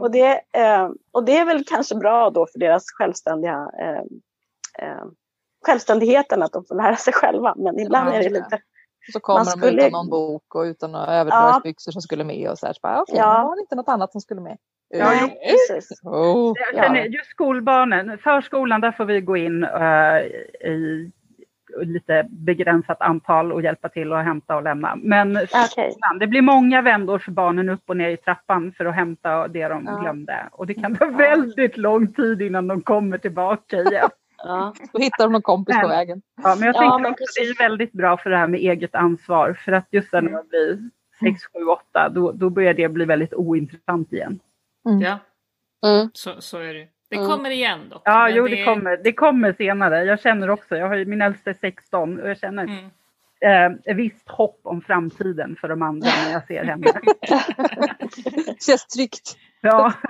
Och 0.00 0.10
det, 0.10 0.32
eh, 0.52 0.88
och 1.12 1.24
det 1.24 1.36
är 1.36 1.44
väl 1.44 1.64
kanske 1.64 1.94
bra 1.94 2.30
då 2.30 2.46
för 2.52 2.58
deras 2.58 2.84
självständiga 2.98 3.70
eh, 3.80 4.02
eh, 4.86 5.04
självständigheten 5.66 6.42
att 6.42 6.52
de 6.52 6.64
får 6.64 6.74
lära 6.74 6.96
sig 6.96 7.12
själva. 7.12 7.54
Men 7.56 7.78
ibland 7.78 8.08
ja, 8.08 8.12
är 8.12 8.22
det 8.22 8.30
lite 8.30 8.60
så 9.12 9.20
kommer 9.20 9.44
skulle... 9.44 9.70
de 9.70 9.78
utan 9.78 9.92
någon 9.92 10.10
bok 10.10 10.54
och 10.54 10.62
utan 10.62 10.92
några 10.92 11.14
överdragsbyxor 11.14 11.90
ja. 11.90 11.92
som 11.92 12.02
skulle 12.02 12.24
med 12.24 12.50
och 12.50 12.58
så 12.58 12.66
här. 12.66 12.72
Så 12.72 12.78
bara, 12.82 13.02
okay, 13.02 13.16
ja. 13.16 13.44
var 13.48 13.56
det 13.56 13.60
inte 13.60 13.74
något 13.74 13.88
annat 13.88 14.12
som 14.12 14.20
skulle 14.20 14.40
med. 14.40 14.58
Ja, 14.88 15.28
precis. 15.68 16.00
Oh. 16.02 16.54
Känner, 16.74 17.04
just 17.04 17.30
skolbarnen, 17.30 18.18
förskolan 18.18 18.80
där 18.80 18.92
får 18.92 19.04
vi 19.04 19.20
gå 19.20 19.36
in 19.36 19.64
uh, 19.64 20.18
i 20.70 21.10
lite 21.76 22.26
begränsat 22.30 23.00
antal 23.00 23.52
och 23.52 23.62
hjälpa 23.62 23.88
till 23.88 24.12
att 24.12 24.24
hämta 24.24 24.56
och 24.56 24.62
lämna. 24.62 24.96
Men 24.96 25.36
okay. 25.36 25.92
det 26.20 26.26
blir 26.26 26.42
många 26.42 26.82
vändor 26.82 27.18
för 27.18 27.30
barnen 27.30 27.68
upp 27.68 27.82
och 27.86 27.96
ner 27.96 28.08
i 28.08 28.16
trappan 28.16 28.72
för 28.76 28.84
att 28.84 28.94
hämta 28.94 29.48
det 29.48 29.68
de 29.68 29.84
ja. 29.86 30.00
glömde. 30.00 30.48
Och 30.52 30.66
det 30.66 30.74
kan 30.74 30.96
ta 30.96 31.06
väldigt 31.06 31.76
lång 31.76 32.12
tid 32.12 32.42
innan 32.42 32.68
de 32.68 32.82
kommer 32.82 33.18
tillbaka 33.18 33.76
igen. 33.76 34.10
Ja. 34.44 34.74
Då 34.92 34.98
hittar 34.98 35.24
de 35.24 35.32
någon 35.32 35.42
kompis 35.42 35.74
men, 35.74 35.82
på 35.82 35.88
vägen. 35.88 36.22
Ja, 36.42 36.54
men 36.54 36.66
jag 36.66 36.76
ja, 36.76 36.98
tänker 37.02 37.10
att 37.10 37.34
det 37.36 37.42
är 37.42 37.58
väldigt 37.58 37.92
bra 37.92 38.16
för 38.16 38.30
det 38.30 38.36
här 38.36 38.46
med 38.46 38.60
eget 38.60 38.94
ansvar. 38.94 39.58
För 39.64 39.72
att 39.72 39.86
just 39.90 40.12
när 40.12 40.22
man 40.22 40.48
blir 40.48 40.90
6, 41.20 41.42
7, 41.52 41.64
8 41.64 42.08
då, 42.08 42.32
då 42.32 42.50
börjar 42.50 42.74
det 42.74 42.88
bli 42.88 43.04
väldigt 43.04 43.34
ointressant 43.34 44.12
igen. 44.12 44.40
Mm. 44.88 45.00
Ja, 45.00 45.18
mm. 45.86 46.10
Så, 46.12 46.40
så 46.40 46.58
är 46.58 46.74
det. 46.74 46.88
Det 47.10 47.16
mm. 47.16 47.28
kommer 47.28 47.50
igen 47.50 47.88
dock. 47.88 48.02
Ja, 48.04 48.28
jo 48.28 48.48
det... 48.48 48.56
det... 48.56 48.64
kommer, 48.64 48.96
det 48.96 49.12
kommer 49.12 49.52
senare. 49.52 50.04
Jag 50.04 50.20
känner 50.20 50.50
också, 50.50 50.76
jag 50.76 50.88
har, 50.88 51.04
min 51.04 51.22
äldsta 51.22 51.50
är 51.50 51.54
16 51.60 52.20
och 52.20 52.28
jag 52.28 52.38
känner 52.38 52.90
mm. 53.42 53.78
eh, 53.86 53.94
visst 53.94 54.28
hopp 54.28 54.60
om 54.62 54.80
framtiden 54.80 55.56
för 55.60 55.68
de 55.68 55.82
andra 55.82 56.08
när 56.26 56.32
jag 56.32 56.46
ser 56.46 56.64
henne. 56.64 56.86
Känns 58.66 58.86
tryggt. 58.86 59.36
Ja. 59.60 59.92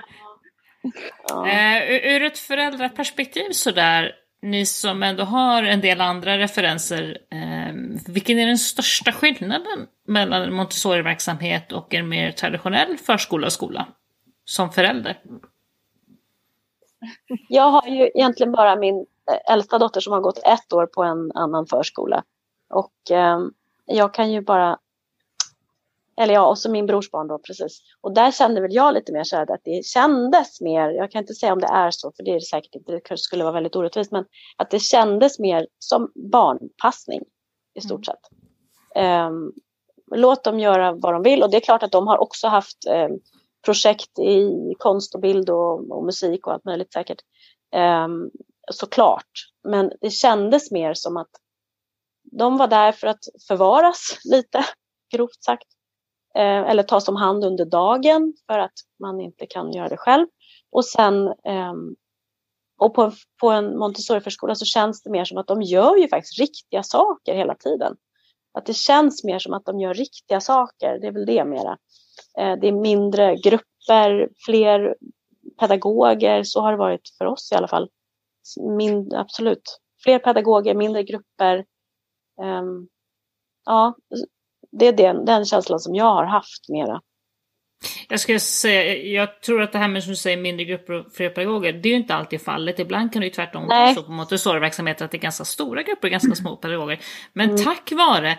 ja. 1.27 1.47
Eh, 1.47 2.15
ur 2.15 2.23
ett 2.23 2.37
föräldraperspektiv 2.37 3.49
sådär, 3.51 4.11
ni 4.41 4.65
som 4.65 5.03
ändå 5.03 5.23
har 5.23 5.63
en 5.63 5.81
del 5.81 6.01
andra 6.01 6.37
referenser, 6.37 7.17
eh, 7.31 7.73
vilken 8.07 8.39
är 8.39 8.47
den 8.47 8.57
största 8.57 9.11
skillnaden 9.11 9.87
mellan 10.07 10.41
en 10.41 10.53
Montessori-verksamhet 10.53 11.71
och 11.71 11.93
en 11.93 12.09
mer 12.09 12.31
traditionell 12.31 12.97
förskola 12.97 13.45
och 13.45 13.53
skola 13.53 13.87
som 14.45 14.71
förälder? 14.71 15.19
Jag 17.49 17.69
har 17.69 17.87
ju 17.87 18.11
egentligen 18.15 18.51
bara 18.51 18.75
min 18.75 19.05
eh, 19.31 19.53
äldsta 19.53 19.79
dotter 19.79 20.01
som 20.01 20.13
har 20.13 20.21
gått 20.21 20.37
ett 20.37 20.73
år 20.73 20.85
på 20.85 21.03
en 21.03 21.31
annan 21.31 21.65
förskola. 21.65 22.23
Och 22.69 23.11
eh, 23.11 23.39
jag 23.85 24.13
kan 24.13 24.31
ju 24.31 24.41
bara 24.41 24.77
eller 26.17 26.33
ja, 26.33 26.47
och 26.47 26.57
så 26.57 26.71
min 26.71 26.85
brorsbarn 26.85 27.27
då 27.27 27.39
precis. 27.39 27.81
Och 28.01 28.13
där 28.13 28.31
kände 28.31 28.61
väl 28.61 28.73
jag 28.73 28.93
lite 28.93 29.11
mer 29.11 29.23
så 29.23 29.35
här 29.35 29.51
att 29.51 29.61
det 29.63 29.85
kändes 29.85 30.61
mer, 30.61 30.89
jag 30.89 31.11
kan 31.11 31.21
inte 31.21 31.33
säga 31.33 31.53
om 31.53 31.59
det 31.59 31.67
är 31.67 31.91
så, 31.91 32.11
för 32.11 32.23
det 32.23 32.31
är 32.31 32.35
det 32.35 32.45
säkert 32.45 32.75
inte, 32.75 32.91
det 32.91 32.99
kanske 32.99 33.23
skulle 33.23 33.43
vara 33.43 33.53
väldigt 33.53 33.75
orättvist, 33.75 34.11
men 34.11 34.25
att 34.57 34.71
det 34.71 34.79
kändes 34.79 35.39
mer 35.39 35.67
som 35.79 36.11
barnpassning 36.31 37.21
i 37.73 37.81
stort 37.81 38.07
mm. 38.07 38.15
sett. 38.15 38.29
Um, 38.95 39.53
låt 40.15 40.43
dem 40.43 40.59
göra 40.59 40.91
vad 40.91 41.13
de 41.13 41.23
vill 41.23 41.43
och 41.43 41.51
det 41.51 41.57
är 41.57 41.61
klart 41.61 41.83
att 41.83 41.91
de 41.91 42.07
har 42.07 42.17
också 42.17 42.47
haft 42.47 42.77
um, 42.89 43.19
projekt 43.65 44.19
i 44.19 44.51
konst 44.79 45.15
och 45.15 45.21
bild 45.21 45.49
och, 45.49 45.91
och 45.91 46.05
musik 46.05 46.47
och 46.47 46.53
allt 46.53 46.65
möjligt 46.65 46.93
säkert. 46.93 47.21
Um, 48.05 48.31
såklart, 48.71 49.31
men 49.63 49.91
det 50.01 50.09
kändes 50.09 50.71
mer 50.71 50.93
som 50.93 51.17
att 51.17 51.29
de 52.23 52.57
var 52.57 52.67
där 52.67 52.91
för 52.91 53.07
att 53.07 53.23
förvaras 53.47 54.19
lite, 54.31 54.65
grovt 55.13 55.43
sagt. 55.43 55.67
Eh, 56.35 56.69
eller 56.69 56.83
tas 56.83 57.07
om 57.07 57.15
hand 57.15 57.43
under 57.43 57.65
dagen 57.65 58.33
för 58.47 58.59
att 58.59 58.73
man 58.99 59.21
inte 59.21 59.45
kan 59.45 59.71
göra 59.71 59.89
det 59.89 59.97
själv. 59.97 60.27
Och 60.71 60.85
sen 60.85 61.27
eh, 61.27 61.73
och 62.77 62.93
på, 62.93 63.11
på 63.41 63.49
en 63.49 63.77
Montessori-förskola 63.77 64.55
så 64.55 64.65
känns 64.65 65.03
det 65.03 65.09
mer 65.09 65.25
som 65.25 65.37
att 65.37 65.47
de 65.47 65.61
gör 65.61 65.95
ju 65.95 66.07
faktiskt 66.07 66.39
riktiga 66.39 66.83
saker 66.83 67.35
hela 67.35 67.55
tiden. 67.55 67.95
Att 68.53 68.65
det 68.65 68.73
känns 68.73 69.23
mer 69.23 69.39
som 69.39 69.53
att 69.53 69.65
de 69.65 69.79
gör 69.79 69.93
riktiga 69.93 70.41
saker, 70.41 70.99
det 70.99 71.07
är 71.07 71.11
väl 71.11 71.25
det 71.25 71.45
mera. 71.45 71.77
Eh, 72.37 72.59
det 72.61 72.67
är 72.67 72.71
mindre 72.71 73.35
grupper, 73.35 74.29
fler 74.45 74.95
pedagoger, 75.59 76.43
så 76.43 76.61
har 76.61 76.71
det 76.71 76.77
varit 76.77 77.09
för 77.17 77.25
oss 77.25 77.51
i 77.51 77.55
alla 77.55 77.67
fall. 77.67 77.89
Min, 78.77 79.15
absolut. 79.15 79.79
Fler 80.03 80.19
pedagoger, 80.19 80.75
mindre 80.75 81.03
grupper. 81.03 81.65
Um, 82.41 82.87
ja, 83.65 83.95
det 84.71 84.87
är 84.87 84.93
den, 84.93 85.25
den 85.25 85.45
känslan 85.45 85.79
som 85.79 85.95
jag 85.95 86.05
har 86.05 86.25
haft 86.25 86.69
mera. 86.69 87.01
Jag 88.09 88.19
skulle 88.19 88.39
säga, 88.39 88.95
jag 88.95 89.41
tror 89.41 89.61
att 89.61 89.71
det 89.71 89.77
här 89.77 89.87
med 89.87 90.03
som 90.03 90.11
du 90.11 90.15
säger 90.15 90.37
mindre 90.37 90.65
grupper 90.65 90.93
och 90.93 91.13
fler 91.13 91.29
pedagoger, 91.29 91.73
det 91.73 91.89
är 91.89 91.91
ju 91.91 91.97
inte 91.97 92.15
alltid 92.15 92.41
fallet. 92.41 92.79
Ibland 92.79 93.13
kan 93.13 93.19
det 93.19 93.25
ju 93.25 93.33
tvärtom 93.33 93.67
vara 93.67 93.93
så 93.93 94.03
på 94.03 94.11
Montessori-verksamheter 94.11 95.05
att 95.05 95.11
det 95.11 95.17
är 95.17 95.21
ganska 95.21 95.45
stora 95.45 95.83
grupper 95.83 96.07
och 96.07 96.11
ganska 96.11 96.35
små 96.35 96.55
pedagoger. 96.55 96.99
Men 97.33 97.49
mm. 97.49 97.63
tack 97.63 97.91
vare 97.91 98.37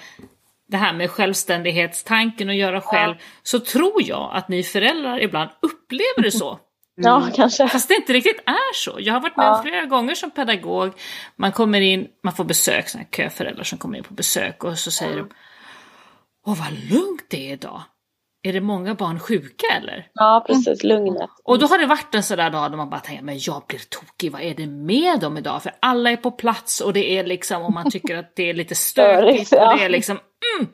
det 0.69 0.77
här 0.77 0.93
med 0.93 1.11
självständighetstanken 1.11 2.49
och 2.49 2.55
göra 2.55 2.81
själv, 2.81 3.15
ja. 3.19 3.25
så 3.43 3.61
tror 3.61 4.03
jag 4.03 4.31
att 4.33 4.49
ni 4.49 4.63
föräldrar 4.63 5.21
ibland 5.21 5.51
upplever 5.63 6.23
det 6.23 6.33
så. 6.33 6.59
Mm. 6.99 7.11
Ja, 7.11 7.31
kanske. 7.35 7.69
Fast 7.69 7.89
det 7.89 7.95
inte 7.95 8.13
riktigt 8.13 8.41
är 8.47 8.75
så. 8.75 8.97
Jag 8.99 9.15
har 9.15 9.21
varit 9.21 9.37
med 9.37 9.47
ja. 9.47 9.63
flera 9.63 9.85
gånger 9.85 10.15
som 10.15 10.31
pedagog. 10.31 10.93
Man 11.37 11.53
kommer 11.53 11.81
in, 11.81 12.09
man 12.23 12.33
får 12.33 12.45
besök, 12.45 12.89
sådana 12.89 13.09
köföräldrar 13.17 13.65
som 13.65 13.79
kommer 13.79 13.99
in 13.99 14.05
på 14.05 14.15
besök 14.15 14.65
och 14.65 14.79
så 14.79 14.91
säger 14.91 15.17
ja. 15.17 15.19
de 15.19 15.31
Åh, 16.47 16.59
vad 16.59 16.73
lugnt 16.91 17.27
det 17.29 17.49
är 17.49 17.53
idag. 17.53 17.83
Är 18.45 18.53
det 18.53 18.61
många 18.61 18.95
barn 18.95 19.21
sjuka 19.21 19.67
eller? 19.77 20.09
Ja, 20.15 20.45
precis. 20.47 20.83
Lugnet. 20.83 21.31
Och 21.45 21.59
då 21.59 21.67
har 21.67 21.79
det 21.79 21.87
varit 21.87 22.15
en 22.15 22.23
sådär 22.23 22.51
dag 22.51 22.71
då 22.71 22.77
man 22.77 22.91
bara 22.91 23.01
tänker, 23.01 23.25
men 23.25 23.39
jag 23.39 23.63
blir 23.69 23.79
tokig, 23.79 24.33
vad 24.33 24.43
är 24.43 24.55
det 24.55 24.67
med 24.67 25.21
dem 25.21 25.39
idag? 25.39 25.63
För 25.63 25.73
alla 25.81 26.11
är 26.11 26.17
på 26.17 26.31
plats 26.31 26.81
och 26.81 26.93
det 26.93 27.19
är 27.19 27.25
liksom, 27.25 27.63
och 27.63 27.73
man 27.73 27.91
tycker 27.91 28.17
att 28.17 28.37
det 28.37 28.51
är 28.51 28.55
lite 28.55 28.75
stökigt. 28.75 29.53
Och 29.53 29.59
det 29.59 29.85
är 29.85 29.89
liksom, 29.89 30.19
mm. 30.59 30.73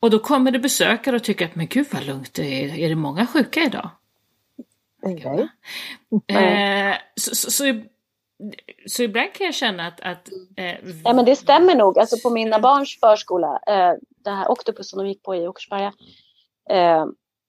Och 0.00 0.10
då 0.10 0.18
kommer 0.18 0.50
det 0.50 0.58
besökare 0.58 1.16
och 1.16 1.22
tycker 1.22 1.44
att, 1.44 1.54
men 1.54 1.66
gud 1.66 1.86
vad 1.90 2.06
lugnt 2.06 2.34
det 2.34 2.64
är, 2.64 2.78
är 2.78 2.88
det 2.88 2.94
många 2.94 3.26
sjuka 3.26 3.60
idag? 3.60 3.90
Okay. 5.02 6.36
Eh, 6.36 6.94
så, 7.14 7.34
så, 7.34 7.50
så 7.50 7.82
så 8.86 9.02
ibland 9.02 9.32
kan 9.32 9.44
jag 9.44 9.54
känna 9.54 9.86
att... 9.86 10.00
att 10.00 10.28
eh, 10.56 10.74
ja, 11.04 11.12
men 11.12 11.24
det 11.24 11.36
stämmer 11.36 11.74
nog. 11.74 11.98
Alltså 11.98 12.28
på 12.28 12.34
mina 12.34 12.58
barns 12.58 13.00
förskola, 13.00 13.60
eh, 13.66 13.92
det 14.24 14.30
här 14.30 14.50
Octopus 14.50 14.90
som 14.90 14.98
de 14.98 15.08
gick 15.08 15.22
på 15.22 15.36
i 15.36 15.48
Åkersberga, 15.48 15.92
eh, 16.70 17.06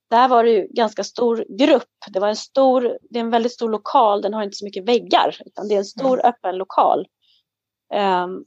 där 0.09 0.27
var 0.27 0.43
det 0.43 0.51
ju 0.51 0.67
ganska 0.69 1.03
stor 1.03 1.45
grupp. 1.49 1.89
Det 2.07 2.19
var 2.19 2.27
en 2.27 2.35
stor, 2.35 2.97
det 3.09 3.19
är 3.19 3.23
en 3.23 3.29
väldigt 3.29 3.51
stor 3.51 3.69
lokal, 3.69 4.21
den 4.21 4.33
har 4.33 4.43
inte 4.43 4.57
så 4.57 4.65
mycket 4.65 4.85
väggar, 4.85 5.37
utan 5.45 5.67
det 5.67 5.73
är 5.73 5.79
en 5.79 5.85
stor 5.85 6.19
mm. 6.19 6.25
öppen 6.25 6.57
lokal. 6.57 7.07
Um, 7.93 8.45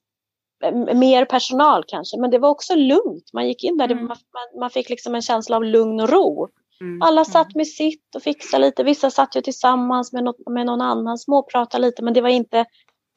mer 0.95 1.25
personal 1.25 1.85
kanske, 1.87 2.21
men 2.21 2.31
det 2.31 2.39
var 2.39 2.49
också 2.49 2.75
lugnt. 2.75 3.33
Man 3.33 3.49
gick 3.49 3.65
in 3.65 3.77
där, 3.77 3.91
mm. 3.91 4.07
man, 4.07 4.17
man, 4.61 4.71
fick 4.71 4.89
liksom 4.89 5.15
en 5.15 5.23
känsla 5.23 5.57
av 5.57 5.65
lugn 5.65 6.01
och 6.01 6.09
ro. 6.09 6.49
Mm. 6.83 7.03
Alla 7.03 7.25
satt 7.25 7.47
mm. 7.47 7.53
med 7.55 7.67
sitt 7.67 8.15
och 8.15 8.23
fixade 8.23 8.65
lite. 8.65 8.85
Vissa 8.85 9.11
satt 9.11 9.37
ju 9.37 9.41
tillsammans 9.41 10.13
med, 10.13 10.25
något, 10.25 10.49
med 10.51 10.67
någon 10.67 10.81
annan, 10.81 11.19
småpratade 11.19 11.87
lite, 11.87 12.03
men 12.03 12.15
det 12.15 12.21
var 12.21 12.29
inte 12.29 12.59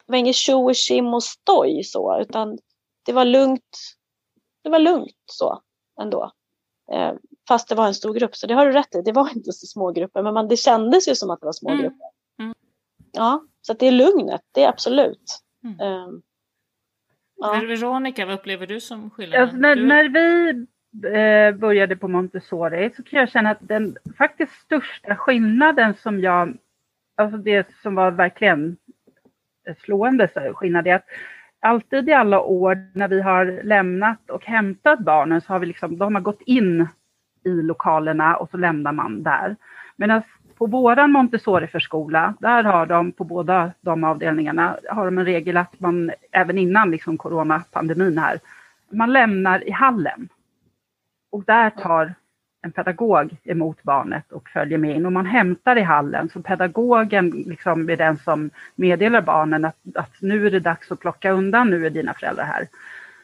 det 0.06 0.12
var 0.12 0.18
inget 0.18 0.36
tjo 0.36 0.68
och 0.68 0.74
tjim 0.74 1.14
och 1.14 1.22
stoj 1.22 1.84
så, 1.84 2.20
utan 2.20 2.58
det 3.06 3.12
var 3.12 3.24
lugnt. 3.24 3.78
Det 4.62 4.70
var 4.70 4.78
lugnt 4.78 5.16
så 5.26 5.62
ändå. 6.00 6.32
Eh, 6.92 7.12
fast 7.48 7.68
det 7.68 7.74
var 7.74 7.86
en 7.86 7.94
stor 7.94 8.14
grupp, 8.14 8.36
så 8.36 8.46
det 8.46 8.54
har 8.54 8.66
du 8.66 8.72
rätt 8.72 8.94
i. 8.94 9.02
Det 9.02 9.12
var 9.12 9.30
inte 9.36 9.52
så 9.52 9.66
små 9.66 9.92
grupper, 9.92 10.22
men 10.22 10.34
man, 10.34 10.48
det 10.48 10.56
kändes 10.56 11.08
ju 11.08 11.14
som 11.14 11.30
att 11.30 11.40
det 11.40 11.46
var 11.46 11.52
små 11.52 11.70
mm. 11.70 11.82
grupper. 11.82 12.08
Mm. 12.38 12.54
Ja, 13.12 13.44
så 13.62 13.72
det 13.72 13.86
är 13.86 13.92
lugnet, 13.92 14.40
det 14.52 14.62
är 14.62 14.68
absolut. 14.68 15.40
Eh, 15.80 16.06
Ja. 17.36 17.52
Veronica, 17.52 18.26
vad 18.26 18.34
upplever 18.34 18.66
du 18.66 18.80
som 18.80 19.10
skillnad? 19.10 19.40
Alltså, 19.40 19.56
när, 19.56 19.76
när 19.76 20.08
vi 20.08 20.66
Eh, 21.04 21.54
började 21.54 21.96
på 21.96 22.08
Montessori 22.08 22.90
så 22.96 23.02
kan 23.02 23.20
jag 23.20 23.30
känna 23.30 23.50
att 23.50 23.58
den 23.60 23.96
faktiskt 24.18 24.52
största 24.52 25.16
skillnaden 25.16 25.94
som 25.94 26.20
jag, 26.20 26.56
alltså 27.16 27.38
det 27.38 27.66
som 27.82 27.94
var 27.94 28.10
verkligen 28.10 28.76
slående 29.84 30.28
skillnad 30.54 30.86
är 30.86 30.94
att 30.94 31.06
alltid 31.60 32.08
i 32.08 32.12
alla 32.12 32.40
år 32.40 32.78
när 32.92 33.08
vi 33.08 33.20
har 33.20 33.60
lämnat 33.62 34.30
och 34.30 34.44
hämtat 34.44 34.98
barnen 34.98 35.40
så 35.40 35.52
har 35.52 35.58
vi 35.58 35.66
liksom, 35.66 35.98
de 35.98 36.14
har 36.14 36.22
gått 36.22 36.42
in 36.46 36.88
i 37.44 37.48
lokalerna 37.48 38.36
och 38.36 38.50
så 38.50 38.56
lämnar 38.56 38.92
man 38.92 39.22
där. 39.22 39.56
Medan 39.96 40.22
på 40.58 40.66
våran 40.66 41.12
Montessori-förskola, 41.12 42.34
där 42.40 42.64
har 42.64 42.86
de 42.86 43.12
på 43.12 43.24
båda 43.24 43.72
de 43.80 44.04
avdelningarna, 44.04 44.76
har 44.90 45.04
de 45.04 45.18
en 45.18 45.24
regel 45.24 45.56
att 45.56 45.80
man, 45.80 46.10
även 46.32 46.58
innan 46.58 46.90
liksom 46.90 47.18
coronapandemin 47.18 48.18
här, 48.18 48.38
man 48.90 49.12
lämnar 49.12 49.68
i 49.68 49.70
hallen. 49.70 50.28
Och 51.36 51.44
där 51.44 51.70
tar 51.70 52.14
en 52.62 52.72
pedagog 52.72 53.36
emot 53.44 53.82
barnet 53.82 54.32
och 54.32 54.48
följer 54.48 54.78
med 54.78 54.96
in 54.96 55.06
och 55.06 55.12
man 55.12 55.26
hämtar 55.26 55.76
i 55.76 55.82
hallen. 55.82 56.28
Så 56.28 56.42
pedagogen 56.42 57.30
liksom 57.30 57.90
är 57.90 57.96
den 57.96 58.16
som 58.16 58.50
meddelar 58.74 59.20
barnen 59.20 59.64
att, 59.64 59.76
att 59.94 60.22
nu 60.22 60.46
är 60.46 60.50
det 60.50 60.60
dags 60.60 60.92
att 60.92 61.00
plocka 61.00 61.30
undan, 61.30 61.70
nu 61.70 61.86
är 61.86 61.90
dina 61.90 62.14
föräldrar 62.14 62.44
här. 62.44 62.68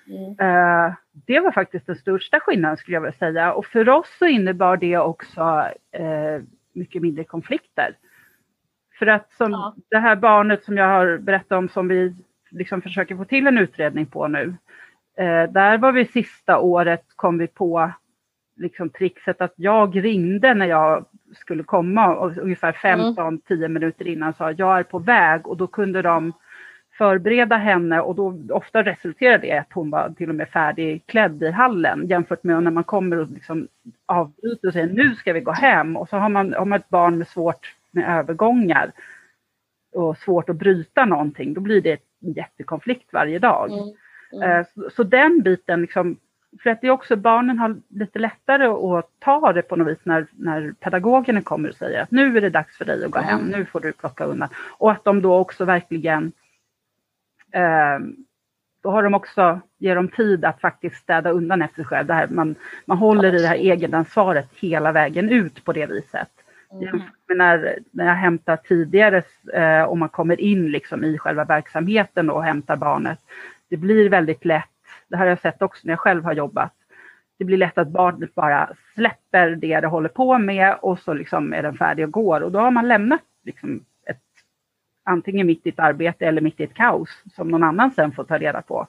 Mm. 0.07 0.31
Uh, 0.31 0.95
det 1.13 1.41
var 1.41 1.53
faktiskt 1.53 1.87
den 1.87 1.97
största 1.97 2.41
skillnaden 2.41 2.77
skulle 2.77 2.95
jag 2.97 3.01
vilja 3.01 3.19
säga. 3.19 3.53
Och 3.53 3.67
för 3.67 3.89
oss 3.89 4.17
så 4.19 4.27
innebar 4.27 4.77
det 4.77 4.99
också 4.99 5.43
uh, 6.01 6.43
mycket 6.73 7.03
mindre 7.03 7.25
konflikter. 7.25 7.97
För 8.99 9.07
att 9.07 9.33
som 9.33 9.51
ja. 9.51 9.75
det 9.91 9.99
här 9.99 10.17
barnet 10.17 10.65
som 10.65 10.77
jag 10.77 10.89
har 10.89 11.19
berättat 11.19 11.59
om 11.59 11.69
som 11.69 11.89
vi 11.89 12.15
liksom 12.51 12.83
försöker 12.83 13.17
få 13.17 13.25
till 13.25 13.47
en 13.47 13.59
utredning 13.59 14.07
på 14.07 14.29
nu. 14.29 14.55
Eh, 15.17 15.51
där 15.51 15.79
var 15.79 15.93
vi 15.93 16.05
sista 16.05 16.59
året 16.59 17.05
kom 17.17 17.39
vi 17.39 17.47
på 17.47 17.91
liksom 18.63 18.91
trixet 18.91 19.41
att 19.41 19.55
jag 19.57 20.05
ringde 20.05 20.55
när 20.55 20.67
jag 20.67 21.05
skulle 21.35 21.63
komma 21.63 22.17
och 22.17 22.37
ungefär 22.37 22.73
15-10 22.73 23.41
mm. 23.51 23.73
minuter 23.73 24.07
innan 24.07 24.35
sa 24.35 24.51
jag 24.51 24.79
är 24.79 24.83
på 24.83 24.99
väg 24.99 25.47
och 25.47 25.57
då 25.57 25.67
kunde 25.67 26.03
de 26.03 26.33
förbereda 26.99 27.57
henne 27.57 28.01
och 28.01 28.15
då 28.15 28.39
ofta 28.51 28.83
resulterar 28.83 29.39
det 29.39 29.47
i 29.47 29.59
att 29.59 29.73
hon 29.73 29.91
var 29.91 30.15
till 30.17 30.29
och 30.29 30.35
med 30.35 30.49
färdigklädd 30.49 31.43
i 31.43 31.51
hallen 31.51 32.07
jämfört 32.07 32.45
med 32.45 32.63
när 32.63 32.71
man 32.71 32.85
kommer 32.85 33.19
och 33.19 33.31
liksom 33.31 33.69
avbryter 34.07 34.69
och 34.69 34.73
säger 34.73 34.87
nu 34.87 35.15
ska 35.15 35.33
vi 35.33 35.41
gå 35.41 35.53
hem 35.53 35.97
och 35.97 36.09
så 36.09 36.17
har 36.17 36.29
man, 36.29 36.53
har 36.53 36.65
man 36.65 36.79
ett 36.79 36.89
barn 36.89 37.19
med 37.19 37.29
svårt 37.29 37.75
med 37.91 38.19
övergångar 38.19 38.93
och 39.93 40.19
svårt 40.19 40.49
att 40.49 40.57
bryta 40.57 41.05
någonting, 41.05 41.55
då 41.55 41.61
blir 41.61 41.81
det 41.81 42.01
en 42.23 42.33
jättekonflikt 42.33 43.13
varje 43.13 43.39
dag. 43.39 43.73
Mm. 43.73 43.95
Mm. 44.33 44.51
Eh, 44.51 44.67
så, 44.75 44.91
så, 44.91 45.03
den 45.03 45.43
biten, 45.43 45.81
liksom, 45.81 46.17
för 46.63 46.71
att 46.71 46.81
det 46.81 46.87
är 46.87 46.91
också 46.91 47.17
barnen 47.17 47.59
har 47.59 47.77
lite 47.89 48.19
lättare 48.19 48.67
att 48.67 49.11
ta 49.19 49.53
det 49.53 49.63
på 49.63 49.77
något 49.77 49.89
vis 49.89 49.99
när, 50.03 50.27
när 50.33 50.75
pedagogerna 50.81 51.43
kommer 51.43 51.69
och 51.69 51.75
säger 51.75 52.03
att 52.03 52.11
nu 52.11 52.37
är 52.37 52.41
det 52.41 52.51
dags 52.51 52.77
för 52.79 52.85
dig 52.85 53.05
att 53.05 53.11
gå 53.11 53.19
hem, 53.19 53.41
nu 53.41 53.65
får 53.65 53.81
du 53.81 53.93
plocka 53.93 54.25
undan. 54.25 54.49
Och 54.79 54.93
att 54.93 55.05
de 55.05 55.23
då 55.23 55.39
också 55.39 55.65
verkligen 55.65 56.33
eh, 57.53 57.99
då 58.83 58.91
har 58.91 59.03
de 59.03 59.15
också, 59.15 59.61
ger 59.79 59.97
de 59.97 60.09
tid 60.09 60.45
att 60.45 60.61
faktiskt 60.61 60.97
städa 60.97 61.31
undan 61.31 61.63
efter 61.63 61.75
sig 61.75 61.85
själv. 61.85 62.07
Det 62.07 62.15
här, 62.15 62.29
man, 62.29 62.55
man 62.85 62.99
håller 62.99 63.35
i 63.35 63.43
det 63.43 63.49
här 63.49 63.57
egenansvaret 63.57 64.49
hela 64.55 64.93
vägen 64.93 65.29
ut 65.29 65.65
på 65.65 65.73
det 65.73 65.87
viset. 65.87 66.29
Mm. 66.73 67.03
när, 67.29 67.79
när 67.91 68.07
jag 68.07 68.15
hämtar 68.15 68.57
tidigare 68.57 69.23
eh, 69.55 69.83
och 69.83 69.99
man 69.99 70.09
kommer 70.09 70.41
in 70.41 70.71
liksom 70.71 71.05
i 71.05 71.19
själva 71.19 71.45
verksamheten 71.45 72.31
och 72.31 72.45
hämtar 72.45 72.77
barnet. 72.77 73.19
Det 73.69 73.77
blir 73.77 74.09
väldigt 74.09 74.45
lätt, 74.45 74.72
det 75.13 75.19
har 75.19 75.27
jag 75.27 75.41
sett 75.41 75.63
också 75.63 75.81
när 75.85 75.93
jag 75.93 76.01
själv 76.01 76.25
har 76.25 76.33
jobbat. 76.33 76.73
Det 77.39 77.45
blir 77.45 77.57
lätt 77.57 77.79
att 77.79 77.89
barnet 77.89 78.35
bara 78.35 78.71
släpper 78.95 79.51
det 79.51 79.81
det 79.81 79.87
håller 79.87 80.09
på 80.09 80.39
med 80.39 80.79
och 80.83 80.99
så 80.99 81.15
liksom 81.15 81.53
är 81.53 81.63
den 81.63 81.77
färdig 81.77 82.05
och 82.05 82.13
går 82.13 82.41
och 82.41 82.53
då 82.53 82.59
har 82.59 82.71
man 82.71 82.89
lämnat 82.89 83.21
liksom 83.45 83.85
antingen 85.05 85.47
mitt 85.47 85.67
i 85.67 85.69
ett 85.69 85.79
arbete 85.79 86.27
eller 86.27 86.41
mitt 86.41 86.61
i 86.61 86.65
ett 86.65 86.75
kaos 86.75 87.09
som 87.37 87.49
någon 87.49 87.63
annan 87.63 87.91
sen 87.91 88.13
får 88.13 88.25
ta 88.25 88.39
reda 88.39 88.63
på. 88.63 88.89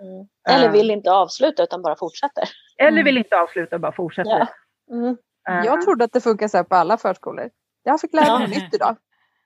Mm. 0.00 0.26
Eller 0.48 0.66
eh. 0.66 0.72
vill 0.72 0.90
inte 0.90 1.10
avsluta 1.10 1.62
utan 1.62 1.82
bara 1.82 1.96
fortsätter. 1.96 2.44
Eller 2.78 3.02
vill 3.02 3.18
inte 3.18 3.36
avsluta 3.36 3.76
och 3.76 3.80
bara 3.80 3.92
fortsätter. 3.92 4.30
Ja. 4.30 4.96
Mm. 4.96 5.16
Uh. 5.50 5.66
Jag 5.66 5.82
trodde 5.82 6.04
att 6.04 6.12
det 6.12 6.20
funkar 6.20 6.48
så 6.48 6.56
här 6.56 6.64
på 6.64 6.74
alla 6.74 6.96
förskolor. 6.96 7.50
Jag 7.82 8.00
fick 8.00 8.14
lära 8.14 8.38
mig 8.38 8.48
ja. 8.52 8.60
nytt 8.60 8.74
idag. 8.74 8.96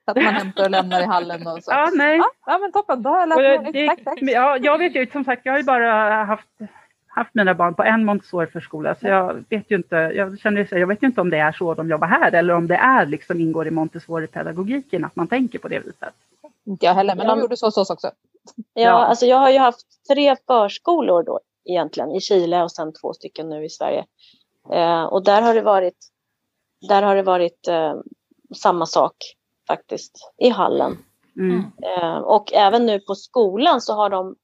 Att 0.05 0.17
man 0.17 0.25
hämtar 0.25 0.65
och 0.65 0.71
lämnar 0.71 1.01
i 1.01 1.05
hallen 1.05 1.47
och 1.47 1.65
så. 1.65 1.71
Ja, 1.71 1.91
nej. 1.95 2.17
Ja, 2.17 2.31
ja 2.47 2.59
men 2.59 2.73
toppen, 2.73 3.03
då 3.03 3.11
har 3.11 3.21
jag 3.21 3.29
lärt 3.29 3.39
mig 3.39 3.73
nytt. 3.73 3.89
Tack, 3.89 4.05
tack. 4.05 4.19
Ja, 4.21 4.57
jag 4.57 4.79
vet 4.79 4.95
ju 4.95 5.07
som 5.07 5.25
sagt, 5.25 5.43
jag 5.45 5.53
har 5.53 5.59
ju 5.59 5.65
bara 5.65 6.25
haft 6.25 6.49
haft 7.15 7.35
mina 7.35 7.55
barn 7.55 7.75
på 7.75 7.83
en 7.83 8.05
Montessori-förskola 8.05 8.95
så 8.95 9.07
jag 9.07 9.45
vet 9.49 9.71
ju 9.71 9.77
inte, 9.77 9.97
jag 9.97 10.39
känner, 10.39 10.75
jag 10.75 10.87
vet 10.87 11.03
ju 11.03 11.07
inte 11.07 11.21
om 11.21 11.31
det 11.31 11.39
är 11.39 11.53
så 11.53 11.75
de 11.75 11.91
jobbar 11.91 12.07
här 12.07 12.33
eller 12.33 12.55
om 12.55 12.67
det 12.67 12.77
är 12.77 13.07
liksom 13.07 13.41
ingår 13.41 13.67
i 13.67 13.71
Montessori-pedagogiken 13.71 15.05
att 15.05 15.17
man 15.17 15.29
tänker 15.29 15.59
på 15.59 15.69
det 15.69 15.79
viset. 15.79 16.15
Inte 16.67 16.87
jag 16.87 16.95
heller, 16.95 17.15
men 17.15 17.27
de 17.27 17.41
gjorde 17.41 17.57
så 17.57 17.67
hos 17.67 17.77
oss 17.77 17.91
också. 17.91 18.11
Ja, 18.55 18.83
ja, 18.83 18.91
alltså 18.91 19.27
jag 19.27 19.37
har 19.37 19.51
ju 19.51 19.59
haft 19.59 19.87
tre 20.09 20.37
förskolor 20.47 21.23
då 21.23 21.41
egentligen 21.65 22.11
i 22.11 22.21
Chile 22.21 22.63
och 22.63 22.73
sen 22.73 22.93
två 22.93 23.13
stycken 23.13 23.49
nu 23.49 23.65
i 23.65 23.71
Sverige. 23.71 24.05
Eh, 24.73 25.05
och 25.05 25.25
där 25.25 25.43
har 25.43 25.55
det 25.55 25.63
varit, 25.63 25.99
där 26.89 27.03
har 27.03 27.17
det 27.17 27.23
varit 27.23 27.69
eh, 27.69 27.95
samma 28.55 28.87
sak 28.87 29.17
faktiskt 29.67 30.33
i 30.39 30.49
hallen. 30.49 30.99
Mm. 31.37 31.63
Eh, 31.83 32.17
och 32.17 32.53
även 32.53 32.87
nu 32.87 33.01
på 33.01 33.15
skolan 33.15 33.81
så 33.81 33.95
har 33.95 34.11
de 34.11 34.37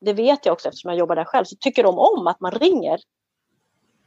det 0.00 0.12
vet 0.12 0.46
jag 0.46 0.52
också 0.52 0.68
eftersom 0.68 0.90
jag 0.90 0.98
jobbar 0.98 1.16
där 1.16 1.24
själv, 1.24 1.44
så 1.44 1.56
tycker 1.56 1.82
de 1.82 1.98
om 1.98 2.26
att 2.26 2.40
man 2.40 2.52
ringer 2.52 2.98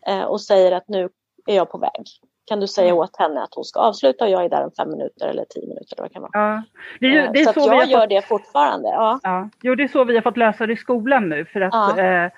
eh, 0.07 0.23
och 0.23 0.41
säger 0.41 0.71
att 0.71 0.87
nu 0.87 1.09
är 1.47 1.55
jag 1.55 1.71
på 1.71 1.77
väg. 1.77 2.03
Kan 2.45 2.59
du 2.59 2.67
säga 2.67 2.87
mm. 2.87 2.99
åt 2.99 3.17
henne 3.17 3.43
att 3.43 3.55
hon 3.55 3.63
ska 3.63 3.79
avsluta 3.79 4.25
och 4.25 4.31
jag 4.31 4.45
är 4.45 4.49
där 4.49 4.63
om 4.63 4.71
fem 4.77 4.89
minuter 4.89 5.27
eller 5.27 5.45
tio 5.49 5.67
minuter. 5.67 5.95
Eller 5.95 6.03
vad 6.03 6.11
kan 6.11 6.21
vara. 6.21 6.31
Ja. 6.33 6.63
Det 6.99 7.17
är, 7.17 7.33
det 7.33 7.39
är 7.39 7.53
så, 7.53 7.61
så 7.61 7.67
jag 7.67 7.85
gör 7.85 7.99
fått... 7.99 8.09
det 8.09 8.21
fortfarande. 8.21 8.89
Ja. 8.89 9.19
Ja. 9.23 9.49
Jo, 9.61 9.75
det 9.75 9.83
är 9.83 9.87
så 9.87 10.03
vi 10.03 10.15
har 10.15 10.21
fått 10.21 10.37
lösa 10.37 10.67
det 10.67 10.73
i 10.73 10.77
skolan 10.77 11.29
nu. 11.29 11.45
För 11.45 11.61
att, 11.61 11.73
ja. 11.97 12.03
Eh, 12.03 12.31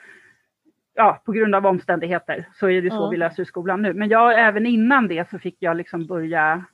ja, 0.94 1.22
på 1.26 1.32
grund 1.32 1.56
av 1.56 1.66
omständigheter 1.66 2.50
så 2.60 2.70
är 2.70 2.82
det 2.82 2.90
så 2.90 2.98
mm. 2.98 3.10
vi 3.10 3.18
löser 3.18 3.44
i 3.44 3.46
skolan 3.46 3.82
nu. 3.82 3.94
Men 3.94 4.10
jag, 4.10 4.40
även 4.48 4.66
innan 4.66 5.08
det 5.08 5.30
så 5.30 5.40
fick 5.40 5.58
jag 5.60 5.78
liksom 5.78 6.06
börja 6.06 6.66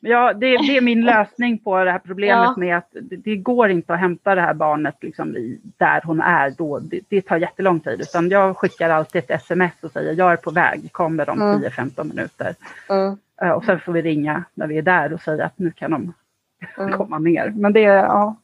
Ja, 0.00 0.32
det, 0.32 0.46
det, 0.46 0.76
är 0.76 0.80
min 0.80 1.00
lösning 1.04 1.58
på 1.58 1.84
det 1.84 1.90
här 1.90 1.98
problemet 1.98 2.44
ja. 2.44 2.54
med 2.56 2.76
att 2.76 2.88
det, 2.92 3.16
det, 3.16 3.36
går 3.36 3.70
inte 3.70 3.94
att 3.94 4.00
hämta 4.00 4.34
det 4.34 4.40
här 4.40 4.54
barnet 4.54 4.96
liksom 5.00 5.36
i, 5.36 5.60
där 5.76 6.02
hon 6.04 6.20
är 6.20 6.50
då. 6.50 6.78
Det, 6.78 7.00
det, 7.08 7.22
tar 7.22 7.36
jättelång 7.36 7.80
tid. 7.80 8.00
Utan 8.00 8.28
jag 8.28 8.56
skickar 8.56 8.90
alltid 8.90 9.22
ett 9.24 9.30
sms 9.30 9.72
och 9.82 9.92
säger 9.92 10.14
jag 10.14 10.32
är 10.32 10.36
på 10.36 10.50
väg, 10.50 10.92
kommer 10.92 11.30
om 11.30 11.42
mm. 11.42 11.62
10-15 11.62 12.04
minuter. 12.04 12.54
Mm. 12.88 13.18
Uh, 13.42 13.50
och 13.50 13.64
sen 13.64 13.80
får 13.80 13.92
vi 13.92 14.02
ringa 14.02 14.44
när 14.54 14.66
vi 14.66 14.78
är 14.78 14.82
där 14.82 15.12
och 15.12 15.20
säga 15.20 15.44
att 15.44 15.58
nu 15.58 15.70
kan 15.70 15.90
de 15.90 16.12
mm. 16.78 16.98
komma 16.98 17.18
ner. 17.18 17.52
Men 17.56 17.72
det, 17.72 17.80
ja. 17.80 18.36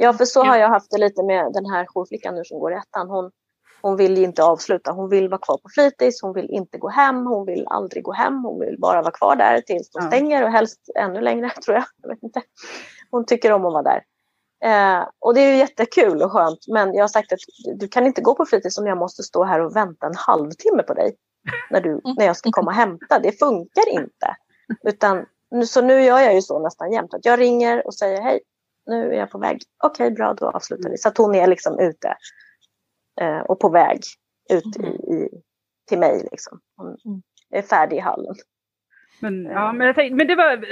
Ja, 0.00 0.12
för 0.12 0.24
så 0.24 0.44
har 0.44 0.56
jag 0.56 0.68
haft 0.68 0.90
det 0.90 0.98
lite 0.98 1.22
med 1.22 1.52
den 1.52 1.66
här 1.66 1.86
jourflickan 1.86 2.34
nu 2.34 2.44
som 2.44 2.58
går 2.58 2.72
i 2.72 2.76
ettan. 2.76 3.08
Hon, 3.08 3.30
hon 3.82 3.96
vill 3.96 4.18
inte 4.18 4.44
avsluta. 4.44 4.92
Hon 4.92 5.08
vill 5.08 5.28
vara 5.28 5.40
kvar 5.40 5.56
på 5.56 5.68
fritids. 5.74 6.22
Hon 6.22 6.32
vill 6.32 6.50
inte 6.50 6.78
gå 6.78 6.88
hem. 6.88 7.26
Hon 7.26 7.46
vill 7.46 7.66
aldrig 7.66 8.04
gå 8.04 8.12
hem. 8.12 8.44
Hon 8.44 8.60
vill 8.60 8.78
bara 8.78 9.02
vara 9.02 9.12
kvar 9.12 9.36
där 9.36 9.60
tills 9.60 9.90
de 9.90 10.02
stänger 10.02 10.44
och 10.44 10.50
helst 10.50 10.80
ännu 10.98 11.20
längre 11.20 11.50
tror 11.64 11.74
jag. 11.74 11.84
jag 12.02 12.08
vet 12.08 12.22
inte. 12.22 12.42
Hon 13.10 13.26
tycker 13.26 13.52
om 13.52 13.66
att 13.66 13.72
vara 13.72 13.82
där. 13.82 14.02
Eh, 14.64 15.08
och 15.18 15.34
det 15.34 15.40
är 15.40 15.52
ju 15.52 15.56
jättekul 15.56 16.22
och 16.22 16.32
skönt. 16.32 16.58
Men 16.68 16.94
jag 16.94 17.02
har 17.02 17.08
sagt 17.08 17.32
att 17.32 17.38
du 17.78 17.88
kan 17.88 18.06
inte 18.06 18.20
gå 18.20 18.34
på 18.34 18.46
fritids 18.46 18.78
om 18.78 18.86
jag 18.86 18.98
måste 18.98 19.22
stå 19.22 19.44
här 19.44 19.60
och 19.60 19.76
vänta 19.76 20.06
en 20.06 20.16
halvtimme 20.16 20.82
på 20.82 20.94
dig. 20.94 21.16
När, 21.70 21.80
du, 21.80 22.00
när 22.18 22.26
jag 22.26 22.36
ska 22.36 22.50
komma 22.50 22.70
och 22.70 22.76
hämta. 22.76 23.18
Det 23.18 23.38
funkar 23.38 23.88
inte. 23.88 24.36
Utan, 24.82 25.26
så 25.66 25.82
nu 25.82 26.02
gör 26.02 26.18
jag 26.18 26.34
ju 26.34 26.42
så 26.42 26.58
nästan 26.58 26.92
jämt. 26.92 27.14
Att 27.14 27.24
jag 27.24 27.40
ringer 27.40 27.86
och 27.86 27.94
säger 27.94 28.22
hej. 28.22 28.40
nu 28.86 29.12
är 29.12 29.18
jag 29.18 29.30
på 29.30 29.38
väg. 29.38 29.62
Okej, 29.84 30.06
okay, 30.06 30.14
bra, 30.14 30.34
då 30.34 30.50
avslutar 30.50 30.90
vi. 30.90 30.98
Så 30.98 31.08
att 31.08 31.18
hon 31.18 31.34
är 31.34 31.46
liksom 31.46 31.78
ute 31.78 32.14
eh, 33.20 33.38
och 33.38 33.60
på 33.60 33.68
väg 33.68 34.00
ut 34.50 34.76
i, 34.76 34.86
i, 34.86 35.28
till 35.88 35.98
mig. 35.98 36.28
Liksom. 36.30 36.60
Hon 36.76 36.86
mm. 36.86 37.22
är 37.50 37.62
färdig 37.62 37.96
i 37.96 38.00
hallen. 38.00 38.34
Men, 39.20 39.44
ja, 39.44 39.72
men, 39.72 39.94
tänkte, 39.94 40.16
men 40.16 40.26
det 40.26 40.34
var, 40.34 40.64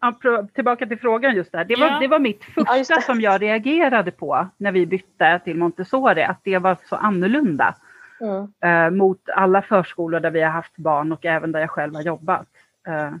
ja, 0.00 0.18
tillbaka 0.54 0.86
till 0.86 0.98
frågan 0.98 1.36
just 1.36 1.52
där. 1.52 1.64
Det 1.64 1.76
var, 1.76 1.86
ja. 1.86 1.98
det 2.00 2.08
var 2.08 2.18
mitt 2.18 2.44
första 2.44 2.94
ja, 2.94 3.00
som 3.00 3.20
jag 3.20 3.42
reagerade 3.42 4.10
på 4.10 4.48
när 4.56 4.72
vi 4.72 4.86
bytte 4.86 5.40
till 5.44 5.56
Montessori, 5.56 6.22
att 6.22 6.40
det 6.44 6.58
var 6.58 6.76
så 6.84 6.96
annorlunda. 6.96 7.74
Mm. 8.20 8.52
Eh, 8.64 8.90
mot 8.90 9.28
alla 9.28 9.62
förskolor 9.62 10.20
där 10.20 10.30
vi 10.30 10.42
har 10.42 10.50
haft 10.50 10.76
barn 10.76 11.12
och 11.12 11.26
även 11.26 11.52
där 11.52 11.60
jag 11.60 11.70
själv 11.70 11.94
har 11.94 12.02
jobbat. 12.02 12.48
Eh, 12.88 13.12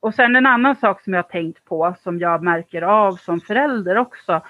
och 0.00 0.14
sen 0.14 0.36
en 0.36 0.46
annan 0.46 0.76
sak 0.76 1.02
som 1.02 1.12
jag 1.12 1.22
har 1.22 1.30
tänkt 1.30 1.64
på, 1.64 1.94
som 2.02 2.18
jag 2.18 2.42
märker 2.42 2.82
av 2.82 3.12
som 3.12 3.40
förälder 3.40 3.98
också, 3.98 4.40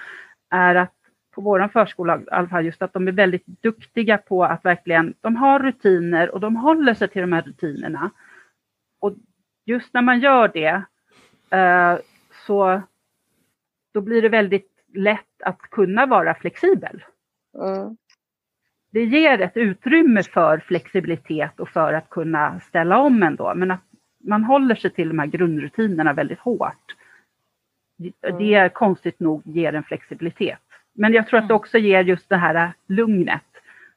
är 0.49 0.75
att 0.75 0.94
på 1.35 1.41
vår 1.41 1.67
förskola 1.67 2.19
i 2.19 2.23
alla 2.31 2.47
fall 2.47 2.65
just 2.65 2.81
att 2.81 2.93
de 2.93 3.07
är 3.07 3.11
väldigt 3.11 3.45
duktiga 3.45 4.17
på 4.17 4.43
att 4.43 4.65
verkligen, 4.65 5.13
de 5.21 5.35
har 5.35 5.59
rutiner 5.59 6.29
och 6.29 6.39
de 6.39 6.55
håller 6.55 6.93
sig 6.93 7.07
till 7.07 7.21
de 7.21 7.33
här 7.33 7.41
rutinerna. 7.41 8.11
Och 8.99 9.13
just 9.65 9.93
när 9.93 10.01
man 10.01 10.19
gör 10.19 10.47
det 10.47 10.81
eh, 11.57 11.97
så 12.47 12.81
då 13.93 14.01
blir 14.01 14.21
det 14.21 14.29
väldigt 14.29 14.71
lätt 14.93 15.41
att 15.43 15.61
kunna 15.61 16.05
vara 16.05 16.35
flexibel. 16.35 17.03
Mm. 17.63 17.97
Det 18.91 19.03
ger 19.03 19.41
ett 19.41 19.57
utrymme 19.57 20.23
för 20.23 20.57
flexibilitet 20.57 21.59
och 21.59 21.69
för 21.69 21.93
att 21.93 22.09
kunna 22.09 22.59
ställa 22.59 22.97
om 22.97 23.23
ändå, 23.23 23.53
men 23.55 23.71
att 23.71 23.83
man 24.23 24.43
håller 24.43 24.75
sig 24.75 24.91
till 24.91 25.07
de 25.07 25.19
här 25.19 25.27
grundrutinerna 25.27 26.13
väldigt 26.13 26.39
hårt. 26.39 26.95
Mm. 27.99 28.37
Det 28.37 28.53
är 28.53 28.69
konstigt 28.69 29.19
nog 29.19 29.41
ger 29.45 29.73
en 29.73 29.83
flexibilitet. 29.83 30.64
Men 30.95 31.13
jag 31.13 31.27
tror 31.27 31.39
att 31.39 31.47
det 31.47 31.53
också 31.53 31.77
ger 31.77 32.03
just 32.03 32.29
det 32.29 32.37
här 32.37 32.73
lugnet, 32.87 33.43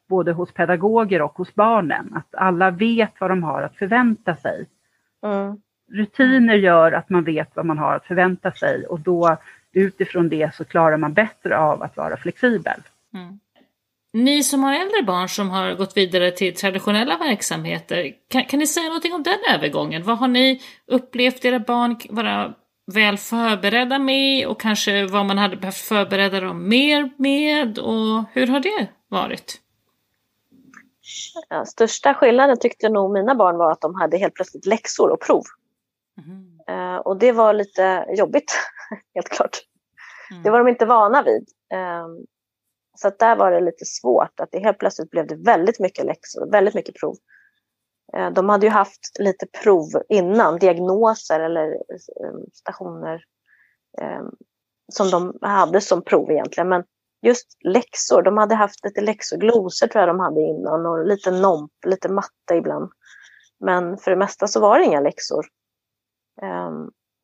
både 0.08 0.32
hos 0.32 0.52
pedagoger 0.52 1.22
och 1.22 1.32
hos 1.32 1.54
barnen, 1.54 2.14
att 2.14 2.34
alla 2.34 2.70
vet 2.70 3.12
vad 3.18 3.30
de 3.30 3.42
har 3.42 3.62
att 3.62 3.76
förvänta 3.76 4.36
sig. 4.36 4.66
Mm. 5.22 5.56
Rutiner 5.92 6.54
gör 6.54 6.92
att 6.92 7.10
man 7.10 7.24
vet 7.24 7.50
vad 7.54 7.66
man 7.66 7.78
har 7.78 7.94
att 7.94 8.06
förvänta 8.06 8.52
sig 8.52 8.86
och 8.86 9.00
då 9.00 9.36
utifrån 9.72 10.28
det 10.28 10.54
så 10.54 10.64
klarar 10.64 10.96
man 10.96 11.12
bättre 11.12 11.58
av 11.58 11.82
att 11.82 11.96
vara 11.96 12.16
flexibel. 12.16 12.80
Mm. 13.14 13.38
Ni 14.12 14.42
som 14.42 14.62
har 14.62 14.72
äldre 14.74 15.02
barn 15.02 15.28
som 15.28 15.50
har 15.50 15.74
gått 15.74 15.96
vidare 15.96 16.30
till 16.30 16.54
traditionella 16.54 17.18
verksamheter, 17.18 18.12
kan, 18.30 18.44
kan 18.44 18.58
ni 18.58 18.66
säga 18.66 18.86
någonting 18.86 19.14
om 19.14 19.22
den 19.22 19.38
övergången? 19.54 20.02
Vad 20.02 20.18
har 20.18 20.28
ni 20.28 20.60
upplevt 20.86 21.44
era 21.44 21.58
barn 21.58 21.96
vara 22.10 22.54
väl 22.94 23.18
förberedda 23.18 23.98
med 23.98 24.46
och 24.46 24.60
kanske 24.60 25.06
vad 25.06 25.26
man 25.26 25.38
hade 25.38 25.56
behövt 25.56 25.76
förbereda 25.76 26.40
dem 26.40 26.68
mer 26.68 27.10
med 27.16 27.78
och 27.78 28.24
hur 28.32 28.46
har 28.46 28.60
det 28.60 28.88
varit? 29.08 29.60
Ja, 31.48 31.64
största 31.64 32.14
skillnaden 32.14 32.58
tyckte 32.58 32.88
nog 32.88 33.12
mina 33.12 33.34
barn 33.34 33.58
var 33.58 33.72
att 33.72 33.80
de 33.80 33.94
hade 33.94 34.18
helt 34.18 34.34
plötsligt 34.34 34.66
läxor 34.66 35.10
och 35.10 35.20
prov. 35.20 35.42
Mm. 36.26 36.60
Uh, 36.70 36.96
och 36.96 37.18
det 37.18 37.32
var 37.32 37.52
lite 37.52 38.06
jobbigt, 38.16 38.58
helt 39.14 39.28
klart. 39.28 39.58
Mm. 40.30 40.42
Det 40.42 40.50
var 40.50 40.58
de 40.58 40.68
inte 40.68 40.86
vana 40.86 41.22
vid. 41.22 41.48
Um, 41.74 42.26
så 42.94 43.08
att 43.08 43.18
där 43.18 43.36
var 43.36 43.50
det 43.50 43.60
lite 43.60 43.84
svårt, 43.84 44.40
att 44.40 44.48
det 44.52 44.58
helt 44.58 44.78
plötsligt 44.78 45.10
blev 45.10 45.26
det 45.26 45.36
väldigt 45.36 45.80
mycket 45.80 46.04
läxor, 46.04 46.50
väldigt 46.50 46.74
mycket 46.74 46.94
prov. 47.00 47.16
Eh, 48.16 48.30
de 48.30 48.48
hade 48.48 48.66
ju 48.66 48.72
haft 48.72 49.18
lite 49.18 49.46
prov 49.46 49.88
innan, 50.08 50.58
diagnoser 50.58 51.40
eller 51.40 51.72
eh, 51.72 52.38
stationer 52.52 53.24
eh, 54.00 54.22
som 54.92 55.10
de 55.10 55.38
hade 55.48 55.80
som 55.80 56.02
prov 56.02 56.30
egentligen. 56.30 56.68
Men 56.68 56.84
just 57.22 57.46
läxor, 57.64 58.22
de 58.22 58.36
hade 58.36 58.54
haft 58.54 58.84
lite 58.84 59.00
läxor, 59.00 59.36
glosor 59.36 59.86
tror 59.86 60.00
jag 60.00 60.08
de 60.08 60.20
hade 60.20 60.40
innan 60.40 60.86
och 60.86 61.06
lite 61.06 61.30
nomp, 61.30 61.72
lite 61.86 62.08
matte 62.08 62.54
ibland. 62.54 62.90
Men 63.60 63.98
för 63.98 64.10
det 64.10 64.16
mesta 64.16 64.46
så 64.46 64.60
var 64.60 64.78
det 64.78 64.84
inga 64.84 65.00
läxor. 65.00 65.46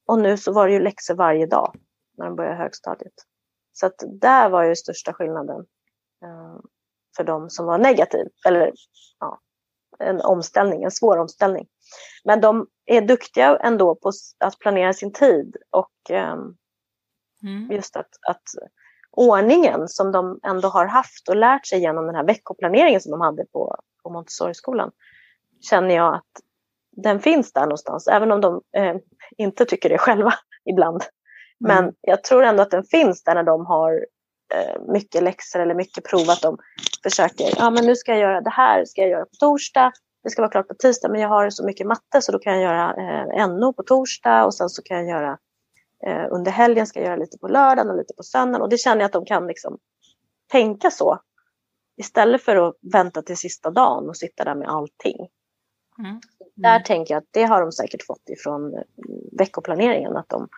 Och 0.06 0.18
nu 0.18 0.36
så 0.36 0.52
var 0.52 0.66
det 0.66 0.72
ju 0.72 0.80
läxor 0.80 1.14
varje 1.14 1.46
dag 1.46 1.74
när 2.18 2.26
de 2.26 2.36
började 2.36 2.56
högstadiet. 2.56 3.12
Så 3.72 3.86
att 3.86 4.02
där 4.20 4.48
var 4.48 4.62
ju 4.62 4.76
största 4.76 5.12
skillnaden 5.12 5.66
för 7.16 7.24
de 7.24 7.50
som 7.50 7.66
var 7.66 7.78
negativ, 7.78 8.26
eller 8.46 8.72
ja, 9.20 9.40
en 9.98 10.20
omställning, 10.20 10.84
en 10.84 10.90
svår 10.90 11.18
omställning. 11.18 11.66
Men 12.24 12.40
de 12.40 12.66
är 12.86 13.00
duktiga 13.00 13.56
ändå 13.56 13.94
på 13.94 14.12
att 14.38 14.58
planera 14.58 14.92
sin 14.92 15.12
tid 15.12 15.56
och 15.70 16.10
um, 16.10 16.56
mm. 17.42 17.70
just 17.70 17.96
att, 17.96 18.10
att 18.28 18.42
ordningen 19.10 19.88
som 19.88 20.12
de 20.12 20.40
ändå 20.42 20.68
har 20.68 20.86
haft 20.86 21.28
och 21.28 21.36
lärt 21.36 21.66
sig 21.66 21.80
genom 21.80 22.06
den 22.06 22.14
här 22.14 22.24
veckoplaneringen 22.24 23.00
som 23.00 23.10
de 23.10 23.20
hade 23.20 23.44
på, 23.52 23.76
på 24.02 24.10
Montessori-skolan 24.10 24.90
känner 25.60 25.94
jag 25.94 26.14
att 26.14 26.42
den 26.96 27.20
finns 27.20 27.52
där 27.52 27.62
någonstans, 27.62 28.08
även 28.08 28.32
om 28.32 28.40
de 28.40 28.62
eh, 28.76 28.96
inte 29.36 29.64
tycker 29.64 29.88
det 29.88 29.98
själva 29.98 30.34
ibland. 30.64 31.02
Mm. 31.64 31.84
Men 31.84 31.94
jag 32.00 32.24
tror 32.24 32.42
ändå 32.42 32.62
att 32.62 32.70
den 32.70 32.84
finns 32.84 33.24
där 33.24 33.34
när 33.34 33.42
de 33.42 33.66
har 33.66 34.06
mycket 34.92 35.22
läxor 35.22 35.60
eller 35.60 35.74
mycket 35.74 36.04
prov, 36.04 36.30
att 36.30 36.40
de 36.40 36.58
försöker, 37.02 37.54
ja 37.56 37.70
men 37.70 37.86
nu 37.86 37.96
ska 37.96 38.12
jag 38.12 38.20
göra 38.20 38.40
det 38.40 38.50
här, 38.50 38.84
ska 38.84 39.00
jag 39.00 39.10
göra 39.10 39.24
på 39.24 39.36
torsdag, 39.40 39.92
det 40.22 40.30
ska 40.30 40.42
vara 40.42 40.50
klart 40.50 40.68
på 40.68 40.74
tisdag, 40.74 41.08
men 41.08 41.20
jag 41.20 41.28
har 41.28 41.50
så 41.50 41.66
mycket 41.66 41.86
matte 41.86 42.22
så 42.22 42.32
då 42.32 42.38
kan 42.38 42.52
jag 42.52 42.62
göra 42.62 42.94
eh, 43.34 43.48
NO 43.48 43.72
på 43.72 43.82
torsdag 43.82 44.44
och 44.44 44.54
sen 44.54 44.68
så 44.68 44.82
kan 44.82 44.96
jag 44.96 45.08
göra 45.08 45.38
eh, 46.06 46.26
under 46.30 46.50
helgen, 46.52 46.86
ska 46.86 46.98
jag 46.98 47.06
göra 47.06 47.16
lite 47.16 47.38
på 47.38 47.48
lördagen 47.48 47.90
och 47.90 47.96
lite 47.96 48.14
på 48.14 48.22
söndagen 48.22 48.62
och 48.62 48.68
det 48.68 48.78
känner 48.78 49.00
jag 49.00 49.06
att 49.06 49.12
de 49.12 49.24
kan 49.24 49.46
liksom 49.46 49.78
tänka 50.52 50.90
så. 50.90 51.18
Istället 51.96 52.42
för 52.42 52.56
att 52.56 52.74
vänta 52.92 53.22
till 53.22 53.36
sista 53.36 53.70
dagen 53.70 54.08
och 54.08 54.16
sitta 54.16 54.44
där 54.44 54.54
med 54.54 54.68
allting. 54.68 55.16
Mm. 55.98 56.20
Där 56.54 56.80
tänker 56.80 57.14
jag 57.14 57.18
att 57.18 57.28
det 57.30 57.44
har 57.44 57.60
de 57.60 57.72
säkert 57.72 58.06
fått 58.06 58.28
ifrån 58.28 58.74
eh, 58.74 58.80
veckoplaneringen. 59.38 60.16
Att 60.16 60.28
de 60.28 60.48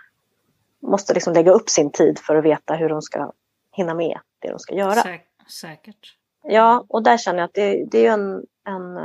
måste 0.83 1.15
liksom 1.15 1.33
lägga 1.33 1.53
upp 1.53 1.71
sin 1.71 1.93
tid 1.93 2.19
för 2.19 2.37
att 2.37 2.45
veta 2.45 2.75
hur 2.75 2.89
de 2.89 3.03
ska 3.03 3.33
hinna 3.77 3.95
med 3.95 4.19
det 4.39 4.51
de 4.51 4.59
ska 4.59 4.75
göra. 4.75 5.03
Säk 5.03 5.29
säkert. 5.61 6.17
Ja, 6.43 6.85
och 6.89 7.03
där 7.03 7.19
känner 7.19 7.39
jag 7.39 7.45
att 7.45 7.55
det, 7.55 7.85
det 7.91 8.07
är 8.07 8.13
en, 8.13 8.45
en 8.65 8.97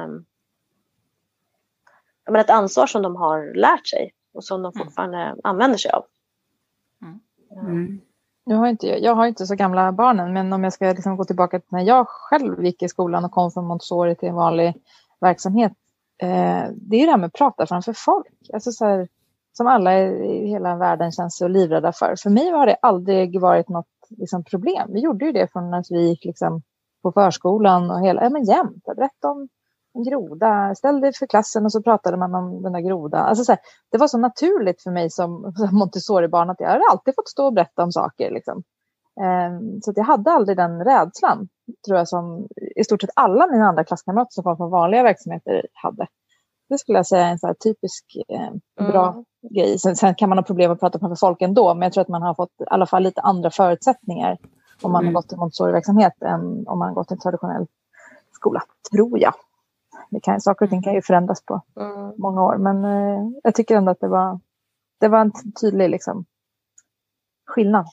um, 2.28 2.36
ett 2.36 2.50
ansvar 2.50 2.88
som 2.88 3.02
de 3.02 3.16
har 3.16 3.54
lärt 3.56 3.88
sig 3.88 4.14
och 4.34 4.44
som 4.44 4.62
de 4.62 4.72
mm. 4.76 4.86
fortfarande 4.86 5.18
mm. 5.18 5.40
använder 5.44 5.78
sig 5.78 5.92
av. 5.92 6.06
Mm. 7.02 7.20
Mm. 7.68 8.02
Jag, 8.44 8.58
har 8.58 8.68
inte, 8.68 8.88
jag 8.88 9.16
har 9.16 9.26
inte 9.26 9.46
så 9.46 9.56
gamla 9.56 9.92
barnen, 9.92 10.34
men 10.34 10.54
om 10.54 10.64
jag 10.64 10.74
ska 10.74 10.86
liksom 10.86 11.18
gå 11.18 11.24
tillbaka 11.24 11.60
till 11.60 11.70
när 11.72 11.84
jag 11.84 12.08
själv 12.08 12.66
gick 12.66 12.84
i 12.84 12.90
skolan 12.90 13.26
och 13.26 13.32
kom 13.32 13.52
från 13.52 13.66
Montessori 13.66 14.16
till 14.16 14.30
en 14.30 14.36
vanlig 14.36 14.74
verksamhet 15.20 15.74
eh, 16.22 16.66
det 16.76 16.96
är 16.96 17.06
det 17.06 17.12
här 17.12 17.18
med 17.18 17.28
att 17.28 17.34
prata 17.34 17.68
framför 17.68 17.94
folk. 17.94 18.28
Alltså 18.54 18.72
så 18.72 18.86
här, 18.86 19.08
som 19.54 19.68
alla 19.68 20.00
i 20.00 20.48
hela 20.48 20.76
världen 20.76 21.12
känns 21.12 21.38
så 21.38 21.48
livrädda 21.48 21.92
för. 21.92 22.16
För 22.24 22.30
mig 22.30 22.50
har 22.50 22.66
det 22.66 22.78
aldrig 22.82 23.42
varit 23.42 23.70
något 23.70 24.01
liksom, 24.18 24.44
problem. 24.44 24.94
Vi 24.94 25.00
gjorde 25.00 25.26
ju 25.26 25.32
det 25.32 25.52
från 25.52 25.72
när 25.72 25.84
vi 25.90 26.10
gick 26.10 26.26
liksom, 26.26 26.62
på 27.04 27.12
förskolan 27.12 27.92
och 27.92 28.02
hela, 28.02 28.24
ja 28.24 28.30
men 28.30 28.44
jämt. 28.44 28.86
Berätta 28.86 29.28
om 29.30 29.48
en 29.94 30.04
groda, 30.04 30.76
ställ 30.76 31.02
dig 31.02 31.14
för 31.14 31.28
klassen 31.28 31.66
och 31.66 31.72
så 31.72 31.82
pratade 31.82 32.18
man 32.18 32.36
om 32.36 32.62
den 32.62 32.74
där 32.74 32.80
grodan. 32.80 33.22
Alltså, 33.22 33.44
så 33.44 33.52
här, 33.52 33.60
det 33.92 33.98
var 33.98 34.08
så 34.08 34.18
naturligt 34.18 34.82
för 34.84 34.92
mig 34.92 35.10
som, 35.10 35.54
Montessori-barn 35.72 36.50
att 36.50 36.60
jag 36.60 36.70
hade 36.70 36.84
alltid 36.92 37.16
fått 37.16 37.30
stå 37.30 37.46
och 37.46 37.54
berätta 37.54 37.84
om 37.84 37.92
saker. 37.92 38.32
Liksom. 38.32 38.64
Ehm, 39.22 39.82
så 39.82 39.94
jag 39.96 40.04
hade 40.04 40.32
aldrig 40.32 40.58
den 40.58 40.84
rädslan 40.84 41.48
tror 41.86 41.98
jag 41.98 42.08
som 42.08 42.48
i 42.76 42.84
stort 42.84 43.02
sett 43.02 43.10
alla 43.16 43.48
mina 43.48 43.66
andra 43.66 43.84
klasskamrater 43.84 44.32
som 44.32 44.44
kom 44.44 44.58
från 44.58 44.72
vanliga 44.72 45.04
verksamheter 45.04 45.68
hade. 45.74 46.08
Det 46.72 46.78
skulle 46.78 46.98
jag 46.98 47.08
säga 47.08 47.28
är 47.28 47.32
en 47.32 47.40
så 47.40 47.54
typisk 47.54 48.06
eh, 48.30 48.52
bra 48.88 49.12
mm. 49.12 49.26
grej. 49.54 49.80
Sen, 49.80 49.96
sen, 49.96 50.16
kan 50.16 50.30
man 50.30 50.38
ha 50.38 50.44
problem 50.44 50.72
att 50.72 50.80
prata 50.80 51.00
framför 51.00 51.16
folk 51.16 51.42
ändå, 51.42 51.74
men 51.74 51.82
jag 51.82 51.94
tror 51.94 52.02
att 52.02 52.08
man 52.08 52.22
har 52.22 52.34
fått 52.34 52.62
i 52.62 52.64
alla 52.68 52.86
fall 52.86 53.04
lite 53.04 53.22
andra 53.22 53.52
förutsättningar 53.52 54.38
om 54.82 54.92
man 54.92 55.04
mm. 55.04 55.16
har 55.16 55.22
gått 55.22 55.34
i 55.34 55.36
Montessori-verksamhet 55.36 56.22
än 56.22 56.68
om 56.68 56.80
man 56.80 56.88
har 56.88 56.96
gått 56.96 57.12
i 57.12 57.14
en 57.14 57.20
traditionell 57.20 57.68
skola, 58.32 58.64
tror 58.92 59.20
jag. 59.20 59.34
Det 60.10 60.20
kan, 60.20 60.42
saker 60.42 60.66
och 60.66 60.70
ting 60.70 60.82
kan 60.82 60.94
ju 60.94 61.02
förändras 61.02 61.46
på 61.46 61.62
mm. 61.80 62.14
många 62.18 62.44
år, 62.44 62.58
men 62.58 62.86
eh, 62.86 63.32
jag 63.44 63.56
tycker 63.56 63.76
ändå 63.76 63.92
att 63.92 64.00
det 64.00 64.08
var, 64.08 64.40
det 65.00 65.08
var 65.08 65.22
en 65.22 65.32
tydlig 65.62 65.90
liksom, 65.90 66.26
skillnad. 67.46 67.86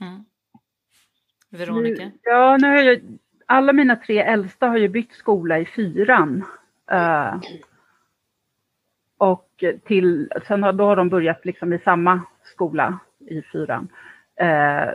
Mm. 0.00 0.24
Veronica? 1.50 2.10
Ja, 2.22 2.56
nu 2.60 2.68
har 2.68 2.76
jag, 2.76 3.00
alla 3.46 3.72
mina 3.72 3.96
tre 3.96 4.18
äldsta 4.18 4.66
har 4.66 4.76
ju 4.76 4.88
bytt 4.88 5.12
skola 5.12 5.58
i 5.58 5.66
fyran. 5.66 6.44
Uh, 6.92 7.40
och 9.20 9.64
till, 9.84 10.32
sen 10.48 10.62
har, 10.62 10.72
då 10.72 10.84
har 10.84 10.96
de 10.96 11.08
börjat 11.08 11.44
liksom 11.44 11.72
i 11.72 11.78
samma 11.78 12.20
skola 12.42 12.98
i 13.18 13.42
fyran. 13.42 13.88
Eh, 14.36 14.88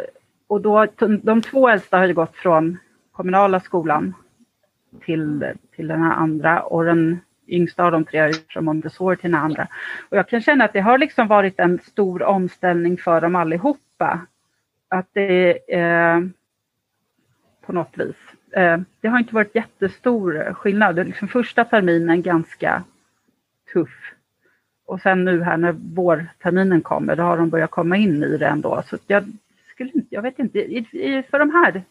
och 0.48 0.62
då, 0.62 0.88
de 1.24 1.42
två 1.42 1.70
äldsta 1.70 1.98
har 1.98 2.06
ju 2.06 2.14
gått 2.14 2.36
från 2.36 2.78
kommunala 3.12 3.60
skolan 3.60 4.14
till, 5.02 5.54
till 5.76 5.88
den 5.88 6.02
här 6.02 6.14
andra 6.14 6.62
och 6.62 6.86
den 6.86 7.20
yngsta 7.48 7.84
av 7.84 7.92
de 7.92 8.06
tre 8.06 8.20
har 8.20 8.28
gjort 8.28 8.52
från 8.54 8.66
Montessori 8.66 9.18
till 9.18 9.32
den 9.32 9.42
andra. 9.42 9.68
Och 10.10 10.18
jag 10.18 10.28
kan 10.28 10.42
känna 10.42 10.66
att 10.66 10.74
det 10.74 10.82
har 10.82 10.98
liksom 10.98 11.28
varit 11.28 11.60
en 11.60 11.80
stor 11.80 12.24
omställning 12.24 12.98
för 12.98 13.22
dem 13.22 13.36
allihopa. 13.36 14.20
att 14.90 15.08
det 15.14 15.58
eh, 15.80 16.20
på 17.66 17.74
något 17.74 17.98
vis. 17.98 18.16
Eh, 18.52 18.78
det 19.02 19.08
har 19.08 19.20
inte 19.20 19.36
varit 19.36 19.56
jättestor 19.56 20.54
skillnad. 20.54 20.96
Liksom 20.96 21.28
första 21.28 21.66
terminen 21.66 22.22
ganska 22.22 22.84
tuff. 23.74 24.15
Och 24.86 25.02
sen 25.02 25.26
nu 25.26 25.44
här 25.44 25.58
när 25.58 25.72
vårterminen 25.72 26.82
kommer, 26.82 27.16
då 27.16 27.24
har 27.24 27.38
de 27.38 27.50
börjat 27.50 27.72
komma 27.72 27.98
in 27.98 28.24
i 28.24 28.38
det 28.38 28.48
ändå. 28.48 28.84
Så 28.88 28.98
jag 29.08 29.24
skulle 29.72 29.92
jag 30.10 30.22
vet 30.22 30.40
inte, 30.40 30.60
för 31.30 31.40
de 31.40 31.52
här 31.52 31.84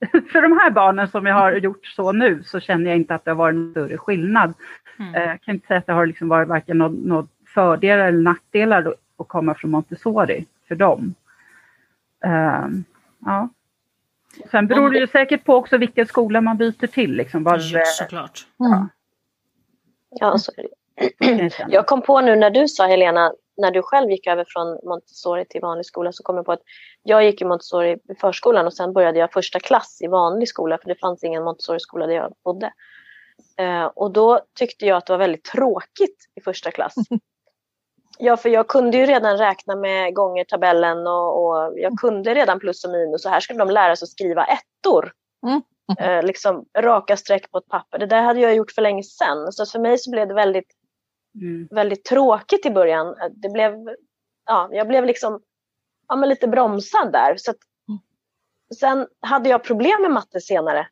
för 0.32 0.42
de 0.42 0.52
här 0.52 0.70
barnen 0.70 1.08
som 1.08 1.26
jag 1.26 1.34
har 1.34 1.52
gjort 1.52 1.86
så 1.86 2.12
nu 2.12 2.42
så 2.42 2.60
känner 2.60 2.90
jag 2.90 2.96
inte 2.96 3.14
att 3.14 3.24
det 3.24 3.30
har 3.30 3.36
varit 3.36 3.54
en 3.54 3.70
större 3.70 3.98
skillnad. 3.98 4.54
Mm. 4.98 5.14
Eh, 5.14 5.22
jag 5.22 5.40
kan 5.40 5.54
inte 5.54 5.66
säga 5.66 5.78
att 5.78 5.86
det 5.86 5.92
har 5.92 6.06
liksom 6.06 6.28
varit 6.28 6.48
varken 6.48 6.78
någon, 6.78 6.94
någon 6.94 7.28
fördelar 7.46 8.06
eller 8.06 8.22
nackdelar 8.22 8.94
att 9.18 9.28
komma 9.28 9.54
från 9.54 9.70
Montessori 9.70 10.46
för 10.68 10.74
dem. 10.74 11.14
Um, 12.24 12.84
ja. 13.24 13.48
Sen 14.50 14.66
beror 14.66 14.90
det 14.90 14.98
ju 14.98 15.06
säkert 15.06 15.44
på 15.44 15.54
också 15.54 15.78
vilken 15.78 16.06
skola 16.06 16.40
man 16.40 16.56
byter 16.56 16.86
till. 16.86 17.12
Liksom, 17.12 17.44
var, 17.44 17.60
ja, 17.72 17.84
såklart. 17.84 18.46
Mm. 18.60 18.88
Ja, 20.10 20.38
så 20.38 20.52
är 20.56 20.62
det. 20.62 20.68
Jag 21.68 21.86
kom 21.86 22.02
på 22.02 22.20
nu 22.20 22.36
när 22.36 22.50
du 22.50 22.68
sa 22.68 22.86
Helena, 22.86 23.32
när 23.56 23.70
du 23.70 23.82
själv 23.82 24.10
gick 24.10 24.26
över 24.26 24.44
från 24.48 24.78
Montessori 24.84 25.44
till 25.44 25.60
vanlig 25.60 25.86
skola 25.86 26.12
så 26.12 26.22
kom 26.22 26.36
jag 26.36 26.46
på 26.46 26.52
att 26.52 26.62
jag 27.02 27.24
gick 27.24 27.42
i 27.42 27.44
Montessori 27.44 27.92
i 27.92 28.14
förskolan 28.20 28.66
och 28.66 28.74
sen 28.74 28.92
började 28.92 29.18
jag 29.18 29.32
första 29.32 29.60
klass 29.60 29.98
i 30.02 30.06
vanlig 30.06 30.48
skola 30.48 30.78
för 30.78 30.88
det 30.88 31.00
fanns 31.00 31.24
ingen 31.24 31.44
Montessori-skola 31.44 32.06
där 32.06 32.14
jag 32.14 32.32
bodde. 32.44 32.72
Eh, 33.58 33.84
och 33.84 34.10
då 34.10 34.40
tyckte 34.58 34.86
jag 34.86 34.96
att 34.96 35.06
det 35.06 35.12
var 35.12 35.18
väldigt 35.18 35.44
tråkigt 35.44 36.16
i 36.34 36.40
första 36.40 36.70
klass. 36.70 36.94
Ja, 38.18 38.36
för 38.36 38.48
jag 38.48 38.68
kunde 38.68 38.96
ju 38.96 39.06
redan 39.06 39.38
räkna 39.38 39.76
med 39.76 40.14
gångertabellen 40.14 41.06
och, 41.06 41.46
och 41.46 41.72
jag 41.76 41.98
kunde 41.98 42.34
redan 42.34 42.60
plus 42.60 42.84
och 42.84 42.90
minus 42.90 43.24
och 43.24 43.30
här 43.30 43.40
skulle 43.40 43.58
de 43.58 43.70
lära 43.70 43.96
sig 43.96 44.06
att 44.06 44.10
skriva 44.10 44.44
ettor. 44.44 45.12
Mm. 45.46 45.62
Eh, 45.98 46.26
liksom 46.26 46.64
raka 46.78 47.16
streck 47.16 47.50
på 47.50 47.58
ett 47.58 47.68
papper. 47.68 47.98
Det 47.98 48.06
där 48.06 48.22
hade 48.22 48.40
jag 48.40 48.54
gjort 48.54 48.70
för 48.70 48.82
länge 48.82 49.02
sedan. 49.02 49.52
Så 49.52 49.66
för 49.66 49.78
mig 49.78 49.98
så 49.98 50.10
blev 50.10 50.28
det 50.28 50.34
väldigt, 50.34 50.70
mm. 51.40 51.68
väldigt 51.70 52.04
tråkigt 52.04 52.66
i 52.66 52.70
början. 52.70 53.16
Det 53.30 53.48
blev, 53.48 53.74
ja, 54.46 54.68
jag 54.72 54.88
blev 54.88 55.04
liksom 55.04 55.40
ja, 56.08 56.16
men 56.16 56.28
lite 56.28 56.48
bromsad 56.48 57.12
där. 57.12 57.36
Så 57.36 57.50
att, 57.50 57.56
mm. 57.88 58.00
sen 58.78 59.06
hade 59.20 59.48
jag 59.48 59.64
problem 59.64 60.02
med 60.02 60.10
matte 60.10 60.40
senare 60.40 60.88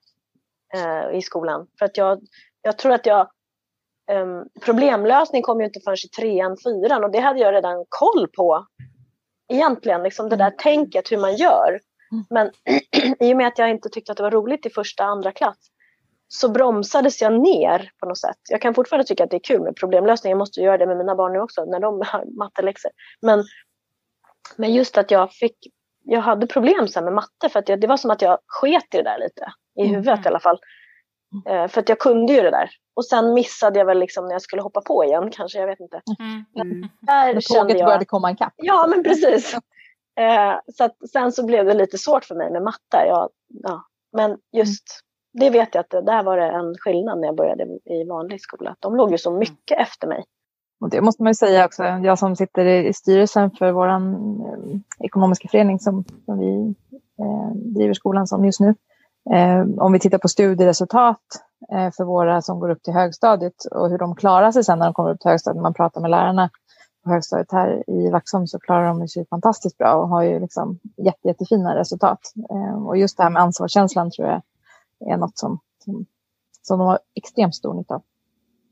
eh, 0.75 1.17
i 1.19 1.23
skolan. 1.23 1.67
För 1.79 1.87
att 1.87 1.97
jag, 1.97 2.21
jag 2.63 2.79
tror 2.79 2.93
att 2.93 3.07
jag 3.07 3.31
Um, 4.13 4.49
problemlösning 4.61 5.43
kom 5.43 5.61
ju 5.61 5.67
inte 5.67 5.81
förrän 5.81 5.97
i 6.05 6.09
trean, 6.09 6.57
fyran 6.65 7.05
och 7.05 7.11
det 7.11 7.19
hade 7.19 7.41
jag 7.41 7.55
redan 7.55 7.85
koll 7.89 8.29
på. 8.29 8.67
Egentligen, 9.49 10.03
liksom 10.03 10.29
det 10.29 10.37
där 10.37 10.47
mm. 10.47 10.57
tänket 10.59 11.13
hur 11.13 11.19
man 11.19 11.37
gör. 11.37 11.81
Mm. 12.13 12.25
Men 12.31 12.51
i 13.29 13.33
och 13.33 13.37
med 13.37 13.47
att 13.47 13.59
jag 13.59 13.71
inte 13.71 13.89
tyckte 13.89 14.13
att 14.13 14.17
det 14.17 14.23
var 14.23 14.31
roligt 14.31 14.67
i 14.67 14.71
första, 14.71 15.05
andra 15.05 15.33
klass 15.33 15.59
så 16.29 16.49
bromsades 16.49 17.23
jag 17.23 17.33
ner 17.33 17.91
på 18.01 18.07
något 18.07 18.19
sätt. 18.19 18.39
Jag 18.51 18.61
kan 18.61 18.75
fortfarande 18.75 19.07
tycka 19.07 19.25
att 19.25 19.31
det 19.31 19.37
är 19.37 19.45
kul 19.45 19.63
med 19.63 19.77
problemlösning. 19.77 20.31
Jag 20.31 20.39
måste 20.39 20.61
göra 20.61 20.79
det 20.79 20.87
med 20.87 20.97
mina 20.97 21.15
barn 21.15 21.33
nu 21.33 21.41
också 21.41 21.65
när 21.65 21.81
de 21.81 22.03
har 22.07 22.39
matteläxor. 22.39 22.91
Men, 23.23 23.45
men 24.57 24.75
just 24.75 24.99
att 24.99 25.11
jag 25.11 25.33
fick, 25.33 25.57
jag 26.05 26.21
hade 26.21 26.47
problem 26.47 26.89
sen 26.89 27.05
med 27.05 27.13
matte 27.13 27.49
för 27.49 27.59
att 27.59 27.69
jag, 27.69 27.81
det 27.81 27.87
var 27.87 27.97
som 27.97 28.11
att 28.11 28.23
jag 28.23 28.39
sket 28.47 28.95
i 28.95 28.97
det 28.97 29.03
där 29.03 29.19
lite. 29.19 29.53
I 29.77 29.83
mm. 29.83 29.95
huvudet 29.95 30.19
mm. 30.19 30.25
i 30.25 30.29
alla 30.29 30.41
fall. 30.41 30.59
Eh, 31.47 31.69
för 31.69 31.81
att 31.81 31.89
jag 31.89 31.99
kunde 31.99 32.33
ju 32.33 32.43
det 32.43 32.51
där. 32.51 32.71
Och 32.97 33.07
sen 33.07 33.35
missade 33.35 33.79
jag 33.79 33.87
väl 33.87 33.99
liksom 33.99 34.25
när 34.25 34.33
jag 34.33 34.43
skulle 34.43 34.63
hoppa 34.63 34.81
på 34.81 35.05
igen 35.05 35.31
kanske, 35.31 35.59
jag 35.59 35.67
vet 35.67 35.81
inte. 35.81 36.03
Mm. 36.21 36.45
mm. 36.71 36.89
Där 37.01 37.55
tåget 37.55 37.79
jag... 37.79 37.87
började 37.87 38.05
komma 38.05 38.31
ikapp. 38.31 38.53
Ja, 38.57 38.87
men 38.87 39.03
precis. 39.03 39.55
eh, 40.21 40.55
så 40.75 40.85
att, 40.85 41.11
sen 41.13 41.33
så 41.33 41.47
blev 41.47 41.65
det 41.65 41.75
lite 41.75 41.99
svårt 41.99 42.25
för 42.25 42.35
mig 42.35 42.51
med 42.51 42.63
matte. 42.63 43.07
Jag, 43.07 43.31
ja. 43.49 43.85
Men 44.13 44.39
just 44.53 44.85
det 45.35 45.51
vet 45.51 45.75
jag 45.75 45.81
att 45.81 45.91
det, 45.91 46.03
där 46.03 46.23
var 46.23 46.37
det 46.37 46.51
en 46.51 46.75
skillnad 46.79 47.21
när 47.21 47.27
jag 47.29 47.37
började 47.37 47.65
i 47.65 48.05
vanlig 48.09 48.41
skola. 48.41 48.77
De 48.81 48.97
låg 48.97 49.11
ju 49.11 49.19
så 49.19 49.31
mycket 49.31 49.79
efter 49.79 50.09
mig. 50.09 50.25
Och 50.81 50.91
det 50.91 51.01
måste 51.01 51.23
man 51.23 51.31
ju 51.31 51.35
säga 51.35 51.65
också, 51.65 51.83
jag 51.83 52.19
som 52.19 52.37
sitter 52.37 52.65
i 52.65 52.93
styrelsen 52.93 53.51
för 53.51 53.73
vår 53.73 53.89
eh, 53.89 54.01
ekonomiska 55.01 55.49
förening 55.49 55.79
som, 55.79 56.05
som 56.25 56.39
vi 56.39 56.75
eh, 57.19 57.51
driver 57.55 57.95
skolan 57.95 58.27
som 58.27 58.45
just 58.45 58.61
nu. 58.61 58.75
Eh, 59.35 59.67
om 59.79 59.93
vi 59.93 59.99
tittar 59.99 60.19
på 60.19 60.29
studieresultat 60.29 61.21
eh, 61.73 61.91
för 61.91 62.05
våra 62.05 62.43
som 62.43 62.61
går 62.61 62.71
upp 62.71 62.83
till 62.83 62.93
högstadiet 62.93 63.65
och 63.71 63.91
hur 63.91 63.99
de 63.99 64.17
klarar 64.17 64.53
sig 64.53 64.65
sen 64.65 64.79
när 64.79 64.87
de 64.87 64.95
kommer 64.95 65.11
upp 65.11 65.21
till 65.21 65.31
högstadiet. 65.31 65.57
När 65.57 65.63
man 65.63 65.75
pratar 65.75 66.01
med 66.01 66.11
lärarna 66.11 66.51
på 67.05 67.11
högstadiet 67.11 67.53
här 67.53 67.91
i 67.91 68.11
Vaxholm 68.11 68.47
så 68.47 68.59
klarar 68.59 68.87
de 68.87 69.09
sig 69.09 69.27
fantastiskt 69.27 69.79
bra 69.79 69.95
och 69.95 70.09
har 70.09 70.23
ju 70.23 70.41
liksom 70.41 70.79
jätte, 70.97 71.29
jättefina 71.29 71.77
resultat. 71.77 72.21
Eh, 72.51 72.87
och 72.87 72.97
just 72.97 73.17
det 73.17 73.23
här 73.23 73.31
med 73.31 73.43
ansvarskänslan 73.43 74.11
tror 74.11 74.29
jag 74.29 74.43
är 75.13 75.17
något 75.17 75.39
som, 75.39 75.61
som, 75.85 76.07
som 76.63 76.79
de 76.79 76.89
har 76.89 76.99
extremt 77.15 77.55
stor 77.55 77.75
nytta 77.75 77.95
av. 77.95 78.03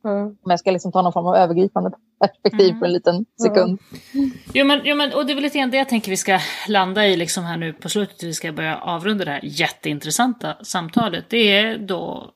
Mm. 0.05 0.27
Om 0.27 0.51
jag 0.51 0.61
ska 0.61 0.71
liksom 0.71 0.93
ta 0.93 1.03
någon 1.03 1.13
form 1.13 1.27
av 1.27 1.35
övergripande 1.35 1.91
perspektiv 2.21 2.69
mm. 2.69 2.81
på 2.81 2.85
en 2.85 2.93
liten 2.93 3.25
sekund. 3.43 3.79
Mm. 4.15 4.31
Jo, 4.55 4.67
men, 4.67 4.81
jo, 4.85 4.97
men, 4.97 5.13
och 5.13 5.27
det 5.27 5.33
är 5.33 5.35
väl 5.35 5.43
lite 5.43 5.59
grann 5.59 5.71
det 5.71 5.77
jag 5.77 5.89
tänker 5.89 6.11
vi 6.11 6.17
ska 6.17 6.39
landa 6.69 7.07
i 7.07 7.17
liksom 7.17 7.45
här 7.45 7.57
nu 7.57 7.73
på 7.73 7.89
slutet. 7.89 8.23
Vi 8.23 8.35
ska 8.35 8.53
börja 8.53 8.79
avrunda 8.79 9.25
det 9.25 9.31
här 9.31 9.41
jätteintressanta 9.43 10.57
samtalet. 10.63 11.25
Det 11.29 11.59
är 11.59 11.79
då 11.79 12.31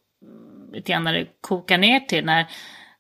lite 0.72 0.92
grann 0.92 1.04
när 1.04 1.12
det 1.12 1.26
kokar 1.40 1.78
ner 1.78 2.00
till 2.00 2.24
när, 2.24 2.46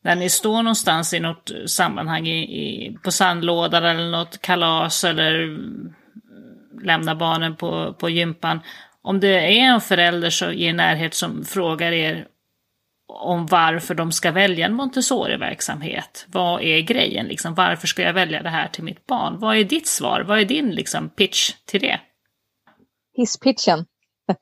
när 0.02 0.16
ni 0.16 0.30
står 0.30 0.62
någonstans 0.62 1.14
i 1.14 1.20
något 1.20 1.50
sammanhang 1.66 2.26
i, 2.26 2.38
i, 2.38 2.96
på 3.04 3.10
sandlådan 3.10 3.84
eller 3.84 4.10
något 4.10 4.40
kalas 4.40 5.04
eller 5.04 5.58
lämnar 6.82 7.14
barnen 7.14 7.56
på, 7.56 7.94
på 7.98 8.10
gympan. 8.10 8.60
Om 9.06 9.20
det 9.20 9.28
är 9.28 9.50
en 9.50 9.80
förälder 9.80 10.30
så 10.30 10.50
i 10.50 10.72
närhet 10.72 11.14
som 11.14 11.44
frågar 11.44 11.92
er 11.92 12.26
om 13.08 13.46
varför 13.46 13.94
de 13.94 14.12
ska 14.12 14.32
välja 14.32 14.66
en 14.66 14.74
Montessori-verksamhet. 14.74 16.26
Vad 16.28 16.62
är 16.62 16.80
grejen? 16.80 17.26
Liksom, 17.26 17.54
varför 17.54 17.86
ska 17.86 18.02
jag 18.02 18.12
välja 18.12 18.42
det 18.42 18.48
här 18.48 18.68
till 18.68 18.84
mitt 18.84 19.06
barn? 19.06 19.38
Vad 19.38 19.56
är 19.56 19.64
ditt 19.64 19.86
svar? 19.86 20.20
Vad 20.20 20.40
är 20.40 20.44
din 20.44 20.70
liksom, 20.70 21.08
pitch 21.08 21.52
till 21.66 21.80
det? 21.80 22.00
Hisspitchen. 23.16 23.86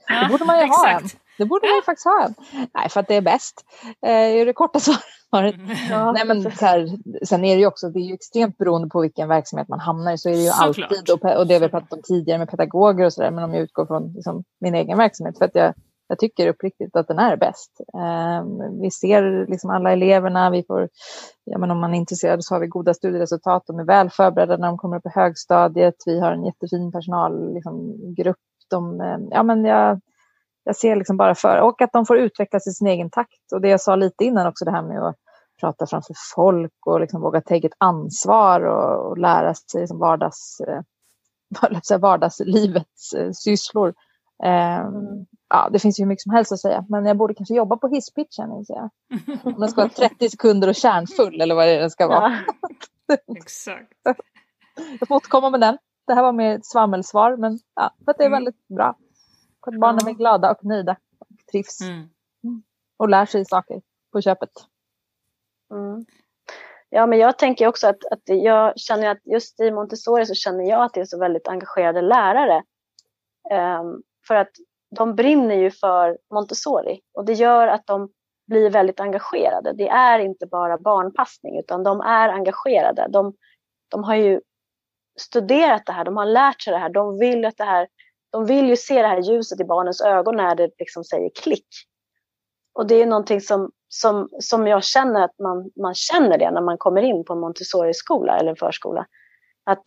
Ja, 0.09 0.23
det 0.23 0.29
borde 0.29 0.45
man 0.45 0.59
ju 0.59 0.67
ha 0.67 0.89
en. 0.89 1.09
Det 1.39 1.45
borde 1.45 1.67
man 1.67 1.83
faktiskt 1.87 2.07
ha 2.07 2.25
en. 2.25 2.35
Nej, 2.75 2.89
för 2.89 3.01
att 3.01 3.09
det 3.09 3.15
är 3.15 3.21
bäst. 3.21 3.65
Eh, 4.07 4.11
är 4.11 4.47
det 4.47 4.53
korta 4.53 4.81
svaret. 5.31 5.55
Ja. 5.91 6.13
Nej, 6.13 6.27
men 6.27 6.43
så 6.43 6.65
här, 6.65 6.89
sen 7.25 7.45
är 7.45 7.55
det 7.55 7.61
ju 7.61 7.67
också, 7.67 7.89
det 7.89 7.99
är 7.99 8.09
ju 8.09 8.15
extremt 8.15 8.59
beroende 8.59 8.89
på 8.89 9.01
vilken 9.01 9.29
verksamhet 9.29 9.69
man 9.69 9.81
hamnar 9.81 10.13
i. 10.13 10.19
Så 10.19 10.29
är 10.29 10.33
det 10.33 10.43
ju 10.43 10.49
så 10.49 10.63
alltid, 10.63 11.11
och, 11.11 11.25
och 11.39 11.47
det 11.47 11.55
har 11.55 11.61
vi 11.61 11.69
pratat 11.69 11.93
om 11.93 12.03
tidigare 12.03 12.39
med 12.39 12.51
pedagoger 12.51 13.05
och 13.05 13.13
sådär. 13.13 13.31
Men 13.31 13.45
om 13.45 13.55
jag 13.55 13.63
utgår 13.63 13.87
från 13.87 14.13
liksom, 14.13 14.45
min 14.61 14.75
egen 14.75 14.99
verksamhet. 14.99 15.39
För 15.39 15.45
att 15.45 15.55
jag 15.55 15.75
jag 16.07 16.19
tycker 16.19 16.49
uppriktigt 16.49 16.97
att 16.97 17.09
den 17.09 17.19
är 17.19 17.37
bäst. 17.37 17.81
Ehm, 17.99 18.81
vi 18.81 18.91
ser 18.91 19.47
liksom 19.51 19.71
alla 19.71 19.93
eleverna, 19.93 20.51
vi 20.51 20.63
får, 20.63 20.89
ja, 21.45 21.59
men 21.59 21.71
om 21.71 21.81
man 21.81 21.95
är 21.95 21.99
intresserad 21.99 22.45
så 22.45 22.55
har 22.55 22.61
vi 22.61 22.67
goda 22.67 22.95
studieresultat, 22.95 23.67
de 23.67 23.79
är 23.79 23.85
väl 23.85 24.11
förberedda 24.11 24.57
när 24.57 24.69
de 24.69 24.79
kommer 24.79 24.97
upp 24.97 25.07
i 25.07 25.15
högstadiet, 25.15 25.95
vi 26.07 26.21
har 26.21 26.33
en 26.33 26.45
jättefin 26.45 26.93
personalgrupp. 26.93 27.55
Liksom, 27.55 28.39
de, 28.71 29.01
ehm, 29.01 29.29
ja, 29.31 29.43
men 29.43 29.65
jag, 29.65 30.01
jag 30.65 30.77
ser 30.77 30.97
liksom 30.97 31.17
bara 31.17 31.35
för, 31.35 31.61
och 31.61 31.83
att 31.83 31.93
de 31.93 32.07
får 32.07 32.19
utvecklas 32.19 32.67
i 32.67 32.71
sin 32.71 32.87
egen 32.87 33.11
takt. 33.11 33.53
Och 33.53 33.61
det 33.61 33.69
jag 33.69 33.81
sa 33.81 33.97
lite 33.97 34.25
innan 34.25 34.47
också, 34.47 34.65
det 34.65 34.71
här 34.71 34.83
med 34.83 35.03
att 35.03 35.17
prata 35.61 35.87
framför 35.87 36.15
folk 36.35 36.87
och 36.87 37.01
liksom 37.01 37.21
våga 37.21 37.41
ta 37.41 37.55
eget 37.55 37.73
ansvar 37.79 38.61
och, 38.61 39.11
och 39.11 39.19
lära 39.19 39.55
sig 39.55 39.81
liksom 39.81 39.99
vardags, 39.99 40.61
eh, 40.61 41.99
vardagslivets 41.99 43.13
eh, 43.13 43.31
sysslor. 43.33 43.95
Um, 44.45 45.27
ja, 45.49 45.69
det 45.73 45.79
finns 45.79 46.01
ju 46.01 46.03
hur 46.03 46.09
mycket 46.09 46.23
som 46.23 46.33
helst 46.33 46.53
att 46.53 46.61
säga, 46.61 46.85
men 46.89 47.07
jag 47.07 47.17
borde 47.17 47.35
kanske 47.35 47.55
jobba 47.55 47.77
på 47.77 47.89
hisspitchen. 47.89 48.51
Om 49.45 49.55
den 49.59 49.69
ska 49.69 49.81
vara 49.81 49.89
30 50.09 50.31
sekunder 50.31 50.69
och 50.69 50.75
kärnfull 50.75 51.41
eller 51.41 51.55
vad 51.55 51.67
det 51.67 51.77
är 51.77 51.81
den 51.81 51.91
ska 51.91 52.07
vara. 52.07 52.39
Ja. 53.07 53.17
Exakt. 53.37 53.93
Jag 55.01 55.09
får 55.09 55.15
återkomma 55.17 55.51
med 55.51 55.61
den. 55.61 55.79
Det 56.07 56.15
här 56.15 56.23
var 56.23 56.33
mer 56.33 56.55
ett 56.55 56.67
svammelsvar, 56.67 57.37
men 57.37 57.59
ja, 57.75 57.95
det 58.07 58.23
är 58.23 58.27
mm. 58.27 58.33
väldigt 58.33 58.69
bra. 58.69 58.97
Att 59.67 59.81
barnen 59.81 60.09
är 60.09 60.13
glada 60.13 60.51
och 60.51 60.65
nöjda 60.65 60.97
och 61.19 61.27
trivs. 61.51 61.81
Mm. 61.81 61.97
mm. 62.45 62.63
Och 62.97 63.09
lär 63.09 63.27
sig 63.27 63.45
saker 63.45 63.83
på 64.13 64.21
köpet. 64.21 64.51
Mm. 65.71 66.05
Ja, 66.89 67.07
men 67.07 67.19
jag 67.19 67.39
tänker 67.39 67.67
också 67.67 67.87
att, 67.87 68.05
att 68.11 68.23
jag 68.25 68.79
känner 68.79 69.09
att 69.09 69.21
just 69.25 69.61
i 69.61 69.71
Montessori 69.71 70.27
så 70.27 70.35
känner 70.35 70.65
jag 70.65 70.83
att 70.83 70.95
det 70.95 71.01
är 71.01 71.05
så 71.05 71.19
väldigt 71.19 71.49
engagerade 71.49 72.03
lärare. 72.03 72.63
Um, 73.81 74.03
för 74.27 74.35
att 74.35 74.51
de 74.97 75.15
brinner 75.15 75.55
ju 75.55 75.71
för 75.71 76.19
Montessori 76.31 77.01
och 77.13 77.25
det 77.25 77.33
gör 77.33 77.69
att 77.69 77.87
de 77.87 78.09
blir 78.47 78.71
väldigt 78.71 79.01
engagerade. 79.01 79.73
Det 79.73 79.89
är 79.89 80.19
inte 80.19 80.47
bara 80.47 80.79
barnpassning 80.79 81.59
utan 81.59 81.83
de 81.83 82.01
är 82.01 82.29
engagerade. 82.29 83.07
De, 83.11 83.35
de 83.91 84.05
har 84.05 84.15
ju 84.15 84.41
studerat 85.21 85.87
det 85.87 85.93
här, 85.93 86.05
de 86.05 86.17
har 86.17 86.27
lärt 86.27 86.63
sig 86.63 86.73
det 86.73 86.79
här, 86.79 86.89
de 86.89 87.19
vill, 87.19 87.45
att 87.45 87.57
det 87.57 87.65
här, 87.65 87.89
de 88.35 88.47
vill 88.47 88.69
ju 88.69 88.77
se 88.77 89.03
det 89.03 89.09
här 89.09 89.21
ljuset 89.21 89.61
i 89.61 89.65
barnens 89.65 90.01
ögon 90.01 90.37
när 90.37 90.55
det 90.55 90.71
liksom 90.79 91.05
säger 91.05 91.31
klick. 91.43 91.67
Och 92.73 92.87
det 92.87 93.03
är 93.03 93.07
någonting 93.07 93.41
som, 93.41 93.71
som, 93.89 94.29
som 94.41 94.67
jag 94.67 94.85
känner 94.85 95.25
att 95.25 95.39
man, 95.39 95.71
man 95.77 95.95
känner 95.95 96.39
det 96.39 96.51
när 96.51 96.61
man 96.61 96.79
kommer 96.79 97.03
in 97.03 97.25
på 97.25 97.33
en 97.33 97.41
Montessori-skola 97.41 98.39
eller 98.39 98.51
en 98.51 98.57
förskola. 98.57 99.07
Att 99.65 99.83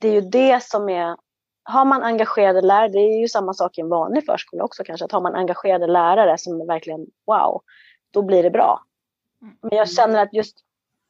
det 0.00 0.08
är 0.08 0.12
ju 0.12 0.20
det 0.20 0.62
som 0.62 0.88
är 0.88 1.16
har 1.62 1.84
man 1.84 2.02
engagerade 2.02 2.60
lärare, 2.60 2.88
det 2.88 2.98
är 2.98 3.20
ju 3.20 3.28
samma 3.28 3.54
sak 3.54 3.78
i 3.78 3.80
en 3.80 3.88
vanlig 3.88 4.26
förskola 4.26 4.64
också 4.64 4.84
kanske, 4.84 5.04
att 5.04 5.12
har 5.12 5.20
man 5.20 5.34
engagerade 5.34 5.86
lärare 5.86 6.38
som 6.38 6.66
verkligen 6.66 7.06
wow, 7.26 7.62
då 8.10 8.22
blir 8.22 8.42
det 8.42 8.50
bra. 8.50 8.84
Mm. 9.42 9.56
Men 9.62 9.78
jag 9.78 9.90
känner 9.90 10.22
att 10.22 10.34
just 10.34 10.56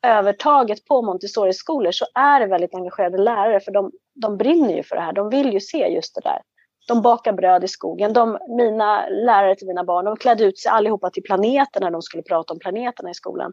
övertaget 0.02 0.84
på 0.84 1.02
Montessori-skolor 1.02 1.92
så 1.92 2.06
är 2.14 2.40
det 2.40 2.46
väldigt 2.46 2.74
engagerade 2.74 3.18
lärare 3.18 3.60
för 3.60 3.72
de, 3.72 3.92
de 4.14 4.36
brinner 4.36 4.76
ju 4.76 4.82
för 4.82 4.96
det 4.96 5.02
här. 5.02 5.12
De 5.12 5.30
vill 5.30 5.52
ju 5.52 5.60
se 5.60 5.88
just 5.88 6.14
det 6.14 6.20
där. 6.20 6.42
De 6.88 7.02
bakar 7.02 7.32
bröd 7.32 7.64
i 7.64 7.68
skogen. 7.68 8.12
De, 8.12 8.38
mina 8.56 9.06
lärare 9.08 9.56
till 9.56 9.66
mina 9.66 9.84
barn, 9.84 10.04
de 10.04 10.16
klädde 10.16 10.44
ut 10.44 10.58
sig 10.58 10.70
allihopa 10.70 11.10
till 11.10 11.22
planeten 11.22 11.82
när 11.82 11.90
de 11.90 12.02
skulle 12.02 12.22
prata 12.22 12.52
om 12.52 12.58
planeterna 12.58 13.10
i 13.10 13.14
skolan. 13.14 13.52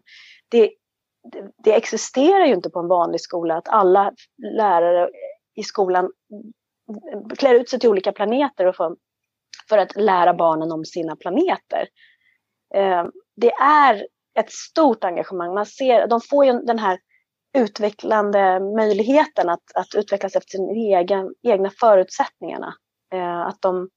Det, 0.49 0.71
det, 1.31 1.51
det 1.63 1.73
existerar 1.73 2.45
ju 2.45 2.53
inte 2.53 2.69
på 2.69 2.79
en 2.79 2.87
vanlig 2.87 3.21
skola 3.21 3.57
att 3.57 3.69
alla 3.69 4.13
lärare 4.57 5.09
i 5.55 5.63
skolan 5.63 6.11
klär 7.37 7.55
ut 7.55 7.69
sig 7.69 7.79
till 7.79 7.89
olika 7.89 8.11
planeter 8.11 8.65
och 8.65 8.75
för, 8.75 8.95
för 9.69 9.77
att 9.77 9.95
lära 9.95 10.33
barnen 10.33 10.71
om 10.71 10.85
sina 10.85 11.15
planeter. 11.15 11.87
Eh, 12.75 13.05
det 13.35 13.51
är 13.61 14.07
ett 14.39 14.51
stort 14.51 15.03
engagemang. 15.03 15.53
Man 15.53 15.65
ser, 15.65 16.07
de 16.07 16.21
får 16.21 16.45
ju 16.45 16.53
den 16.53 16.79
här 16.79 16.99
utvecklande 17.57 18.59
möjligheten 18.59 19.49
att, 19.49 19.63
att 19.75 19.95
utvecklas 19.95 20.35
efter 20.35 20.49
sina 20.49 20.71
egen, 20.71 21.33
egna 21.43 21.69
förutsättningarna. 21.69 22.73
Eh, 23.13 23.41
att 23.41 23.61
de, 23.61 23.89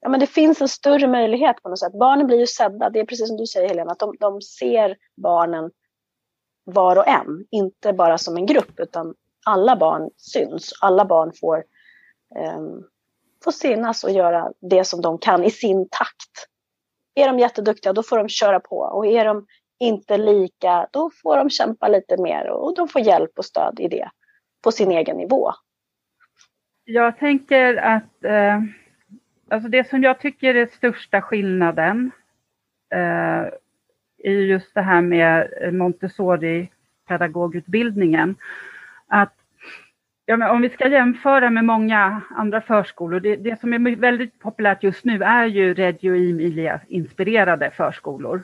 ja, 0.00 0.08
men 0.08 0.20
det 0.20 0.26
finns 0.26 0.60
en 0.60 0.68
större 0.68 1.08
möjlighet 1.08 1.62
på 1.62 1.68
något 1.68 1.78
sätt. 1.78 1.92
Barnen 1.92 2.26
blir 2.26 2.38
ju 2.38 2.46
sedda, 2.46 2.90
det 2.90 3.00
är 3.00 3.06
precis 3.06 3.28
som 3.28 3.36
du 3.36 3.46
säger 3.46 3.68
Helena, 3.68 3.92
att 3.92 3.98
de, 3.98 4.14
de 4.20 4.42
ser 4.42 4.96
barnen 5.16 5.70
var 6.64 6.96
och 6.96 7.08
en, 7.08 7.44
inte 7.50 7.92
bara 7.92 8.18
som 8.18 8.36
en 8.36 8.46
grupp 8.46 8.80
utan 8.80 9.14
alla 9.46 9.76
barn 9.76 10.10
syns. 10.16 10.72
Alla 10.80 11.04
barn 11.04 11.32
får, 11.40 11.56
eh, 12.36 12.60
får 13.44 13.52
synas 13.52 14.04
och 14.04 14.10
göra 14.10 14.52
det 14.60 14.84
som 14.84 15.00
de 15.00 15.18
kan 15.18 15.44
i 15.44 15.50
sin 15.50 15.88
takt. 15.90 16.46
Är 17.14 17.26
de 17.26 17.38
jätteduktiga, 17.38 17.92
då 17.92 18.02
får 18.02 18.18
de 18.18 18.28
köra 18.28 18.60
på. 18.60 18.76
Och 18.76 19.06
är 19.06 19.24
de 19.24 19.46
inte 19.78 20.18
lika, 20.18 20.88
då 20.92 21.10
får 21.22 21.36
de 21.36 21.50
kämpa 21.50 21.88
lite 21.88 22.22
mer 22.22 22.50
och 22.50 22.74
de 22.74 22.88
får 22.88 23.00
hjälp 23.00 23.38
och 23.38 23.44
stöd 23.44 23.80
i 23.80 23.88
det 23.88 24.10
på 24.62 24.72
sin 24.72 24.90
egen 24.90 25.16
nivå. 25.16 25.52
Jag 26.92 27.18
tänker 27.18 27.76
att 27.76 28.24
eh, 28.24 28.62
alltså 29.50 29.68
det 29.68 29.88
som 29.88 30.02
jag 30.02 30.20
tycker 30.20 30.54
är 30.54 30.66
största 30.66 31.22
skillnaden 31.22 32.10
eh, 32.94 33.46
är 34.18 34.32
just 34.32 34.74
det 34.74 34.82
här 34.82 35.00
med 35.00 35.48
Montessori-pedagogutbildningen. 35.72 38.34
Att 39.06 39.34
Ja, 40.24 40.50
om 40.50 40.62
vi 40.62 40.68
ska 40.68 40.88
jämföra 40.88 41.50
med 41.50 41.64
många 41.64 42.20
andra 42.30 42.60
förskolor, 42.60 43.20
det, 43.20 43.36
det 43.36 43.60
som 43.60 43.72
är 43.72 43.96
väldigt 43.96 44.38
populärt 44.38 44.82
just 44.82 45.04
nu 45.04 45.22
är 45.22 45.46
ju 45.46 45.74
Reggio 45.74 46.14
Emilia-inspirerade 46.14 47.70
förskolor. 47.70 48.42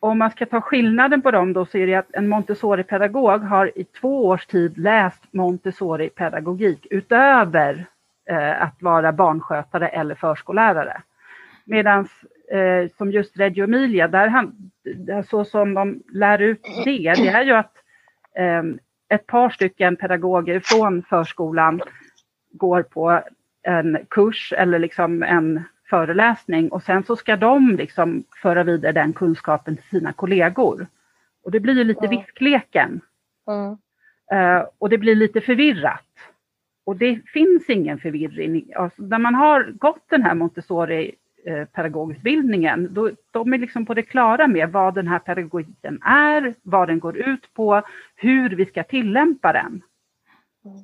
Om 0.00 0.18
man 0.18 0.30
ska 0.30 0.46
ta 0.46 0.60
skillnaden 0.60 1.22
på 1.22 1.30
dem 1.30 1.52
då 1.52 1.66
så 1.66 1.78
är 1.78 1.86
det 1.86 1.94
att 1.94 2.14
en 2.14 2.28
Montessori-pedagog 2.28 3.40
har 3.40 3.78
i 3.78 3.84
två 3.84 4.26
års 4.26 4.46
tid 4.46 4.78
läst 4.78 5.22
Montessori-pedagogik 5.30 6.86
utöver 6.90 7.86
eh, 8.30 8.62
att 8.62 8.82
vara 8.82 9.12
barnskötare 9.12 9.88
eller 9.88 10.14
förskollärare. 10.14 11.02
Medan 11.64 12.08
eh, 12.52 12.90
som 12.98 13.12
just 13.12 13.38
Reggio 13.38 13.64
Emilia, 13.64 14.08
där 14.08 14.28
han, 14.28 14.70
så 15.26 15.44
som 15.44 15.74
de 15.74 16.02
lär 16.12 16.38
ut 16.38 16.62
det, 16.84 17.14
det 17.14 17.28
är 17.28 17.44
ju 17.44 17.52
att 17.52 17.72
eh, 18.34 18.62
ett 19.08 19.26
par 19.26 19.50
stycken 19.50 19.96
pedagoger 19.96 20.60
från 20.64 21.02
förskolan 21.02 21.82
går 22.52 22.82
på 22.82 23.22
en 23.62 23.98
kurs 24.10 24.52
eller 24.56 24.78
liksom 24.78 25.22
en 25.22 25.62
föreläsning 25.90 26.68
och 26.68 26.82
sen 26.82 27.04
så 27.04 27.16
ska 27.16 27.36
de 27.36 27.76
liksom 27.76 28.24
föra 28.42 28.64
vidare 28.64 28.92
den 28.92 29.12
kunskapen 29.12 29.76
till 29.76 29.88
sina 29.98 30.12
kollegor. 30.12 30.86
Och 31.44 31.50
det 31.50 31.60
blir 31.60 31.74
ju 31.74 31.84
lite 31.84 32.06
mm. 32.06 32.18
viskleken. 32.18 33.00
Mm. 33.48 33.76
Uh, 34.32 34.66
och 34.78 34.88
det 34.88 34.98
blir 34.98 35.14
lite 35.14 35.40
förvirrat. 35.40 36.04
Och 36.84 36.96
det 36.96 37.20
finns 37.26 37.70
ingen 37.70 37.98
förvirring. 37.98 38.72
Alltså, 38.76 39.02
när 39.02 39.18
man 39.18 39.34
har 39.34 39.72
gått 39.78 40.04
den 40.10 40.22
här 40.22 40.34
Montessori 40.34 41.14
Eh, 41.48 41.64
pedagogutbildningen. 41.64 42.88
Då, 42.94 43.10
de 43.30 43.52
är 43.52 43.58
liksom 43.58 43.86
på 43.86 43.94
det 43.94 44.02
klara 44.02 44.46
med 44.46 44.72
vad 44.72 44.94
den 44.94 45.08
här 45.08 45.18
pedagogiken 45.18 46.02
är, 46.02 46.54
vad 46.62 46.88
den 46.88 46.98
går 46.98 47.16
ut 47.16 47.54
på, 47.54 47.82
hur 48.16 48.50
vi 48.50 48.66
ska 48.66 48.82
tillämpa 48.82 49.52
den. 49.52 49.82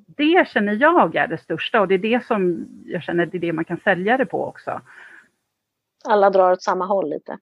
Det 0.07 0.49
känner 0.49 0.73
jag 0.73 1.17
är 1.17 1.27
det 1.27 1.39
största 1.39 1.81
och 1.81 1.89
det 1.89 1.95
är 1.95 1.99
det 1.99 2.27
som 2.27 2.67
jag 2.85 3.03
känner 3.03 3.27
det 3.27 3.37
är 3.37 3.41
det 3.41 3.53
man 3.53 3.65
kan 3.65 3.81
sälja 3.85 4.17
det 4.17 4.27
på 4.27 4.45
också. 4.45 4.81
Alla 6.09 6.31
drar 6.31 6.53
åt 6.53 6.63
samma 6.63 6.87
håll 6.87 7.11
lite. 7.11 7.39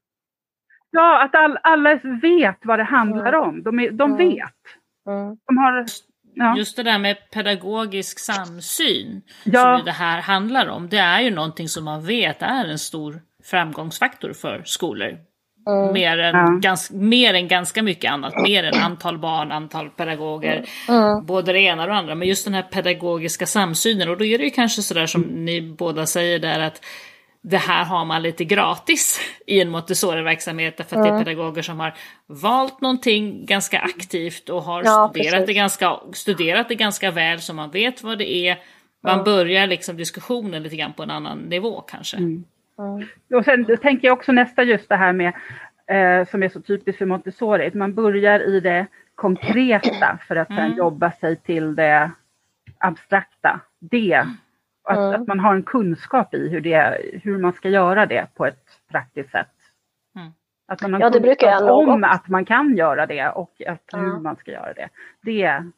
Ja, 0.91 1.23
att 1.25 1.35
all, 1.35 1.59
alla 1.63 2.01
vet 2.23 2.59
vad 2.63 2.79
det 2.79 2.85
handlar 2.85 3.33
mm. 3.33 3.49
om. 3.49 3.63
De, 3.63 3.81
är, 3.81 3.91
de 3.91 4.13
mm. 4.13 4.17
vet. 4.29 4.63
Mm. 5.07 5.37
De 5.47 5.59
har 5.59 5.87
Ja. 6.35 6.57
Just 6.57 6.77
det 6.77 6.83
där 6.83 6.99
med 6.99 7.31
pedagogisk 7.31 8.19
samsyn 8.19 9.23
ja. 9.45 9.77
som 9.79 9.85
det 9.85 9.93
här 9.93 10.21
handlar 10.21 10.69
om. 10.69 10.89
Det 10.89 10.99
är 10.99 11.21
ju 11.21 11.31
någonting 11.31 11.69
som 11.69 11.85
man 11.85 12.07
vet 12.07 12.43
är 12.43 12.65
en 12.65 12.79
stor 12.79 13.21
framgångsfaktor 13.45 14.33
för 14.33 14.63
skolor. 14.65 15.19
Mm. 15.67 15.93
Mer, 15.93 16.19
än, 16.19 16.35
ja. 16.35 16.59
gans, 16.61 16.91
mer 16.91 17.35
än 17.35 17.49
ganska 17.49 17.83
mycket 17.83 18.13
annat. 18.13 18.43
Mer 18.43 18.65
än 18.65 18.75
antal 18.75 19.19
barn, 19.19 19.53
antal 19.53 19.91
pedagoger. 19.91 20.65
Mm. 20.89 21.27
Både 21.27 21.53
det 21.53 21.61
ena 21.61 21.83
och 21.83 21.89
det 21.89 21.95
andra. 21.95 22.15
Men 22.15 22.29
just 22.29 22.45
den 22.45 22.55
här 22.55 22.63
pedagogiska 22.63 23.47
samsynen. 23.47 24.09
Och 24.09 24.19
då 24.19 24.25
är 24.25 24.39
det 24.39 24.45
ju 24.45 24.51
kanske 24.51 24.83
sådär 24.83 25.07
som 25.07 25.23
mm. 25.23 25.45
ni 25.45 25.63
båda 25.63 26.07
säger 26.07 26.39
där 26.39 26.61
att 26.61 26.85
det 27.43 27.57
här 27.57 27.85
har 27.85 28.05
man 28.05 28.23
lite 28.23 28.45
gratis 28.45 29.21
i 29.47 29.61
en 29.61 29.69
Montessori-verksamhet 29.69 30.77
för 30.77 30.83
att 30.83 30.93
mm. 30.93 31.03
det 31.03 31.09
är 31.09 31.13
mm. 31.13 31.25
pedagoger 31.25 31.63
som 31.63 31.81
har 31.81 31.95
valt 32.27 32.81
någonting 32.81 33.47
ganska 33.47 33.79
aktivt 33.79 34.49
och 34.49 34.63
har 34.63 34.85
ja, 34.85 35.11
studerat, 35.15 35.47
det 35.47 35.53
ganska, 35.53 36.01
studerat 36.13 36.69
det 36.69 36.75
ganska 36.75 37.11
väl 37.11 37.41
så 37.41 37.55
man 37.55 37.71
vet 37.71 38.03
vad 38.03 38.19
det 38.19 38.33
är. 38.49 38.59
Man 39.03 39.15
mm. 39.15 39.25
börjar 39.25 39.67
liksom 39.67 39.97
diskussionen 39.97 40.63
lite 40.63 40.77
grann 40.77 40.93
på 40.93 41.03
en 41.03 41.11
annan 41.11 41.39
nivå 41.39 41.81
kanske. 41.81 42.17
Mm. 42.17 42.45
Mm. 42.79 43.07
Och 43.39 43.45
sen 43.45 43.77
tänker 43.77 44.09
jag 44.09 44.19
också 44.19 44.33
nästa 44.33 44.63
just 44.63 44.89
det 44.89 44.97
här 44.97 45.13
med 45.13 45.33
eh, 45.87 46.29
som 46.29 46.43
är 46.43 46.49
så 46.49 46.61
typiskt 46.61 46.99
för 46.99 47.07
Montessori, 47.07 47.67
att 47.67 47.75
man 47.75 47.95
börjar 47.95 48.41
i 48.41 48.61
det 48.61 48.87
konkreta 49.15 50.19
för 50.29 50.37
att 50.37 50.49
sen 50.49 50.59
mm. 50.59 50.79
jobba 50.79 51.11
sig 51.11 51.37
till 51.37 51.75
det 51.75 52.11
abstrakta. 52.79 53.61
Det 53.81 54.27
att, 54.85 54.99
mm. 54.99 55.23
att, 55.23 55.29
man 55.29 55.41
har 55.41 55.55
en 55.55 55.63
kunskap 55.63 56.35
i 56.35 56.49
hur, 56.49 56.61
det, 56.61 57.01
hur 57.23 57.39
man 57.39 57.53
ska 57.53 57.69
göra 57.69 58.07
det 58.07 58.27
på 58.35 58.47
ett 58.47 58.67
praktiskt 58.91 59.31
sätt. 59.31 59.49
Mm. 60.17 60.33
Att 60.69 60.83
man 60.83 60.93
har 60.95 61.01
ja, 61.01 61.11
det 61.11 61.21
brukar 61.21 61.51
jag 61.51 61.79
om 61.79 62.05
att 62.05 62.29
man 62.29 62.45
kan 62.45 62.77
göra 62.77 63.07
det 63.07 63.29
och 63.29 63.63
att 63.67 63.83
hur 63.93 64.19
man 64.19 64.37
ska 64.37 64.51
göra 64.51 64.73
det. 64.73 64.89
det. 65.23 65.71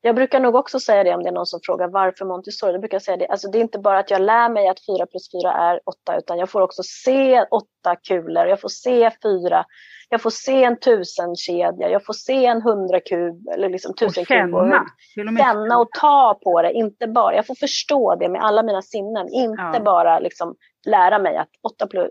Jag 0.00 0.14
brukar 0.14 0.40
nog 0.40 0.54
också 0.54 0.80
säga 0.80 1.04
det 1.04 1.14
om 1.14 1.22
det 1.22 1.28
är 1.28 1.32
någon 1.32 1.46
som 1.46 1.60
frågar 1.62 1.88
varför 1.88 2.24
Montessori. 2.24 2.72
Då 2.72 2.78
brukar 2.78 2.94
jag 2.94 3.02
säga 3.02 3.16
det. 3.16 3.26
Alltså, 3.26 3.50
det 3.50 3.58
är 3.58 3.60
inte 3.60 3.78
bara 3.78 3.98
att 3.98 4.10
jag 4.10 4.22
lär 4.22 4.48
mig 4.48 4.68
att 4.68 4.86
4 4.86 5.06
plus 5.06 5.30
4 5.32 5.52
är 5.52 5.80
8 5.84 6.18
utan 6.18 6.38
jag 6.38 6.50
får 6.50 6.60
också 6.60 6.82
se 6.82 7.42
åtta 7.42 7.96
kulor. 8.08 8.46
Jag 8.46 8.60
får 8.60 8.68
se 8.68 9.10
fyra 9.22 9.64
jag 10.12 10.22
får 10.22 10.30
se 10.30 10.64
en 10.64 10.80
tusenkedja, 10.80 11.90
jag 11.90 12.04
får 12.04 12.12
se 12.12 12.46
en 12.46 12.62
hundrakub 12.62 13.48
eller 13.48 13.68
liksom 13.68 13.94
tusen 13.94 14.24
känna, 14.24 14.86
kub. 15.14 15.38
Känna 15.38 15.78
och 15.78 15.88
ta 16.00 16.38
på 16.44 16.62
det, 16.62 16.72
inte 16.72 17.06
bara. 17.06 17.34
Jag 17.34 17.46
får 17.46 17.54
förstå 17.54 18.16
det 18.16 18.28
med 18.28 18.44
alla 18.44 18.62
mina 18.62 18.82
sinnen, 18.82 19.28
inte 19.28 19.70
ja. 19.74 19.80
bara 19.80 20.18
liksom 20.18 20.54
lära 20.86 21.18
mig 21.18 21.36
att 21.36 21.48
8 21.62 21.86
plus, 21.86 22.10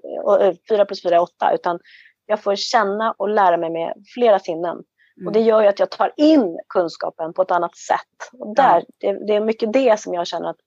4 0.70 0.86
plus 0.86 1.04
4 1.04 1.16
är 1.16 1.22
8, 1.22 1.54
utan 1.54 1.80
jag 2.26 2.44
får 2.44 2.56
känna 2.56 3.12
och 3.18 3.30
lära 3.30 3.58
mig 3.58 3.70
med 3.70 3.94
flera 4.14 4.40
sinnen. 4.40 4.78
Mm. 5.20 5.28
Och 5.28 5.34
det 5.34 5.40
gör 5.40 5.62
ju 5.62 5.68
att 5.68 5.80
jag 5.80 5.92
tar 5.92 6.12
in 6.18 6.60
kunskapen 6.70 7.34
på 7.34 7.42
ett 7.42 7.52
annat 7.52 7.78
sätt. 7.78 8.32
Och 8.40 8.56
där, 8.56 8.86
ja. 8.98 9.12
det, 9.12 9.26
det, 9.28 9.36
är 9.36 9.42
mycket 9.42 9.74
det 9.74 10.00
som 10.00 10.14
jag 10.14 10.28
känner 10.28 10.50
att 10.50 10.60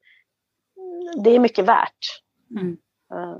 det 1.24 1.30
är 1.30 1.38
mycket 1.38 1.64
värt. 1.64 2.22
Mm. 2.60 2.76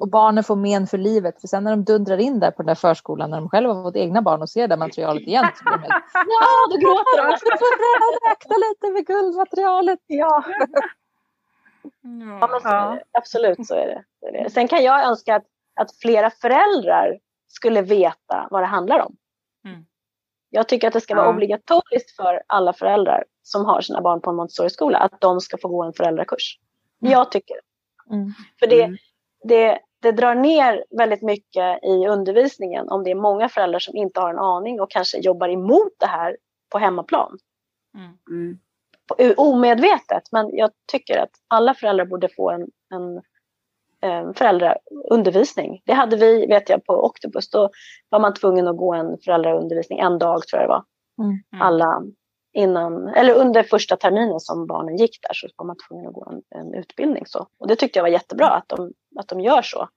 Och 0.01 0.09
barnen 0.09 0.45
får 0.45 0.57
men 0.57 0.87
för 0.87 0.99
livet. 0.99 1.41
För 1.41 1.49
sen 1.49 1.65
när 1.65 1.71
de 1.71 1.85
dundrar 1.85 2.19
in 2.19 2.41
där 2.41 2.51
på 2.51 2.63
den 2.63 2.67
där 2.67 2.75
förskolan 2.75 3.31
när 3.31 3.37
de 3.37 3.49
själva 3.49 3.73
har 3.73 3.83
fått 3.83 3.97
egna 3.97 4.23
barn 4.23 4.43
och 4.43 4.49
ser 4.49 4.69
det 4.69 4.77
materialet 4.77 5.23
igen. 5.23 5.47
Så 5.55 5.65
blir 5.65 5.73
de 5.73 5.83
helt, 5.83 6.05
ja, 6.15 6.67
då 6.71 6.77
gråter 6.77 7.17
de. 7.17 7.31
Du 7.31 7.59
får 7.59 8.31
räkna 8.31 8.55
lite 8.69 8.91
med 8.93 9.07
guldmaterialet. 9.07 9.99
Ja. 10.07 10.45
ja, 12.41 12.49
men 12.51 12.61
så, 12.61 13.01
absolut 13.13 13.67
så 13.67 13.75
är 13.75 13.87
det. 13.87 14.05
så 14.21 14.27
är 14.27 14.33
det. 14.33 14.51
Sen 14.51 14.69
kan 14.69 14.83
jag 14.83 15.05
önska 15.05 15.37
att, 15.37 15.45
att 15.81 15.97
flera 15.97 16.31
föräldrar 16.31 17.19
skulle 17.49 17.83
veta 17.83 18.49
vad 18.51 18.63
det 18.63 18.67
handlar 18.67 18.99
om. 19.01 19.17
Mm. 19.65 19.85
Jag 20.55 20.69
tycker 20.69 20.87
att 20.87 20.93
det 20.93 21.01
ska 21.01 21.15
vara 21.15 21.27
ja. 21.27 21.31
obligatoriskt 21.31 22.17
för 22.17 22.43
alla 22.47 22.73
föräldrar 22.73 23.25
som 23.43 23.65
har 23.65 23.81
sina 23.81 24.01
barn 24.01 24.21
på 24.21 24.31
en 24.31 24.37
Montessori-skola 24.37 24.99
att 24.99 25.21
de 25.21 25.41
ska 25.41 25.59
få 25.59 25.69
gå 25.69 25.83
en 25.83 25.93
föräldrakurs. 25.93 26.59
Mm. 27.03 27.13
Jag 27.13 27.31
tycker 27.33 27.57
mm. 28.11 28.33
För 28.61 28.67
det, 28.67 28.83
mm 28.83 28.97
det, 29.43 29.79
det 30.01 30.13
drar 30.13 30.35
ner 30.35 30.85
väldigt 30.91 31.23
mycket 31.23 31.85
i 31.85 32.07
undervisningen 32.09 32.89
om 32.89 33.05
det 33.05 33.11
är 33.11 33.15
många 33.15 33.49
föräldrar 33.49 33.79
som 33.79 33.97
inte 33.97 34.21
har 34.21 34.31
en 34.31 34.39
aning 34.39 34.81
och 34.81 34.91
kanske 34.91 35.19
jobbar 35.19 35.49
emot 35.49 35.93
det 35.99 36.07
här 36.07 36.37
på 36.73 36.79
hemmaplan. 36.79 37.39
Mm. 37.95 38.59
mm. 39.19 39.35
omedvetet. 39.37 40.23
Men 40.33 40.57
jag 40.57 40.71
tycker 40.93 41.19
att 41.19 41.31
alla 41.49 41.75
föräldrar 41.75 42.05
borde 42.05 42.29
få 42.29 42.51
en, 42.51 42.67
en 42.95 43.23
föräldraundervisning. 44.37 45.83
Det 45.85 45.93
hade 45.93 46.17
vi, 46.17 46.47
vet 46.47 46.69
jag, 46.69 46.85
på 46.85 47.05
Octopus. 47.05 47.51
Då 47.51 47.71
var 48.09 48.21
man 48.21 48.35
tvungen 48.35 48.69
att 48.69 48.77
gå 48.77 48.95
en 48.95 49.19
föräldraundervisning 49.25 49.99
en 49.99 50.19
dag, 50.19 50.47
tror 50.47 50.63
jag 50.63 50.69
det 50.69 50.73
var. 50.73 50.85
Mm. 51.25 51.63
Alla 51.63 52.03
innan, 52.53 53.09
eller 53.09 53.35
under 53.35 53.63
första 53.63 53.97
terminen 53.97 54.41
som 54.41 54.67
barnen 54.67 54.97
gick 54.97 55.19
där 55.23 55.35
så 55.35 55.49
var 55.57 55.67
man 55.67 55.77
tvungen 55.89 56.07
att 56.07 56.13
gå 56.13 56.31
en, 56.31 56.61
en 56.61 56.75
utbildning. 56.75 57.27
Så. 57.27 57.47
Och 57.59 57.69
det 57.69 57.77
tyckte 57.77 57.99
jag 57.99 58.05
var 58.05 58.11
jättebra 58.11 58.49
att 58.49 58.69
de, 58.69 58.93
att 59.19 59.29
de 59.29 59.41
gör 59.41 59.63
så. 59.63 59.89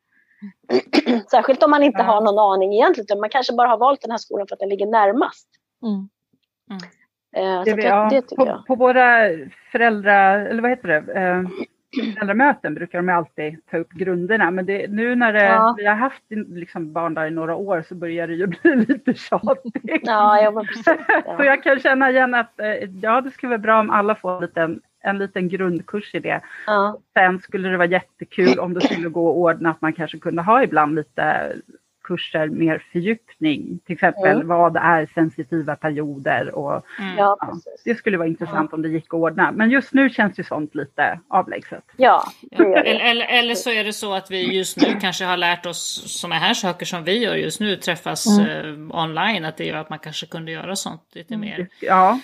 Särskilt 1.32 1.64
om 1.64 1.72
man 1.72 1.84
inte 1.84 2.04
har 2.04 2.22
någon 2.22 2.40
aning 2.40 2.74
egentligen. 2.74 3.20
Man 3.20 3.30
kanske 3.30 3.54
bara 3.54 3.68
har 3.68 3.78
valt 3.78 4.02
den 4.02 4.12
här 4.12 4.18
skolan 4.18 4.48
för 4.48 4.56
att 4.56 4.60
den 4.60 4.70
ligger 4.70 4.88
närmast. 4.88 5.48
Mm. 5.84 6.10
Mm. 6.70 6.80
Eh, 7.36 7.64
det, 7.64 7.84
jag, 7.84 8.10
det 8.10 8.22
tycker 8.22 8.36
på, 8.36 8.48
jag. 8.48 8.66
På 8.66 8.76
våra 8.76 9.30
föräldrar, 9.72 10.46
eller 10.46 10.62
vad 10.62 10.72
heter 10.72 10.88
det, 10.88 11.14
föräldramöten 11.96 12.74
brukar 12.74 12.98
de 12.98 13.10
alltid 13.10 13.66
ta 13.72 13.78
upp 13.78 13.92
grunderna. 13.92 14.52
Men 14.52 14.66
det, 14.66 14.88
nu 14.92 15.16
när 15.16 15.34
det, 15.34 15.44
ja. 15.44 15.76
vi 15.78 15.86
har 15.86 15.96
haft 15.96 16.24
liksom 16.48 16.94
barn 16.94 17.14
där 17.14 17.28
i 17.28 17.32
några 17.32 17.56
år 17.56 17.84
så 17.90 17.96
börjar 17.96 18.28
det 18.28 18.34
ju 18.34 18.48
bli 18.62 18.76
lite 18.76 19.14
tjatigt. 19.14 20.02
Ja, 20.04 20.42
ja, 20.42 20.66
precis, 20.68 20.86
ja. 21.26 21.38
så 21.38 21.44
jag 21.44 21.64
kan 21.64 21.80
känna 21.80 22.12
igen 22.12 22.34
att 22.34 22.60
eh, 22.60 22.90
ja, 23.02 23.22
det 23.22 23.32
skulle 23.32 23.50
vara 23.50 23.58
bra 23.58 23.80
om 23.80 23.90
alla 23.90 24.16
får 24.16 24.36
en 24.36 24.42
liten, 24.42 24.82
en 25.04 25.18
liten 25.18 25.50
grundkurs 25.50 26.16
i 26.16 26.20
det. 26.20 26.42
Ja. 26.68 27.00
Sen 27.14 27.40
skulle 27.40 27.70
det 27.70 27.78
vara 27.78 27.88
jättekul 27.88 28.60
om 28.60 28.74
det 28.74 28.82
skulle 28.82 29.10
gå 29.10 29.30
att 29.30 29.36
ordna 29.36 29.70
att 29.70 29.82
man 29.82 29.94
kanske 29.94 30.20
kunde 30.20 30.42
ha 30.42 30.64
ibland 30.64 30.96
lite 30.96 31.54
kurser 32.08 32.48
mer 32.48 32.84
fördjupning. 32.92 33.80
Till 33.86 33.94
exempel 33.94 34.32
mm. 34.32 34.48
vad 34.48 34.76
är 34.78 35.10
sensitiva 35.14 35.76
perioder 35.76 36.56
och 36.56 36.86
mm. 37.00 37.18
ja, 37.18 37.38
det 37.86 37.96
skulle 37.96 38.18
vara 38.18 38.28
intressant 38.28 38.70
ja. 38.72 38.76
om 38.76 38.82
det 38.82 38.90
gick 38.90 39.06
att 39.06 39.14
ordna. 39.14 39.52
Men 39.52 39.70
just 39.70 39.94
nu 39.94 40.10
känns 40.10 40.40
ju 40.40 40.44
sånt 40.44 40.76
lite 40.76 41.20
avlägset. 41.28 41.84
Ja, 41.98 42.24
eller, 42.52 43.00
eller, 43.00 43.26
eller, 43.26 43.56
så 43.56 43.70
är 43.70 43.84
det 43.84 43.94
så 43.94 44.14
att 44.14 44.32
vi 44.32 44.58
just 44.58 44.78
nu 44.78 45.00
kanske 45.02 45.26
har 45.26 45.38
lärt 45.38 45.66
oss 45.66 46.04
sådana 46.20 46.36
här 46.36 46.54
saker 46.54 46.86
som 46.86 47.04
vi 47.04 47.18
gör 47.24 47.36
just 47.36 47.60
nu, 47.60 47.76
träffas 47.76 48.40
mm. 48.40 48.90
eh, 48.90 49.04
online, 49.04 49.46
att 49.46 49.58
det 49.58 49.66
gör 49.66 49.78
att 49.78 49.90
man 49.90 50.00
kanske 50.00 50.26
kunde 50.26 50.52
göra 50.52 50.76
sånt 50.76 51.02
lite 51.14 51.34
mm. 51.34 51.50
mer. 51.50 51.68
Ja. 51.82 52.20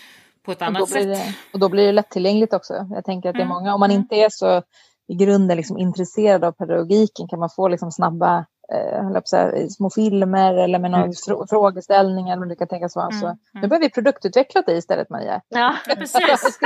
På 0.46 0.52
ett 0.52 0.62
annat 0.62 0.90
sätt. 0.90 1.04
Det, 1.04 1.36
och 1.54 1.60
då 1.60 1.70
blir 1.70 1.86
det 1.86 1.92
lättillgängligt 1.92 2.54
också. 2.54 2.74
Jag 2.90 3.06
tänker 3.06 3.30
att 3.30 3.36
det 3.36 3.42
är 3.42 3.46
mm. 3.46 3.56
många, 3.56 3.74
om 3.74 3.80
man 3.80 3.92
inte 3.92 4.16
är 4.16 4.30
så 4.30 4.64
i 5.08 5.16
grunden 5.16 5.58
liksom 5.58 5.78
intresserad 5.78 6.44
av 6.44 6.52
pedagogiken 6.52 7.28
kan 7.28 7.40
man 7.40 7.50
få 7.50 7.68
liksom 7.68 7.92
snabba 7.92 8.46
eh, 8.72 9.22
säga, 9.22 9.70
små 9.70 9.90
filmer 9.90 10.54
eller 10.54 10.80
med 10.80 10.92
någon 10.92 11.02
mm. 11.02 11.14
frå 11.26 11.48
frågeställning 11.50 12.30
eller 12.30 12.40
vad 12.40 12.50
det 12.50 12.56
kan 12.56 12.68
tänkas 12.68 12.96
vara. 12.96 13.08
Mm. 13.08 13.20
Så, 13.20 13.26
mm. 13.26 13.38
nu 13.54 13.68
börjar 13.68 13.82
vi 13.82 13.90
produktutveckla 13.90 14.64
det 14.66 14.74
istället 14.74 15.10
Maria. 15.10 15.42
Ja, 15.50 15.76
precis. 15.98 16.60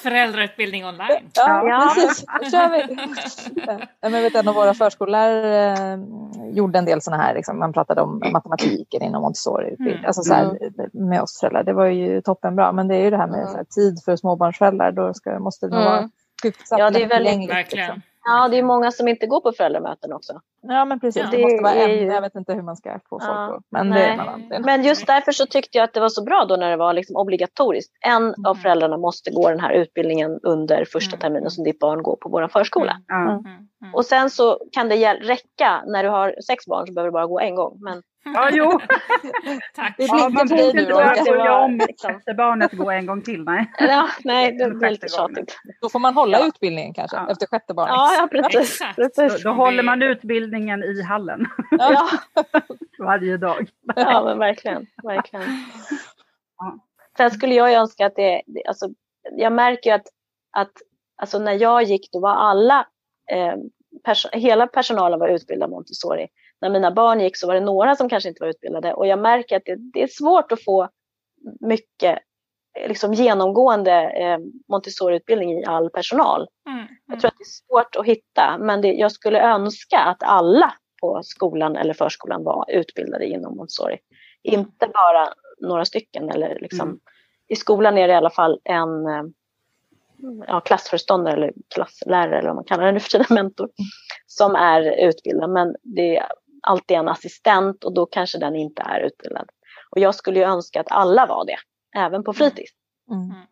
Föräldrautbildning 0.02 0.86
online. 0.86 1.30
Ja, 1.34 1.68
ja. 1.68 1.92
precis. 1.94 2.24
Då 2.40 2.50
kör 2.50 2.68
vi. 2.68 2.98
jag 4.00 4.10
vet, 4.10 4.34
en 4.34 4.48
av 4.48 4.54
våra 4.54 4.74
förskollärare 4.74 5.92
eh, 5.92 5.98
gjorde 6.50 6.78
en 6.78 6.84
del 6.84 7.02
sådana 7.02 7.22
här, 7.22 7.34
liksom, 7.34 7.58
man 7.58 7.72
pratade 7.72 8.00
om 8.02 8.22
matematiken 8.32 9.02
inom 9.02 9.22
Montessori. 9.22 9.76
Mm. 9.78 10.04
Alltså, 10.06 10.22
så 10.22 10.34
här, 10.34 10.58
med 10.92 11.22
oss 11.22 11.40
föräldrar. 11.40 11.62
Det 11.62 11.72
var 11.72 11.86
ju 11.86 12.22
toppenbra. 12.22 12.72
Men 12.72 12.88
det 12.88 12.96
är 12.96 13.02
ju 13.02 13.10
det 13.10 13.16
här 13.16 13.26
med 13.26 13.48
här, 13.48 13.64
tid 13.64 14.02
för 14.04 14.16
småbarnsföräldrar. 14.16 14.92
Då 14.92 15.14
ska, 15.14 15.38
måste 15.38 15.66
det 15.66 15.74
nog 15.74 15.84
vara 15.84 16.08
ja, 16.70 16.90
det 16.90 17.02
är 17.02 17.08
väldigt, 17.08 17.72
liksom. 17.72 18.02
Ja, 18.24 18.48
det 18.48 18.58
är 18.58 18.62
många 18.62 18.90
som 18.90 19.08
inte 19.08 19.26
går 19.26 19.40
på 19.40 19.52
föräldramöten 19.52 20.12
också. 20.12 20.40
Ja, 20.62 20.84
men 20.84 21.00
precis. 21.00 21.22
Ja, 21.22 21.28
det, 21.30 21.36
det 21.36 21.42
måste 21.42 21.62
vara 21.62 21.74
en. 21.74 22.06
Jag 22.06 22.20
vet 22.20 22.34
inte 22.34 22.54
hur 22.54 22.62
man 22.62 22.76
ska 22.76 22.98
få 23.08 23.20
folk 23.20 23.22
ja, 23.22 23.60
Men, 23.70 23.90
det 23.90 24.04
är 24.04 24.60
men 24.64 24.84
just 24.84 25.06
därför 25.06 25.32
så 25.32 25.46
tyckte 25.46 25.78
jag 25.78 25.84
att 25.84 25.94
det 25.94 26.00
var 26.00 26.08
så 26.08 26.24
bra 26.24 26.44
då 26.48 26.56
när 26.56 26.70
det 26.70 26.76
var 26.76 26.92
liksom 26.92 27.16
obligatoriskt. 27.16 27.92
En 28.00 28.22
mm. 28.22 28.44
av 28.46 28.54
föräldrarna 28.54 28.96
måste 28.96 29.30
gå 29.30 29.48
den 29.48 29.60
här 29.60 29.72
utbildningen 29.72 30.40
under 30.42 30.84
första 30.84 31.16
mm. 31.16 31.20
terminen 31.20 31.50
som 31.50 31.64
ditt 31.64 31.78
barn 31.78 32.02
går 32.02 32.16
på 32.16 32.28
vår 32.28 32.48
förskola. 32.48 32.96
Mm. 33.12 33.28
mm. 33.28 33.44
Mm. 33.82 33.94
Och 33.94 34.04
sen 34.04 34.30
så 34.30 34.58
kan 34.72 34.88
det 34.88 35.14
räcka 35.14 35.82
när 35.86 36.04
du 36.04 36.08
har 36.08 36.34
sex 36.46 36.66
barn 36.66 36.86
så 36.86 36.92
behöver 36.92 37.08
du 37.08 37.12
bara 37.12 37.26
gå 37.26 37.40
en 37.40 37.54
gång. 37.54 37.78
Men 37.80 38.02
Ja, 38.34 38.50
jo. 38.52 38.80
Tack. 39.74 39.94
Det 39.98 40.04
ja, 40.04 40.28
man 40.28 40.48
borde 40.48 40.62
inte 40.62 40.92
börja 40.92 41.24
börja 41.24 41.58
om 41.58 41.80
liksom. 41.88 42.20
barnet 42.36 42.72
gå 42.72 42.90
en 42.90 43.06
gång 43.06 43.22
till. 43.22 43.44
Nej, 43.44 43.70
ja, 43.78 44.08
nej 44.24 44.52
det 44.52 44.70
blir 44.70 44.90
lite 44.90 45.08
tjatigt. 45.08 45.56
Då 45.80 45.88
får 45.88 45.98
man 45.98 46.14
hålla 46.14 46.38
ja. 46.38 46.46
utbildningen 46.46 46.94
kanske 46.94 47.16
ja. 47.16 47.30
efter 47.30 47.46
sjätte 47.46 47.74
barnet. 47.74 47.94
Ja, 47.94 48.10
ja 48.18 48.28
precis. 48.30 48.80
precis. 48.96 49.42
Då, 49.42 49.50
då 49.50 49.56
håller 49.56 49.82
man 49.82 50.02
utbildningen 50.02 50.49
i 50.58 51.02
hallen. 51.02 51.46
Ja. 51.70 52.08
Varje 52.98 53.36
dag. 53.36 53.70
Ja, 53.96 54.24
men 54.24 54.38
verkligen. 54.38 54.86
verkligen. 55.02 55.44
Ja. 56.58 56.78
Sen 57.16 57.30
skulle 57.30 57.54
jag 57.54 57.72
önska 57.72 58.06
att 58.06 58.16
det, 58.16 58.42
alltså, 58.68 58.88
jag 59.32 59.52
märker 59.52 59.94
att, 59.94 60.06
att 60.52 60.72
alltså, 61.16 61.38
när 61.38 61.52
jag 61.52 61.82
gick 61.82 62.12
då 62.12 62.20
var 62.20 62.34
alla, 62.34 62.86
eh, 63.30 63.54
pers 64.04 64.26
hela 64.32 64.66
personalen 64.66 65.20
var 65.20 65.28
utbildad 65.28 65.70
Montessori 65.70 66.28
när 66.60 66.70
mina 66.70 66.90
barn 66.90 67.20
gick 67.20 67.36
så 67.36 67.46
var 67.46 67.54
det 67.54 67.60
några 67.60 67.96
som 67.96 68.08
kanske 68.08 68.28
inte 68.28 68.42
var 68.42 68.48
utbildade 68.48 68.94
och 68.94 69.06
jag 69.06 69.18
märker 69.18 69.56
att 69.56 69.62
det, 69.64 69.76
det 69.92 70.02
är 70.02 70.06
svårt 70.06 70.52
att 70.52 70.64
få 70.64 70.88
mycket 71.60 72.18
liksom 72.88 73.14
genomgående 73.14 74.10
eh, 74.10 74.38
Montessori-utbildning 74.68 75.52
i 75.52 75.64
all 75.64 75.90
personal. 75.90 76.48
Mm, 76.66 76.78
mm. 76.78 76.88
Jag 77.06 77.20
tror 77.20 77.28
att 77.28 77.38
det 77.38 77.42
är 77.42 77.66
svårt 77.68 77.96
att 77.96 78.06
hitta, 78.06 78.58
men 78.58 78.80
det, 78.80 78.92
jag 78.92 79.12
skulle 79.12 79.40
önska 79.40 79.98
att 79.98 80.22
alla 80.22 80.72
på 81.00 81.20
skolan 81.22 81.76
eller 81.76 81.94
förskolan 81.94 82.44
var 82.44 82.64
utbildade 82.68 83.26
inom 83.26 83.56
Montessori. 83.56 83.98
Mm. 84.48 84.60
Inte 84.60 84.88
bara 84.94 85.28
några 85.60 85.84
stycken. 85.84 86.30
Eller 86.30 86.58
liksom, 86.60 86.88
mm. 86.88 87.00
I 87.48 87.56
skolan 87.56 87.98
är 87.98 88.08
det 88.08 88.14
i 88.14 88.16
alla 88.16 88.30
fall 88.30 88.60
en 88.64 89.06
eh, 89.06 89.22
ja, 90.46 90.60
klassföreståndare 90.60 91.34
eller 91.34 91.52
klasslärare 91.74 92.38
eller 92.38 92.48
vad 92.48 92.56
man 92.56 92.64
kallar 92.64 92.86
det 92.86 92.92
nu 92.92 93.00
för 93.00 93.10
tiden, 93.10 93.26
mentor, 93.34 93.68
som 94.26 94.54
är 94.54 95.08
utbildad. 95.08 95.50
Men 95.50 95.76
det 95.82 96.22
alltid 96.62 96.96
en 96.96 97.08
assistent 97.08 97.84
och 97.84 97.94
då 97.94 98.06
kanske 98.06 98.38
den 98.38 98.56
inte 98.56 98.82
är 98.82 99.00
utbildad. 99.00 99.50
Och 99.90 99.98
jag 99.98 100.14
skulle 100.14 100.38
ju 100.38 100.44
önska 100.44 100.80
att 100.80 100.90
alla 100.90 101.26
var 101.26 101.44
det, 101.46 101.56
även 101.96 102.24
på 102.24 102.32
fritids. 102.32 102.72
Mm. 103.10 103.22
mm. 103.22 103.46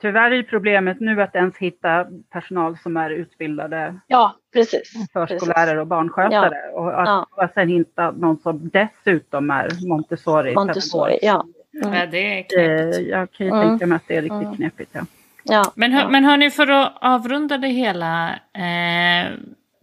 Tyvärr 0.00 0.30
är 0.30 0.42
problemet 0.42 1.00
nu 1.00 1.22
att 1.22 1.34
ens 1.34 1.56
hitta 1.56 2.06
personal 2.32 2.78
som 2.78 2.96
är 2.96 3.10
utbildade 3.10 4.00
ja, 4.06 4.36
precis, 4.52 4.92
förskollärare 5.12 5.66
precis. 5.66 5.80
och 5.80 5.86
barnskötare. 5.86 6.56
Ja, 6.72 6.80
och 6.80 7.02
att 7.02 7.28
ja. 7.36 7.48
sen 7.54 7.68
hitta 7.68 8.10
någon 8.10 8.38
som 8.38 8.70
dessutom 8.72 9.50
är 9.50 9.88
Montessori. 9.88 10.54
Montessori, 10.54 11.18
ja. 11.22 11.46
Mm. 11.82 11.94
ja. 11.94 12.06
Det 12.06 12.38
är 12.38 12.42
knepigt. 12.42 12.98
Eh, 12.98 13.02
jag 13.08 13.32
kan 13.32 13.46
ju 13.46 13.52
mm. 13.52 13.68
tänka 13.68 13.86
mig 13.86 13.96
att 13.96 14.08
det 14.08 14.16
är 14.16 14.22
riktigt 14.22 14.42
mm. 14.42 14.56
knepigt. 14.56 14.90
Ja. 14.94 15.06
Ja, 15.44 15.72
men, 15.74 15.92
hör, 15.92 16.08
men 16.08 16.24
hörni, 16.24 16.50
för 16.50 16.70
att 16.70 16.92
avrunda 17.00 17.58
det 17.58 17.68
hela. 17.68 18.30
Eh, 18.34 19.32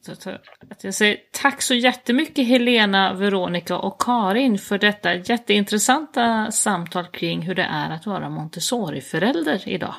att 0.09 0.83
jag 0.83 0.93
säger 0.93 1.17
tack 1.31 1.61
så 1.61 1.73
jättemycket 1.73 2.47
Helena, 2.47 3.13
Veronica 3.13 3.77
och 3.77 4.01
Karin 4.01 4.57
för 4.57 4.77
detta 4.77 5.13
jätteintressanta 5.13 6.51
samtal 6.51 7.05
kring 7.05 7.41
hur 7.41 7.55
det 7.55 7.63
är 7.63 7.89
att 7.89 8.05
vara 8.05 8.29
Montessori-förälder 8.29 9.69
idag. 9.69 9.95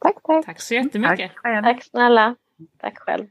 Tack, 0.00 0.16
tack. 0.22 0.46
Tack 0.46 0.60
så 0.60 0.74
jättemycket. 0.74 1.32
Tack, 1.42 1.64
tack 1.64 1.84
snälla. 1.84 2.36
Tack 2.80 2.98
själv. 2.98 3.26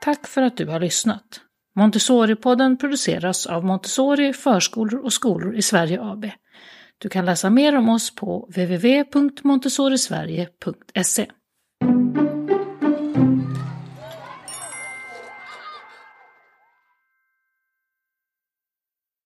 Tack 0.00 0.26
för 0.26 0.42
att 0.42 0.56
du 0.56 0.66
har 0.66 0.80
lyssnat. 0.80 1.40
Montessori-podden 1.76 2.76
produceras 2.76 3.46
av 3.46 3.64
Montessori 3.64 4.32
Förskolor 4.32 5.04
och 5.04 5.12
Skolor 5.12 5.56
i 5.56 5.62
Sverige 5.62 6.02
AB. 6.02 6.24
Du 6.98 7.08
kan 7.08 7.24
läsa 7.24 7.50
mer 7.50 7.76
om 7.76 7.88
oss 7.88 8.14
på 8.14 8.48
www.montessorisverige.se 8.50 11.26